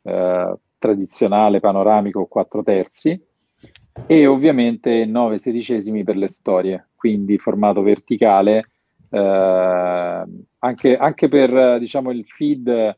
eh, 0.04 0.56
tradizionale 0.78 1.60
panoramico 1.60 2.26
4 2.26 2.64
terzi 2.64 3.20
e 4.08 4.26
ovviamente 4.28 5.06
9 5.06 5.38
sedicesimi 5.38 6.04
per 6.04 6.18
le 6.18 6.30
storie, 6.30 6.90
quindi 6.96 7.38
formato 7.38 7.82
verticale, 7.82 8.70
eh, 9.10 10.24
anche, 10.60 10.98
anche, 10.98 11.28
per 11.28 11.80
diciamo, 11.80 12.12
il 12.12 12.26
feed, 12.26 12.98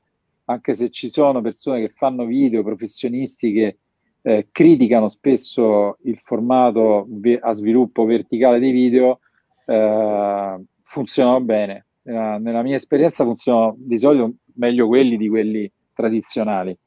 anche 0.50 0.76
se 0.76 0.89
ci 0.89 1.10
sono 1.10 1.41
persone 1.41 1.82
che 1.82 1.93
fanno 1.95 2.26
video, 2.26 2.64
professionisti 2.64 3.52
che 3.52 3.78
eh, 4.22 4.48
criticano 4.52 5.10
spesso 5.10 5.98
il 6.04 6.20
formato 6.24 7.06
ve- 7.10 7.39
a 7.39 7.54
sviluppo 7.54 8.06
verticale 8.06 8.60
dei 8.60 8.72
video, 8.72 9.20
eh, 9.66 10.62
funzionano 10.84 11.41
bene. 11.41 11.86
Eh, 12.04 12.12
nella 12.12 12.62
mia 12.62 12.76
esperienza 12.76 13.24
funzionano 13.24 13.76
di 13.78 14.00
solito 14.00 14.34
meglio 14.56 14.88
quelli 14.88 15.18
di 15.18 15.28
quelli 15.28 15.70
tradizionali 15.93 16.78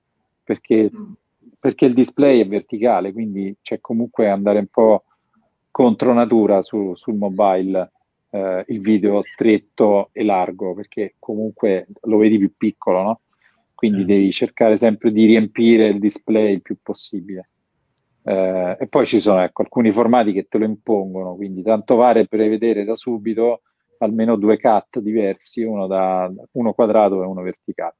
perché, 0.42 0.90
perché 1.58 1.84
il 1.84 1.94
display 1.94 2.40
è 2.40 2.46
verticale, 2.46 3.12
quindi 3.12 3.54
c'è 3.60 3.80
comunque 3.80 4.28
andare 4.28 4.58
un 4.60 4.66
po' 4.66 5.04
contro 5.70 6.12
natura 6.12 6.62
su, 6.62 6.94
sul 6.94 7.14
mobile 7.14 7.92
eh, 8.30 8.64
il 8.68 8.80
video 8.80 9.22
stretto 9.22 10.08
e 10.12 10.24
largo, 10.24 10.74
perché 10.74 11.14
comunque 11.18 11.86
lo 12.02 12.16
vedi 12.16 12.38
più 12.38 12.52
piccolo, 12.56 13.02
no? 13.02 13.20
Quindi 13.80 14.04
devi 14.04 14.30
cercare 14.30 14.76
sempre 14.76 15.10
di 15.10 15.24
riempire 15.24 15.86
il 15.86 15.98
display 15.98 16.52
il 16.52 16.60
più 16.60 16.76
possibile. 16.82 17.48
Eh, 18.22 18.76
e 18.78 18.86
poi 18.88 19.06
ci 19.06 19.18
sono 19.18 19.40
ecco, 19.40 19.62
alcuni 19.62 19.90
formati 19.90 20.34
che 20.34 20.48
te 20.50 20.58
lo 20.58 20.66
impongono, 20.66 21.34
quindi 21.34 21.62
tanto 21.62 21.94
vale 21.94 22.28
prevedere 22.28 22.84
da 22.84 22.94
subito 22.94 23.62
almeno 24.00 24.36
due 24.36 24.60
cut 24.60 24.98
diversi, 24.98 25.62
uno, 25.62 25.86
da, 25.86 26.30
uno 26.52 26.74
quadrato 26.74 27.22
e 27.22 27.26
uno 27.26 27.40
verticale. 27.40 27.96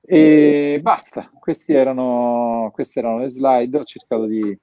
E 0.00 0.80
basta, 0.80 1.30
erano, 1.66 2.70
queste 2.72 3.00
erano 3.00 3.18
le 3.18 3.28
slide, 3.28 3.78
ho 3.78 3.84
cercato 3.84 4.24
di 4.24 4.58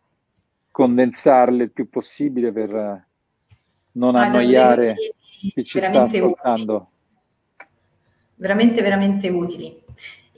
condensarle 0.72 1.66
il 1.66 1.72
più 1.72 1.88
possibile 1.88 2.52
per 2.52 3.06
non 3.92 4.16
annoiare 4.16 4.96
chi 5.52 5.64
ci 5.64 5.80
sta 5.80 6.02
ascoltando. 6.02 6.74
Utili. 6.74 6.96
Veramente, 8.38 8.82
veramente 8.82 9.28
utili. 9.30 9.86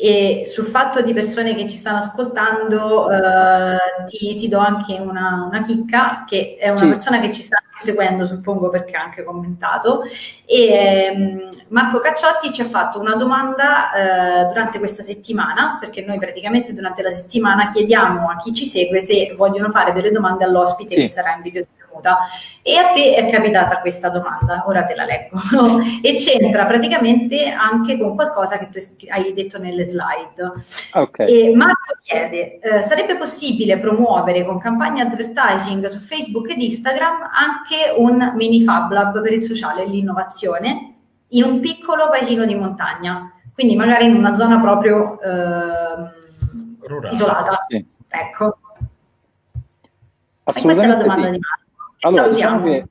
E 0.02 0.44
sul 0.46 0.68
fatto 0.68 1.02
di 1.02 1.12
persone 1.12 1.56
che 1.56 1.68
ci 1.68 1.76
stanno 1.76 1.98
ascoltando, 1.98 3.12
eh, 3.12 4.06
ti, 4.08 4.38
ti, 4.38 4.48
do 4.48 4.58
anche 4.58 4.94
una, 4.94 5.46
una, 5.46 5.62
chicca, 5.62 6.24
che 6.26 6.56
è 6.58 6.70
una 6.70 6.78
sì. 6.78 6.88
persona 6.88 7.20
che 7.20 7.34
ci 7.34 7.42
sta 7.42 7.58
anche 7.58 7.84
seguendo, 7.84 8.24
suppongo 8.24 8.70
perché 8.70 8.96
ha 8.96 9.04
anche 9.04 9.26
commentato. 9.26 10.04
E 10.46 10.74
ehm, 10.74 11.50
Marco 11.72 12.00
Cacciotti 12.00 12.54
ci 12.54 12.62
ha 12.62 12.66
fatto 12.66 12.98
una 12.98 13.16
domanda 13.16 13.92
eh, 13.92 14.46
durante 14.46 14.80
questa 14.80 15.04
settimana, 15.04 15.76
perché 15.82 16.06
noi 16.06 16.18
praticamente 16.18 16.74
durante 16.74 17.02
la 17.02 17.12
settimana 17.12 17.70
chiediamo 17.70 18.30
a 18.30 18.38
chi 18.38 18.54
ci 18.54 18.66
segue 18.66 19.02
se 19.02 19.34
vogliono 19.36 19.70
fare 19.70 19.92
delle 19.92 20.12
domande 20.12 20.46
all'ospite 20.46 20.94
sì. 20.94 21.02
che 21.02 21.08
sarà 21.10 21.36
in 21.36 21.42
video 21.42 21.66
venuta. 22.00 22.18
E 22.62 22.78
a 22.78 22.92
te 22.92 23.16
è 23.16 23.30
capitata 23.30 23.80
questa 23.80 24.10
domanda, 24.10 24.64
ora 24.68 24.84
te 24.84 24.96
la 24.96 25.06
leggo, 25.06 25.38
e 26.02 26.16
c'entra 26.16 26.66
praticamente 26.66 27.50
anche 27.50 27.98
con 27.98 28.16
qualcosa 28.16 28.58
che 28.58 28.70
tu 28.70 28.80
hai 29.10 29.34
detto 29.34 29.60
nelle 29.60 29.84
slide. 29.84 30.52
Okay. 30.94 31.28
E 31.28 31.56
Marco 31.56 31.98
chiede, 32.04 32.60
eh, 32.60 32.82
sarebbe 32.82 33.16
possibile 33.18 33.78
promuovere 33.80 34.46
con 34.46 34.60
campagne 34.60 35.02
advertising 35.02 35.86
su 35.86 36.00
Facebook 36.00 36.50
ed 36.50 36.62
Instagram 36.62 37.30
anche 37.34 37.94
un 37.96 38.34
mini 38.36 38.64
Fab 38.64 38.92
Lab 38.92 39.22
per 39.22 39.34
il 39.34 39.44
sociale 39.44 39.84
e 39.84 39.88
l'innovazione 39.88 40.96
in 41.30 41.44
un 41.44 41.60
piccolo 41.60 42.10
paesino 42.10 42.46
di 42.46 42.56
montagna, 42.56 43.32
quindi 43.54 43.76
magari 43.76 44.06
in 44.06 44.16
una 44.16 44.34
zona 44.36 44.60
proprio 44.60 45.20
eh, 45.22 47.10
isolata. 47.12 47.60
Sì. 47.68 47.86
Ecco. 48.08 48.58
E 50.56 50.62
questa 50.62 50.84
è 50.84 50.88
la 50.88 50.96
domanda 50.96 51.26
sì. 51.26 51.32
di 51.32 51.40
Marco. 51.40 51.69
Allora, 52.02 52.30
diciamo 52.30 52.64
che 52.64 52.88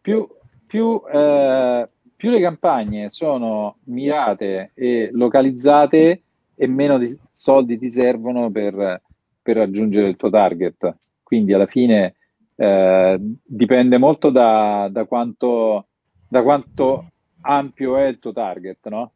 più, 0.00 0.28
più, 0.66 1.00
eh, 1.10 1.88
più, 2.14 2.30
le 2.30 2.40
campagne 2.40 3.08
sono 3.08 3.78
mirate 3.84 4.72
e 4.74 5.08
localizzate 5.12 6.22
e 6.54 6.66
meno 6.66 6.98
di 6.98 7.08
soldi 7.30 7.78
ti 7.78 7.90
servono 7.90 8.50
per, 8.50 9.00
per, 9.40 9.56
raggiungere 9.56 10.08
il 10.08 10.16
tuo 10.16 10.28
target. 10.28 10.94
Quindi 11.22 11.54
alla 11.54 11.66
fine 11.66 12.16
eh, 12.56 13.18
dipende 13.18 13.96
molto 13.96 14.28
da, 14.30 14.88
da, 14.90 15.06
quanto, 15.06 15.86
da, 16.28 16.42
quanto, 16.42 17.06
ampio 17.42 17.96
è 17.96 18.04
il 18.06 18.18
tuo 18.18 18.32
target, 18.32 18.88
no? 18.88 19.12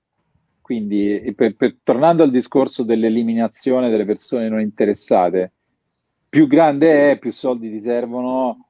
Quindi, 0.63 1.35
per, 1.37 1.55
per, 1.57 1.77
tornando 1.83 2.23
al 2.23 2.31
discorso 2.31 2.83
dell'eliminazione 2.83 3.91
delle 3.91 4.07
persone 4.07 4.49
non 4.49 4.63
interessate, 4.63 5.53
più 6.31 6.47
grande 6.47 7.11
è, 7.11 7.19
più 7.19 7.31
soldi 7.31 7.71
ti 7.71 7.83
servono 7.83 8.64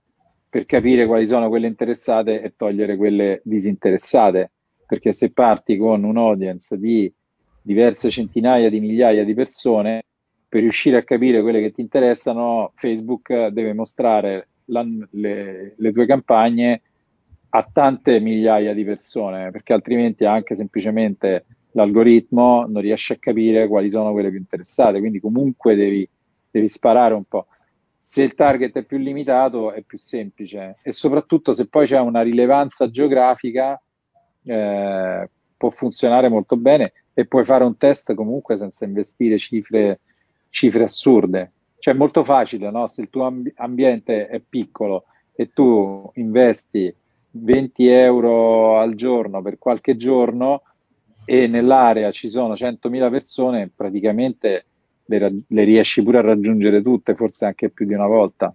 per 0.55 0.67
capire 0.67 1.05
quali 1.07 1.27
sono 1.27 1.49
quelle 1.49 1.67
interessate 1.67 2.41
e 2.41 2.55
togliere 2.57 2.97
quelle 2.97 3.41
disinteressate. 3.43 4.53
Perché 4.87 5.13
se 5.13 5.33
parti 5.33 5.77
con 5.77 6.05
un 6.05 6.17
audience 6.17 6.79
di 6.79 7.13
diverse 7.61 8.09
centinaia 8.09 8.71
di 8.71 8.79
migliaia 8.79 9.25
di 9.25 9.35
persone, 9.35 10.05
per 10.49 10.61
riuscire 10.61 10.97
a 10.97 11.03
capire 11.03 11.43
quelle 11.43 11.61
che 11.61 11.73
ti 11.73 11.81
interessano, 11.81 12.71
Facebook 12.77 13.49
deve 13.49 13.73
mostrare 13.73 14.47
la, 14.67 14.87
le, 15.11 15.75
le 15.77 15.93
tue 15.93 16.07
campagne 16.07 16.83
a 17.49 17.69
tante 17.73 18.21
migliaia 18.21 18.73
di 18.75 18.85
persone, 18.85 19.51
perché 19.51 19.73
altrimenti 19.73 20.25
anche 20.25 20.55
semplicemente 20.55 21.47
l'algoritmo 21.73 22.65
non 22.69 22.81
riesce 22.81 23.15
a 23.15 23.19
capire 23.19 23.67
quali 23.67 23.91
sono 23.91 24.13
quelle 24.13 24.31
più 24.31 24.39
interessate. 24.39 25.01
Quindi 25.01 25.19
comunque 25.19 25.75
devi, 25.75 26.09
devi 26.49 26.69
sparare 26.69 27.15
un 27.15 27.25
po' 27.25 27.47
se 28.07 28.23
il 28.23 28.35
target 28.35 28.77
è 28.77 28.83
più 28.85 28.99
limitato 28.99 29.73
è 29.73 29.81
più 29.81 29.97
semplice 29.97 30.77
e 30.83 30.93
soprattutto 30.93 31.55
se 31.55 31.67
poi 31.67 31.87
c'è 31.87 31.99
una 31.99 32.21
rilevanza 32.21 32.91
geografica 32.91 33.81
eh, 34.45 35.31
può 35.57 35.71
funzionare 35.71 36.29
molto 36.29 36.57
bene 36.59 36.93
e 37.15 37.25
puoi 37.25 37.47
fare 37.47 37.65
un 37.65 37.79
test 37.79 38.13
comunque 38.13 38.59
senza 38.59 38.85
investire 38.85 39.39
cifre, 39.39 40.01
cifre 40.51 40.85
assurde. 40.85 41.53
Cioè 41.79 41.95
è 41.95 41.97
molto 41.97 42.25
facile, 42.25 42.71
no? 42.71 42.87
se 42.89 43.01
il 43.01 43.09
tuo 43.09 43.25
amb- 43.25 43.51
ambiente 43.57 44.27
è 44.27 44.39
piccolo 44.47 45.05
e 45.35 45.53
tu 45.55 46.11
investi 46.17 46.95
20 47.31 47.87
euro 47.89 48.79
al 48.79 48.95
giorno 48.95 49.41
per 49.41 49.57
qualche 49.57 49.97
giorno 49.97 50.63
e 51.25 51.47
nell'area 51.47 52.11
ci 52.11 52.29
sono 52.29 52.53
100.000 52.53 53.11
persone, 53.11 53.71
praticamente 53.75 54.67
le, 55.07 55.43
le 55.47 55.65
riesci 55.65 56.03
pure 56.03 56.19
a 56.19 56.23
raggiungere 56.23 56.83
tutte, 56.83 57.15
forse 57.15 57.45
anche 57.45 57.71
più 57.71 57.87
di 57.87 57.95
una 57.95 58.07
volta. 58.07 58.55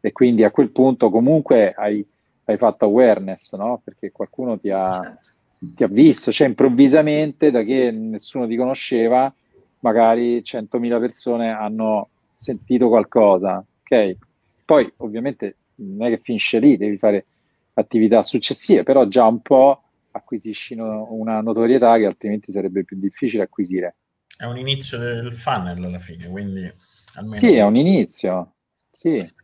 E 0.00 0.12
quindi 0.12 0.44
a 0.44 0.50
quel 0.50 0.70
punto 0.70 1.10
comunque 1.10 1.72
hai, 1.72 2.04
hai 2.44 2.56
fatto 2.56 2.84
awareness, 2.84 3.54
no? 3.56 3.80
Perché 3.82 4.12
qualcuno 4.12 4.58
ti 4.58 4.70
ha, 4.70 4.90
certo. 5.02 5.30
ti 5.58 5.82
ha 5.82 5.88
visto, 5.88 6.30
cioè 6.30 6.46
improvvisamente 6.46 7.50
da 7.50 7.62
che 7.62 7.90
nessuno 7.90 8.46
ti 8.46 8.56
conosceva, 8.56 9.32
magari 9.80 10.40
100.000 10.42 11.00
persone 11.00 11.50
hanno 11.50 12.08
sentito 12.36 12.88
qualcosa, 12.88 13.64
ok? 13.82 14.16
Poi 14.64 14.92
ovviamente 14.98 15.56
non 15.76 16.06
è 16.06 16.10
che 16.10 16.20
finisce 16.22 16.58
lì, 16.58 16.76
devi 16.76 16.96
fare 16.98 17.26
attività 17.74 18.22
successive, 18.22 18.82
però 18.82 19.06
già 19.06 19.26
un 19.26 19.40
po' 19.42 19.82
acquisisci 20.10 20.74
una 20.74 21.40
notorietà 21.40 21.96
che 21.98 22.06
altrimenti 22.06 22.50
sarebbe 22.50 22.84
più 22.84 22.98
difficile 22.98 23.42
acquisire. 23.42 23.96
È 24.36 24.44
un 24.44 24.58
inizio 24.58 24.98
del 24.98 25.32
funnel 25.36 25.82
alla 25.82 25.98
fine, 25.98 26.26
quindi 26.28 26.70
almeno... 27.14 27.34
Sì, 27.34 27.54
è 27.54 27.62
un 27.62 27.76
inizio, 27.76 28.54
sì. 28.92 29.34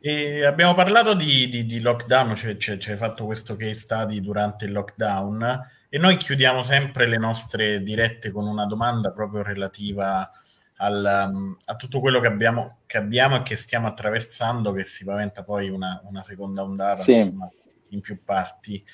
E 0.00 0.44
abbiamo 0.44 0.74
parlato 0.74 1.14
di, 1.14 1.48
di, 1.48 1.66
di 1.66 1.80
lockdown, 1.80 2.36
cioè, 2.36 2.56
cioè, 2.56 2.78
cioè, 2.78 2.92
hai 2.92 2.98
fatto 2.98 3.24
questo 3.24 3.56
case 3.56 3.74
study 3.74 4.20
durante 4.20 4.64
il 4.64 4.72
lockdown 4.72 5.68
e 5.88 5.98
noi 5.98 6.16
chiudiamo 6.16 6.62
sempre 6.62 7.06
le 7.08 7.18
nostre 7.18 7.82
dirette 7.82 8.30
con 8.30 8.46
una 8.46 8.66
domanda 8.66 9.10
proprio 9.10 9.42
relativa 9.42 10.30
al, 10.76 11.28
um, 11.32 11.56
a 11.64 11.76
tutto 11.76 12.00
quello 12.00 12.20
che 12.20 12.26
abbiamo, 12.26 12.78
che 12.86 12.98
abbiamo, 12.98 13.36
e 13.36 13.42
che 13.42 13.56
stiamo 13.56 13.86
attraversando, 13.86 14.72
che 14.72 14.84
si 14.84 15.04
paventa 15.04 15.42
poi 15.42 15.70
una, 15.70 16.00
una 16.04 16.22
seconda 16.22 16.62
ondata 16.62 16.96
sì. 16.96 17.14
insomma, 17.14 17.48
in 17.88 18.00
più 18.00 18.22
parti. 18.24 18.84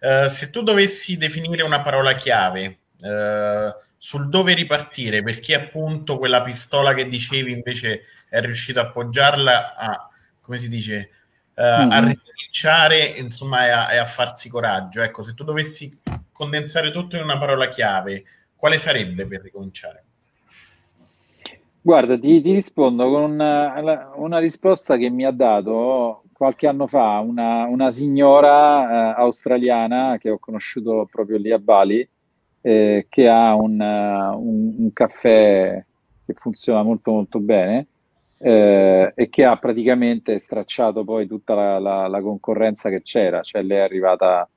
Uh, 0.00 0.28
se 0.28 0.50
tu 0.50 0.62
dovessi 0.62 1.16
definire 1.16 1.62
una 1.62 1.80
parola 1.80 2.14
chiave, 2.14 2.78
uh, 2.98 3.72
sul 4.02 4.30
dove 4.30 4.54
ripartire, 4.54 5.22
perché 5.22 5.54
appunto 5.54 6.16
quella 6.16 6.40
pistola 6.40 6.94
che 6.94 7.06
dicevi 7.06 7.52
invece 7.52 8.04
è 8.30 8.40
riuscito 8.40 8.80
a 8.80 8.84
appoggiarla 8.84 9.76
a, 9.76 10.08
come 10.40 10.56
si 10.56 10.70
dice, 10.70 11.10
uh, 11.54 11.62
mm-hmm. 11.62 11.90
a 11.90 11.98
ricominciare, 11.98 13.04
insomma, 13.18 13.66
e 13.66 13.68
a, 13.68 13.92
e 13.92 13.96
a, 13.98 14.06
farsi 14.06 14.48
coraggio. 14.48 15.02
Ecco, 15.02 15.22
se 15.22 15.34
tu 15.34 15.44
dovessi 15.44 16.00
condensare 16.32 16.90
tutto 16.92 17.16
in 17.16 17.22
una 17.22 17.36
parola 17.36 17.68
chiave, 17.68 18.24
quale 18.56 18.78
sarebbe 18.78 19.26
per 19.26 19.42
ricominciare? 19.42 20.04
Guarda, 21.82 22.18
ti, 22.18 22.40
ti 22.40 22.54
rispondo 22.54 23.10
con 23.10 23.32
una, 23.32 24.12
una, 24.14 24.38
risposta 24.38 24.96
che 24.96 25.10
mi 25.10 25.26
ha 25.26 25.30
dato 25.30 26.22
qualche 26.32 26.66
anno 26.66 26.86
fa 26.86 27.18
una, 27.18 27.64
una 27.64 27.90
signora 27.90 29.12
eh, 29.12 29.20
australiana 29.20 30.16
che 30.18 30.30
ho 30.30 30.38
conosciuto 30.38 31.06
proprio 31.10 31.36
lì 31.36 31.52
a 31.52 31.58
Bali, 31.58 32.08
eh, 32.60 33.06
che 33.08 33.28
ha 33.28 33.54
un, 33.54 33.80
uh, 33.80 34.38
un, 34.38 34.74
un, 34.78 34.92
caffè 34.92 35.84
che 36.26 36.34
funziona 36.34 36.82
molto 36.82 37.12
molto 37.12 37.40
bene 37.40 37.86
eh, 38.38 39.12
e 39.14 39.28
che 39.28 39.44
ha 39.44 39.56
praticamente 39.56 40.38
stracciato 40.40 41.04
poi 41.04 41.26
tutta 41.26 41.54
la, 41.54 41.78
la, 41.78 42.06
la 42.06 42.20
concorrenza 42.20 42.90
che 42.90 43.02
c'era, 43.02 43.42
cioè 43.42 43.62
lei 43.62 43.78
è 43.78 43.82
arrivata 43.82 44.48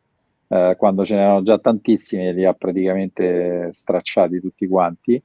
eh, 0.48 0.76
quando 0.78 1.06
ce 1.06 1.16
n'erano 1.16 1.42
già 1.42 1.58
tantissimi 1.58 2.28
e 2.28 2.34
li 2.34 2.46
ha 2.46 2.54
praticamente 2.54 3.70
stracciati 3.72 4.40
tutti 4.40 4.68
quanti. 4.68 5.22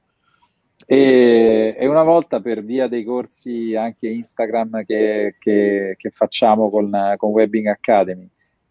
E, 0.85 1.75
e, 1.77 1.87
una 1.87 2.03
volta 2.03 2.39
per 2.39 2.63
via 2.63 2.87
dei 2.87 3.03
corsi 3.03 3.75
anche 3.75 4.07
Instagram 4.07 4.85
che, 4.85 5.35
che, 5.37 5.95
che 5.97 6.09
facciamo 6.09 6.69
con, 6.69 6.89
con 7.17 7.31
Webbing 7.31 7.67
Academy 7.67 8.27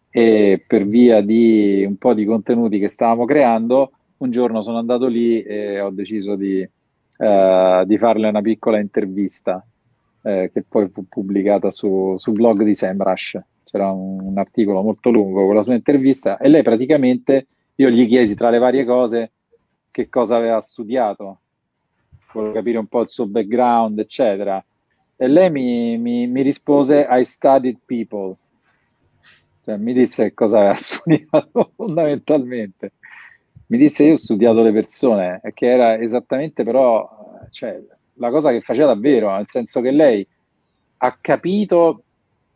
e 0.09 0.63
per 0.65 0.85
via 0.85 1.21
di 1.21 1.85
un 1.87 1.97
po' 1.97 2.13
di 2.13 2.25
contenuti 2.25 2.79
che 2.79 2.89
stavamo 2.89 3.25
creando, 3.25 3.91
un 4.19 4.31
giorno 4.31 4.61
sono 4.61 4.77
andato 4.77 5.07
lì 5.07 5.41
e 5.41 5.79
ho 5.79 5.89
deciso 5.89 6.35
di, 6.35 6.61
uh, 6.61 7.85
di 7.85 7.97
farle 7.97 8.29
una 8.29 8.41
piccola 8.41 8.79
intervista 8.79 9.65
eh, 10.21 10.49
che 10.53 10.63
poi 10.67 10.89
fu 10.89 11.07
pubblicata 11.07 11.71
su, 11.71 12.15
sul 12.17 12.33
blog 12.33 12.63
di 12.63 12.75
SEMrush. 12.75 13.39
C'era 13.63 13.91
un, 13.91 14.19
un, 14.21 14.37
articolo 14.37 14.81
molto 14.81 15.09
lungo 15.11 15.45
con 15.45 15.55
la 15.55 15.61
sua 15.61 15.75
intervista 15.75 16.37
e 16.37 16.49
lei 16.49 16.63
praticamente, 16.63 17.47
io 17.75 17.89
gli 17.89 18.07
chiesi 18.07 18.35
tra 18.35 18.49
le 18.49 18.57
varie 18.57 18.83
cose, 18.83 19.31
che 19.91 20.09
cosa 20.09 20.35
aveva 20.35 20.59
studiato, 20.59 21.39
volevo 22.33 22.53
capire 22.53 22.77
un 22.77 22.87
po' 22.87 23.01
il 23.01 23.09
suo 23.09 23.27
background, 23.27 23.99
eccetera. 23.99 24.63
E 25.15 25.27
lei 25.27 25.49
mi, 25.49 25.97
mi, 25.97 26.27
mi 26.27 26.41
rispose: 26.41 27.07
I 27.09 27.23
studied 27.23 27.77
people. 27.85 28.35
Cioè, 29.63 29.77
mi 29.77 29.93
disse 29.93 30.33
cosa 30.33 30.57
aveva 30.57 30.73
studiato 30.75 31.71
fondamentalmente. 31.75 32.93
Mi 33.69 33.77
disse: 33.77 34.03
Io 34.03 34.13
ho 34.13 34.17
studiato 34.17 34.61
le 34.61 34.71
persone, 34.71 35.41
che 35.53 35.67
era 35.67 35.97
esattamente 35.97 36.63
però 36.63 37.07
cioè, 37.51 37.79
la 38.15 38.29
cosa 38.29 38.51
che 38.51 38.61
faceva 38.61 38.93
davvero, 38.93 39.35
nel 39.35 39.47
senso 39.47 39.81
che 39.81 39.91
lei 39.91 40.25
ha 40.97 41.17
capito, 41.19 42.03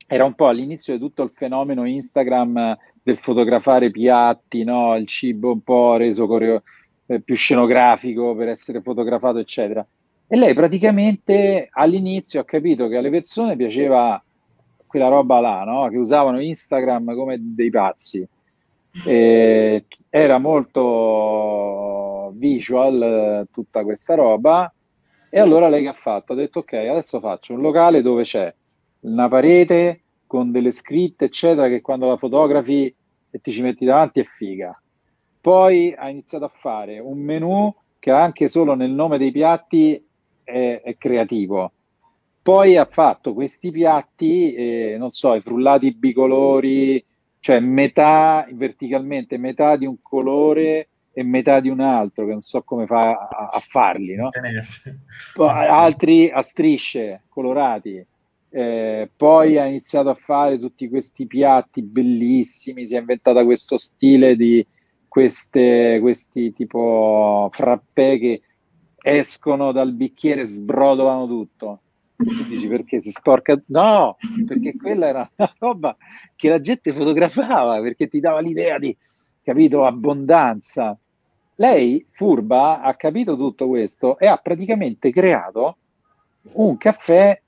era 0.08 0.26
un 0.26 0.34
po' 0.34 0.48
all'inizio 0.48 0.94
di 0.94 1.00
tutto 1.00 1.24
il 1.24 1.32
fenomeno 1.34 1.86
Instagram 1.86 2.78
del 3.02 3.18
fotografare 3.18 3.92
piatti, 3.92 4.64
no? 4.64 4.96
il 4.96 5.08
cibo 5.08 5.52
un 5.52 5.62
po' 5.62 5.96
reso 5.98 6.28
coreo- 6.28 6.64
eh, 7.06 7.22
più 7.22 7.36
scenografico 7.36 8.36
per 8.36 8.50
essere 8.50 8.82
fotografato, 8.82 9.40
eccetera. 9.40 9.86
E 10.28 10.36
lei 10.36 10.54
praticamente 10.54 11.68
all'inizio 11.72 12.40
ha 12.42 12.46
capito 12.46 12.88
che 12.88 12.98
alle 12.98 13.10
persone 13.10 13.56
piaceva 13.56 14.22
quella 14.88 15.08
roba 15.08 15.40
là, 15.40 15.64
no? 15.64 15.88
che 15.90 15.98
usavano 15.98 16.42
Instagram 16.42 17.16
come 17.16 17.38
dei 17.40 17.70
pazzi. 17.70 18.26
E 19.06 19.86
era 20.10 20.38
molto 20.38 22.32
visual 22.36 23.02
eh, 23.02 23.46
tutta 23.52 23.84
questa 23.84 24.14
roba 24.14 24.72
e 25.36 25.40
allora 25.40 25.68
lei 25.68 25.82
che 25.82 25.88
ha 25.88 25.94
fatto? 25.94 26.34
Ha 26.34 26.36
detto 26.36 26.60
ok, 26.60 26.74
adesso 26.74 27.20
faccio 27.20 27.54
un 27.54 27.62
locale 27.62 28.04
dove 28.04 28.22
c'è 28.22 28.54
una 29.00 29.28
parete 29.28 30.02
con 30.28 30.52
delle 30.52 30.72
scritte, 30.72 31.26
eccetera, 31.26 31.68
che 31.68 31.82
quando 31.82 32.08
la 32.08 32.18
fotografi 32.18 32.94
e 33.32 33.40
ti 33.42 33.52
ci 33.52 33.64
metti 33.64 33.84
davanti 33.84 34.20
è 34.20 34.24
figa. 34.24 34.80
Poi 35.42 35.94
ha 35.98 36.08
iniziato 36.10 36.46
a 36.46 36.50
fare 36.50 37.00
un 37.00 37.18
menu 37.18 37.74
che 37.98 38.12
anche 38.12 38.48
solo 38.48 38.76
nel 38.76 38.92
nome 38.92 39.18
dei 39.18 39.32
piatti 39.32 40.06
è, 40.44 40.82
è 40.84 40.98
creativo. 40.98 41.72
Poi 42.44 42.78
ha 42.78 42.86
fatto 42.86 43.34
questi 43.34 43.72
piatti, 43.72 44.54
eh, 44.54 44.98
non 45.00 45.12
so, 45.12 45.34
i 45.34 45.42
frullati 45.42 45.94
bicolori, 45.96 47.04
cioè 47.44 47.60
metà 47.60 48.48
verticalmente, 48.54 49.38
metà 49.38 49.76
di 49.76 49.86
un 49.86 49.98
colore 50.02 50.88
e 51.12 51.24
metà 51.24 51.60
di 51.60 51.68
un 51.68 51.82
altro, 51.82 52.24
che 52.24 52.32
non 52.32 52.40
so 52.40 52.62
come 52.62 52.86
fa 52.86 53.12
a, 53.12 53.50
a 53.52 53.60
farli, 53.60 54.16
no? 54.16 54.30
altri 55.44 56.30
a 56.30 56.42
strisce 56.42 57.24
colorati. 57.28 58.02
Eh, 58.50 59.10
poi 59.14 59.58
ha 59.58 59.66
iniziato 59.66 60.08
a 60.08 60.14
fare 60.14 60.58
tutti 60.58 60.88
questi 60.88 61.28
piatti 61.28 61.82
bellissimi, 61.82 62.88
si 62.88 62.96
è 62.96 63.00
inventata 63.00 63.44
questo 63.44 63.78
stile 63.78 64.38
di 64.38 64.66
queste, 65.10 65.98
questi 66.00 66.54
tipo 66.54 67.50
frappè 67.52 68.20
che 68.20 68.42
escono 69.02 69.74
dal 69.74 69.92
bicchiere 69.92 70.42
e 70.42 70.46
sbrodolano 70.46 71.28
tutto. 71.28 71.82
Tu 72.24 72.44
dici 72.48 72.68
perché 72.68 73.02
si 73.02 73.12
sporca? 73.12 73.62
No, 73.68 74.18
perché 74.46 74.76
quella 74.76 75.08
era 75.08 75.30
una 75.36 75.54
roba 75.60 75.98
che 76.36 76.50
la 76.50 76.62
gente 76.62 76.94
fotografava, 76.94 77.82
perché 77.82 78.08
ti 78.08 78.20
dava 78.20 78.40
l'idea 78.40 78.78
di, 78.80 78.96
capito, 79.44 79.86
abbondanza. 79.86 80.98
Lei, 81.56 82.06
furba, 82.12 82.82
ha 82.82 82.96
capito 82.96 83.36
tutto 83.36 83.68
questo 83.68 84.18
e 84.18 84.28
ha 84.28 84.38
praticamente 84.38 85.12
creato 85.12 85.78
un 86.54 86.78
caffè 86.78 87.40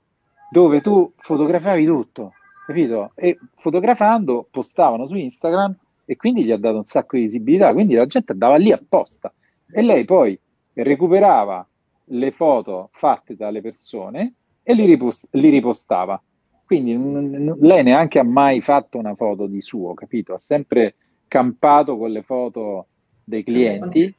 dove 0.50 0.80
tu 0.80 1.12
fotografavi 1.16 1.84
tutto, 1.84 2.34
capito? 2.66 3.12
E 3.14 3.38
fotografando 3.56 4.46
postavano 4.50 5.08
su 5.08 5.16
Instagram 5.16 5.76
e 6.04 6.16
quindi 6.16 6.44
gli 6.44 6.52
ha 6.52 6.56
dato 6.56 6.76
un 6.76 6.84
sacco 6.84 7.16
di 7.16 7.22
visibilità, 7.22 7.72
quindi 7.72 7.94
la 7.94 8.06
gente 8.06 8.32
andava 8.32 8.56
lì 8.56 8.70
apposta 8.70 9.32
e 9.70 9.82
lei 9.82 10.04
poi 10.04 10.38
recuperava 10.74 11.66
le 12.10 12.30
foto 12.30 12.88
fatte 12.92 13.34
dalle 13.34 13.60
persone 13.60 14.34
e 14.68 14.74
li, 14.74 14.84
ripost- 14.84 15.28
li 15.32 15.48
ripostava. 15.50 16.20
Quindi 16.64 16.94
n- 16.96 17.30
n- 17.44 17.56
lei 17.60 17.84
neanche 17.84 18.18
ha 18.18 18.24
mai 18.24 18.60
fatto 18.60 18.98
una 18.98 19.14
foto 19.14 19.46
di 19.46 19.60
suo, 19.60 19.94
capito? 19.94 20.34
Ha 20.34 20.38
sempre 20.38 20.96
campato 21.28 21.96
con 21.96 22.10
le 22.10 22.22
foto 22.22 22.88
dei 23.22 23.44
clienti, 23.44 24.12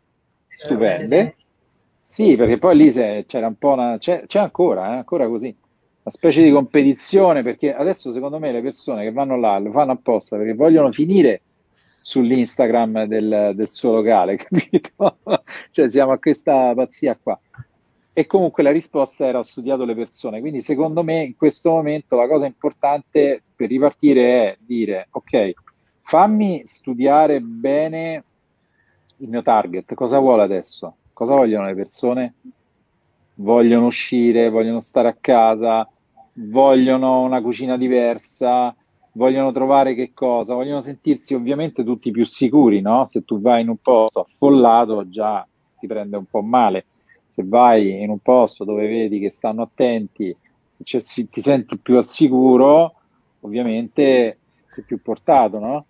stupende. 0.48 1.36
Sì, 2.02 2.38
perché 2.38 2.58
poi 2.58 2.78
lì 2.78 2.90
c'era 2.92 3.48
un 3.48 3.58
po' 3.58 3.74
una... 3.74 3.98
c'è, 3.98 4.26
c'è 4.26 4.40
ancora, 4.40 4.94
eh, 4.94 4.96
ancora 4.98 5.28
così, 5.28 5.48
una 5.48 6.12
specie 6.16 6.42
di 6.42 6.52
competizione, 6.52 7.44
perché 7.44 7.74
adesso 7.74 8.14
secondo 8.14 8.40
me 8.40 8.54
le 8.54 8.62
persone 8.62 9.04
che 9.04 9.12
vanno 9.12 9.38
là 9.38 9.60
lo 9.60 9.72
fanno 9.72 9.92
apposta 9.92 10.38
perché 10.38 10.54
vogliono 10.54 10.92
finire 10.94 11.42
sull'Instagram 12.00 13.04
del, 13.04 13.52
del 13.56 13.70
suo 13.72 13.96
locale, 13.96 14.38
capito? 14.40 15.20
cioè 15.72 15.90
siamo 15.90 16.14
a 16.14 16.20
questa 16.20 16.74
pazzia 16.74 17.18
qua. 17.22 17.38
E 18.20 18.26
comunque 18.26 18.64
la 18.64 18.72
risposta 18.72 19.28
era 19.28 19.38
ho 19.38 19.44
studiato 19.44 19.86
le 19.86 19.94
persone, 19.94 20.40
quindi 20.40 20.64
secondo 20.64 21.04
me 21.04 21.22
in 21.22 21.36
questo 21.36 21.70
momento 21.70 22.16
la 22.16 22.28
cosa 22.28 22.48
importante 22.48 23.44
per 23.56 23.70
ripartire 23.70 24.24
è 24.24 24.58
dire 24.60 25.08
ok, 25.12 25.52
fammi 26.02 26.62
studiare 26.66 27.40
bene 27.42 28.24
il 29.18 29.30
mio 29.30 29.44
target, 29.44 29.94
cosa 29.94 30.18
vuole 30.18 30.42
adesso? 30.42 30.96
Cosa 31.14 31.36
vogliono 31.36 31.68
le 31.68 31.76
persone? 31.76 32.34
Vogliono 33.36 33.86
uscire, 33.86 34.50
vogliono 34.50 34.80
stare 34.80 35.10
a 35.10 35.18
casa, 35.22 35.88
vogliono 36.34 37.22
una 37.22 37.40
cucina 37.40 37.78
diversa, 37.78 38.76
vogliono 39.12 39.52
trovare 39.52 39.94
che 39.94 40.14
cosa? 40.16 40.56
Vogliono 40.56 40.82
sentirsi 40.82 41.36
ovviamente 41.36 41.84
tutti 41.84 42.10
più 42.10 42.26
sicuri, 42.26 42.82
no? 42.82 43.06
Se 43.06 43.24
tu 43.24 43.40
vai 43.40 43.62
in 43.62 43.70
un 43.70 43.78
posto 43.78 44.22
affollato 44.22 45.08
già 45.08 45.48
ti 45.78 45.86
prende 45.86 46.18
un 46.18 46.26
po' 46.26 46.42
male. 46.42 46.86
Se 47.38 47.44
vai 47.46 48.02
in 48.02 48.10
un 48.10 48.18
posto 48.18 48.64
dove 48.64 48.88
vedi 48.88 49.20
che 49.20 49.30
stanno 49.30 49.62
attenti, 49.62 50.36
cioè, 50.82 51.02
ti 51.30 51.40
senti 51.40 51.78
più 51.78 51.98
al 51.98 52.08
sicuro, 52.08 52.96
ovviamente 53.42 54.40
sei 54.66 54.84
più 54.84 55.00
portato, 55.04 55.60
no? 55.60 55.86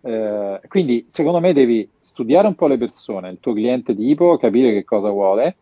Eh, 0.00 0.60
quindi 0.68 1.04
secondo 1.08 1.40
me 1.40 1.52
devi 1.52 1.88
studiare 1.98 2.46
un 2.46 2.54
po' 2.54 2.68
le 2.68 2.78
persone, 2.78 3.30
il 3.30 3.38
tuo 3.40 3.52
cliente 3.52 3.96
tipo, 3.96 4.36
capire 4.36 4.72
che 4.72 4.84
cosa 4.84 5.10
vuole 5.10 5.56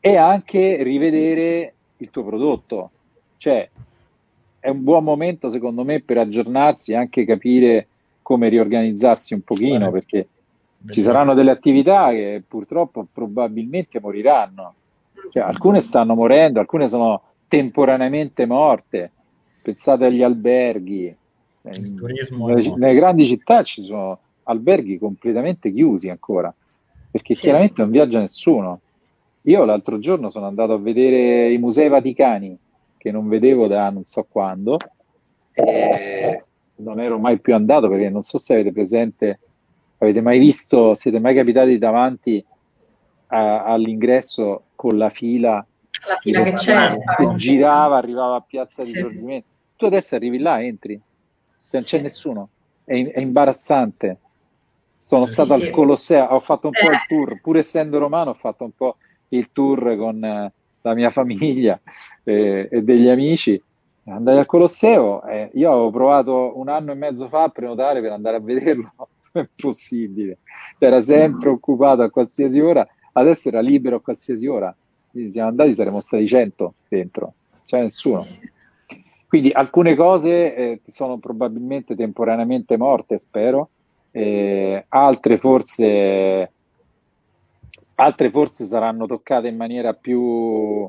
e 0.00 0.16
anche 0.16 0.82
rivedere 0.82 1.74
il 1.98 2.08
tuo 2.08 2.24
prodotto. 2.24 2.90
Cioè, 3.36 3.68
è 4.58 4.70
un 4.70 4.84
buon 4.84 5.04
momento 5.04 5.50
secondo 5.50 5.84
me 5.84 6.00
per 6.00 6.16
aggiornarsi 6.16 6.92
e 6.92 6.96
anche 6.96 7.26
capire 7.26 7.88
come 8.22 8.48
riorganizzarsi 8.48 9.34
un 9.34 9.42
pochino, 9.42 9.90
perché 9.90 10.28
ci 10.86 11.02
saranno 11.02 11.34
delle 11.34 11.50
attività 11.50 12.10
che 12.10 12.42
purtroppo 12.46 13.06
probabilmente 13.12 14.00
moriranno. 14.00 14.74
Cioè, 15.30 15.42
alcune 15.42 15.80
stanno 15.80 16.14
morendo, 16.14 16.60
alcune 16.60 16.88
sono 16.88 17.22
temporaneamente 17.48 18.46
morte. 18.46 19.10
Pensate 19.62 20.06
agli 20.06 20.22
alberghi, 20.22 21.14
il 21.62 21.94
turismo 21.94 22.46
nelle, 22.46 22.74
nelle, 22.76 22.94
grandi 22.94 23.26
città 23.26 23.62
ci 23.62 23.84
sono 23.84 24.18
alberghi 24.44 24.98
completamente 24.98 25.72
chiusi 25.72 26.08
ancora, 26.08 26.54
perché 27.10 27.34
sì. 27.34 27.42
chiaramente 27.42 27.82
non 27.82 27.90
viaggia 27.90 28.20
nessuno. 28.20 28.80
Io 29.42 29.64
l'altro 29.64 29.98
giorno 29.98 30.30
sono 30.30 30.46
andato 30.46 30.74
a 30.74 30.78
vedere 30.78 31.52
i 31.52 31.58
musei 31.58 31.88
vaticani, 31.88 32.56
che 32.96 33.10
non 33.10 33.28
vedevo 33.28 33.66
da 33.66 33.90
non 33.90 34.04
so 34.04 34.26
quando, 34.28 34.78
e 35.52 36.44
non 36.76 37.00
ero 37.00 37.18
mai 37.18 37.38
più 37.40 37.54
andato 37.54 37.88
perché 37.88 38.08
non 38.08 38.22
so 38.22 38.38
se 38.38 38.54
avete 38.54 38.72
presente, 38.72 39.40
avete 39.98 40.20
mai 40.20 40.38
visto, 40.38 40.94
siete 40.94 41.18
mai 41.18 41.34
capitati 41.34 41.78
davanti 41.78 42.44
a, 43.28 43.64
all'ingresso 43.64 44.62
con 44.74 44.96
la 44.96 45.10
fila, 45.10 45.64
la 46.06 46.16
fila 46.20 46.42
che, 46.42 46.52
c'è, 46.52 46.88
che 47.16 47.34
girava, 47.34 47.96
arrivava 47.96 48.36
a 48.36 48.44
Piazza 48.46 48.84
sì. 48.84 48.92
di 48.92 48.96
Risorgimento. 48.96 49.46
Tu 49.76 49.84
adesso 49.86 50.14
arrivi 50.14 50.38
là, 50.38 50.62
entri, 50.62 51.00
non 51.70 51.82
c'è 51.82 52.00
nessuno, 52.00 52.48
è, 52.84 52.94
è 52.94 53.20
imbarazzante. 53.20 54.18
Sono 55.00 55.26
sì, 55.26 55.32
stato 55.32 55.56
sì. 55.56 55.64
al 55.64 55.70
Colosseo, 55.70 56.24
ho 56.26 56.40
fatto 56.40 56.68
un 56.68 56.74
eh. 56.76 56.80
po' 56.80 56.90
il 56.90 56.96
eh. 56.96 57.04
tour, 57.08 57.40
pur 57.40 57.56
essendo 57.56 57.98
romano, 57.98 58.30
ho 58.30 58.34
fatto 58.34 58.64
un 58.64 58.72
po' 58.76 58.96
il 59.28 59.50
tour 59.52 59.96
con 59.96 60.22
eh, 60.22 60.52
la 60.82 60.94
mia 60.94 61.10
famiglia 61.10 61.80
eh, 62.24 62.68
e 62.70 62.82
degli 62.82 63.08
amici. 63.08 63.60
Andai 64.04 64.38
al 64.38 64.46
Colosseo, 64.46 65.22
eh, 65.24 65.50
io 65.54 65.70
avevo 65.70 65.90
provato 65.90 66.58
un 66.58 66.68
anno 66.68 66.92
e 66.92 66.94
mezzo 66.94 67.28
fa 67.28 67.42
a 67.44 67.48
prenotare 67.48 68.00
per 68.00 68.12
andare 68.12 68.36
a 68.36 68.40
vederlo, 68.40 68.92
è 69.32 69.46
possibile, 69.54 70.38
era 70.78 71.02
sempre 71.02 71.50
occupato 71.50 72.02
a 72.02 72.10
qualsiasi 72.10 72.60
ora, 72.60 72.86
adesso 73.12 73.48
era 73.48 73.60
libero 73.60 73.96
a 73.96 74.00
qualsiasi 74.00 74.46
ora. 74.46 74.74
Quindi 75.10 75.30
siamo 75.30 75.48
andati, 75.48 75.74
saremmo 75.74 76.00
stati 76.00 76.26
100 76.26 76.74
dentro, 76.88 77.34
c'è 77.64 77.80
nessuno. 77.80 78.24
Quindi 79.26 79.50
alcune 79.50 79.94
cose 79.94 80.54
eh, 80.54 80.80
sono 80.86 81.18
probabilmente 81.18 81.94
temporaneamente 81.94 82.76
morte, 82.76 83.18
spero, 83.18 83.70
eh, 84.10 84.84
altre, 84.88 85.38
forse, 85.38 86.50
altre 87.94 88.30
forse 88.30 88.64
saranno 88.64 89.06
toccate 89.06 89.48
in 89.48 89.56
maniera 89.56 89.92
più, 89.92 90.88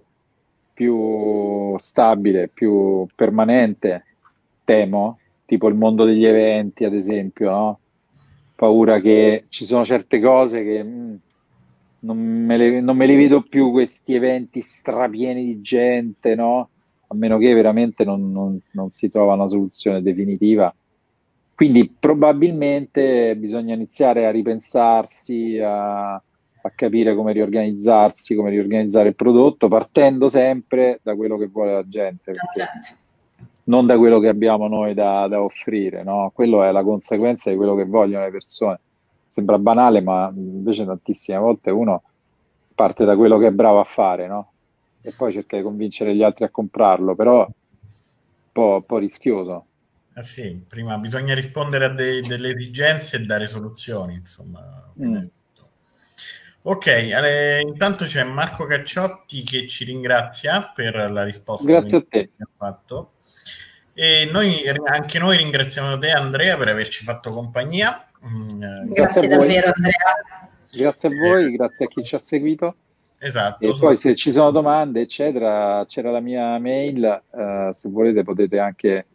più 0.74 1.78
stabile, 1.78 2.48
più 2.48 3.06
permanente, 3.14 4.06
temo, 4.64 5.20
tipo 5.46 5.68
il 5.68 5.76
mondo 5.76 6.06
degli 6.06 6.26
eventi, 6.26 6.86
ad 6.86 6.94
esempio, 6.94 7.50
no? 7.50 7.80
Paura 8.60 9.00
che 9.00 9.46
ci 9.48 9.64
sono 9.64 9.86
certe 9.86 10.20
cose 10.20 10.66
che 10.66 10.84
mh, 10.84 10.90
mm, 10.90 11.16
non 12.00 12.18
me, 12.18 12.58
le, 12.58 12.82
non 12.82 12.98
me 12.98 13.06
li 13.06 13.16
vedo 13.16 13.42
più 13.42 13.72
questi 13.72 14.16
eventi 14.16 14.60
strapieni 14.60 15.46
di 15.46 15.62
gente, 15.62 16.36
no? 16.36 16.70
A 17.08 17.16
meno 17.16 17.38
che 17.38 17.54
veramente 17.54 18.04
non, 18.04 18.34
non, 18.34 18.60
non 18.72 18.92
si 18.92 19.10
trova 19.10 19.36
una 19.36 19.48
soluzione 19.48 20.02
definitiva. 20.02 20.74
Quindi 21.56 21.90
probabilmente 21.98 23.34
bisogna 23.38 23.76
iniziare 23.76 24.26
a 24.26 24.32
ripensarsi, 24.32 25.58
a, 25.58 26.14
a 26.14 26.72
capire 26.76 27.16
come 27.16 27.32
riorganizzarsi, 27.32 28.36
come 28.36 28.50
riorganizzare 28.50 29.10
il 29.10 29.16
prodotto, 29.16 29.70
partendo 29.70 30.28
sempre 30.28 31.00
da 31.02 31.16
quello 31.16 31.38
che 31.38 31.48
vuole 31.48 31.74
la 31.74 31.88
gente, 31.88 32.34
non 33.70 33.86
da 33.86 33.98
quello 33.98 34.20
che 34.20 34.28
abbiamo 34.28 34.68
noi 34.68 34.94
da, 34.94 35.28
da 35.28 35.42
offrire, 35.42 36.04
no? 36.04 36.32
Quello 36.34 36.64
è 36.64 36.72
la 36.72 36.84
conseguenza 36.84 37.50
di 37.50 37.56
quello 37.56 37.76
che 37.76 37.86
vogliono 37.86 38.26
le 38.26 38.32
persone 38.32 38.80
sembra 39.40 39.58
banale, 39.58 40.02
ma 40.02 40.32
invece 40.36 40.86
tantissime 40.86 41.38
volte 41.38 41.72
uno 41.72 42.04
parte 42.76 43.06
da 43.06 43.16
quello 43.16 43.38
che 43.38 43.48
è 43.48 43.52
bravo 43.52 43.80
a 43.80 43.86
fare, 43.86 44.28
no? 44.28 44.52
E 45.02 45.14
poi 45.16 45.32
cerca 45.32 45.56
di 45.56 45.64
convincere 45.64 46.14
gli 46.16 46.24
altri 46.24 46.44
a 46.44 46.50
comprarlo, 46.50 47.16
però 47.16 47.46
un 47.46 47.54
po', 48.52 48.76
un 48.76 48.86
po 48.86 48.98
rischioso. 48.98 49.66
Eh 50.14 50.24
sì, 50.24 50.62
prima 50.68 50.98
bisogna 50.98 51.34
rispondere 51.34 51.86
a 51.86 51.90
dei, 51.90 52.22
delle 52.22 52.54
esigenze 52.54 53.18
e 53.18 53.22
dare 53.22 53.48
soluzioni, 53.48 54.16
insomma. 54.16 54.92
Mm. 55.02 55.24
Ok, 56.62 56.88
eh, 56.88 57.62
intanto 57.62 58.04
c'è 58.04 58.24
Marco 58.24 58.66
Cacciotti 58.66 59.44
che 59.44 59.66
ci 59.68 59.86
ringrazia 59.86 60.72
per 60.76 61.10
la 61.10 61.24
risposta 61.24 61.66
Grazie 61.66 61.98
a 61.98 62.06
te. 62.08 62.32
che 62.36 62.44
ha 62.44 62.50
fatto. 62.58 63.12
E 64.00 64.30
noi, 64.32 64.62
anche 64.86 65.20
noi 65.20 65.38
ringraziamo 65.38 65.98
te 65.98 66.12
Andrea 66.12 66.56
per 66.56 66.70
averci 66.70 67.04
fatto 67.04 67.32
compagnia 67.32 68.10
Mm, 68.26 68.62
eh, 68.62 68.86
grazie, 68.88 68.94
grazie 68.94 69.28
davvero 69.28 69.74
Andrea. 69.74 69.98
Grazie 70.72 71.10
a 71.10 71.16
voi, 71.16 71.52
grazie 71.52 71.86
a 71.86 71.88
chi 71.88 72.04
ci 72.04 72.14
ha 72.16 72.20
seguito. 72.20 72.76
Esatto. 73.18 73.66
E 73.66 73.74
poi 73.78 73.98
se 73.98 74.16
ci 74.16 74.32
sono 74.32 74.52
domande, 74.52 75.02
eccetera, 75.02 75.84
c'era 75.88 76.12
la 76.12 76.20
mia 76.20 76.60
mail, 76.60 77.24
uh, 77.30 77.72
se 77.74 77.90
volete 77.90 78.24
potete 78.24 78.60
anche, 78.60 79.08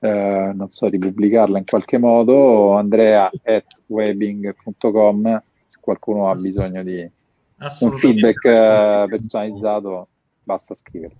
uh, 0.00 0.08
non 0.08 0.66
so, 0.70 0.88
ripubblicarla 0.88 1.58
in 1.58 1.64
qualche 1.64 1.98
modo, 1.98 2.72
andrea.webbing.com, 2.74 5.42
se 5.66 5.78
qualcuno 5.80 6.30
ha 6.30 6.34
bisogno 6.34 6.82
di 6.82 7.08
un 7.80 7.92
feedback 7.92 8.44
uh, 8.44 9.08
personalizzato, 9.08 10.08
basta 10.42 10.74
scrivere. 10.74 11.14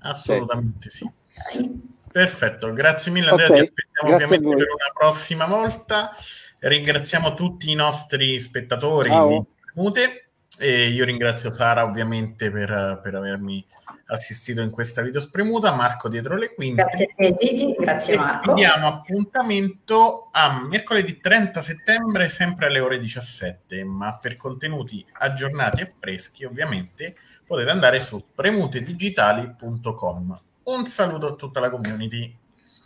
Assolutamente 0.00 0.90
sì. 0.90 1.10
sì. 1.48 1.92
Perfetto, 2.14 2.72
grazie 2.72 3.10
mille 3.10 3.28
Andrea, 3.28 3.48
okay. 3.48 3.58
ti 3.58 3.66
aspettiamo 3.66 4.16
grazie 4.16 4.36
ovviamente 4.36 4.64
per 4.64 4.72
una 4.72 4.92
prossima 4.96 5.46
volta. 5.46 6.12
Ringraziamo 6.60 7.34
tutti 7.34 7.72
i 7.72 7.74
nostri 7.74 8.38
spettatori 8.38 9.08
Ciao. 9.08 9.26
di 9.26 9.42
Mute 9.74 10.28
e 10.56 10.90
io 10.90 11.04
ringrazio 11.04 11.52
Sara 11.52 11.82
ovviamente 11.82 12.52
per, 12.52 13.00
per, 13.02 13.16
avermi 13.16 13.66
assistito 14.06 14.60
in 14.60 14.70
questa 14.70 15.02
video 15.02 15.18
spremuta, 15.18 15.74
Marco 15.74 16.08
dietro 16.08 16.36
le 16.36 16.54
quinte. 16.54 16.84
Grazie 16.84 17.04
a 17.04 17.08
te 17.16 17.34
Gigi, 17.34 17.74
grazie 17.76 18.16
Marco. 18.16 18.54
diamo 18.54 18.86
appuntamento 18.86 20.28
a 20.30 20.64
mercoledì 20.64 21.18
30 21.18 21.62
settembre 21.62 22.28
sempre 22.28 22.66
alle 22.66 22.78
ore 22.78 23.00
17, 23.00 23.82
ma 23.82 24.16
per 24.18 24.36
contenuti 24.36 25.04
aggiornati 25.14 25.80
e 25.80 25.92
freschi 25.98 26.44
ovviamente 26.44 27.16
potete 27.44 27.70
andare 27.70 27.98
su 27.98 28.24
premutedigitali.com. 28.32 30.52
Un 30.64 30.86
saluto 30.86 31.26
a 31.26 31.34
tutta 31.34 31.60
la 31.60 31.70
community. 31.70 32.34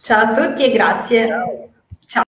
Ciao 0.01 0.33
a 0.33 0.33
tutti 0.33 0.65
e 0.65 0.71
grazie. 0.73 1.27
Ciao. 1.29 1.69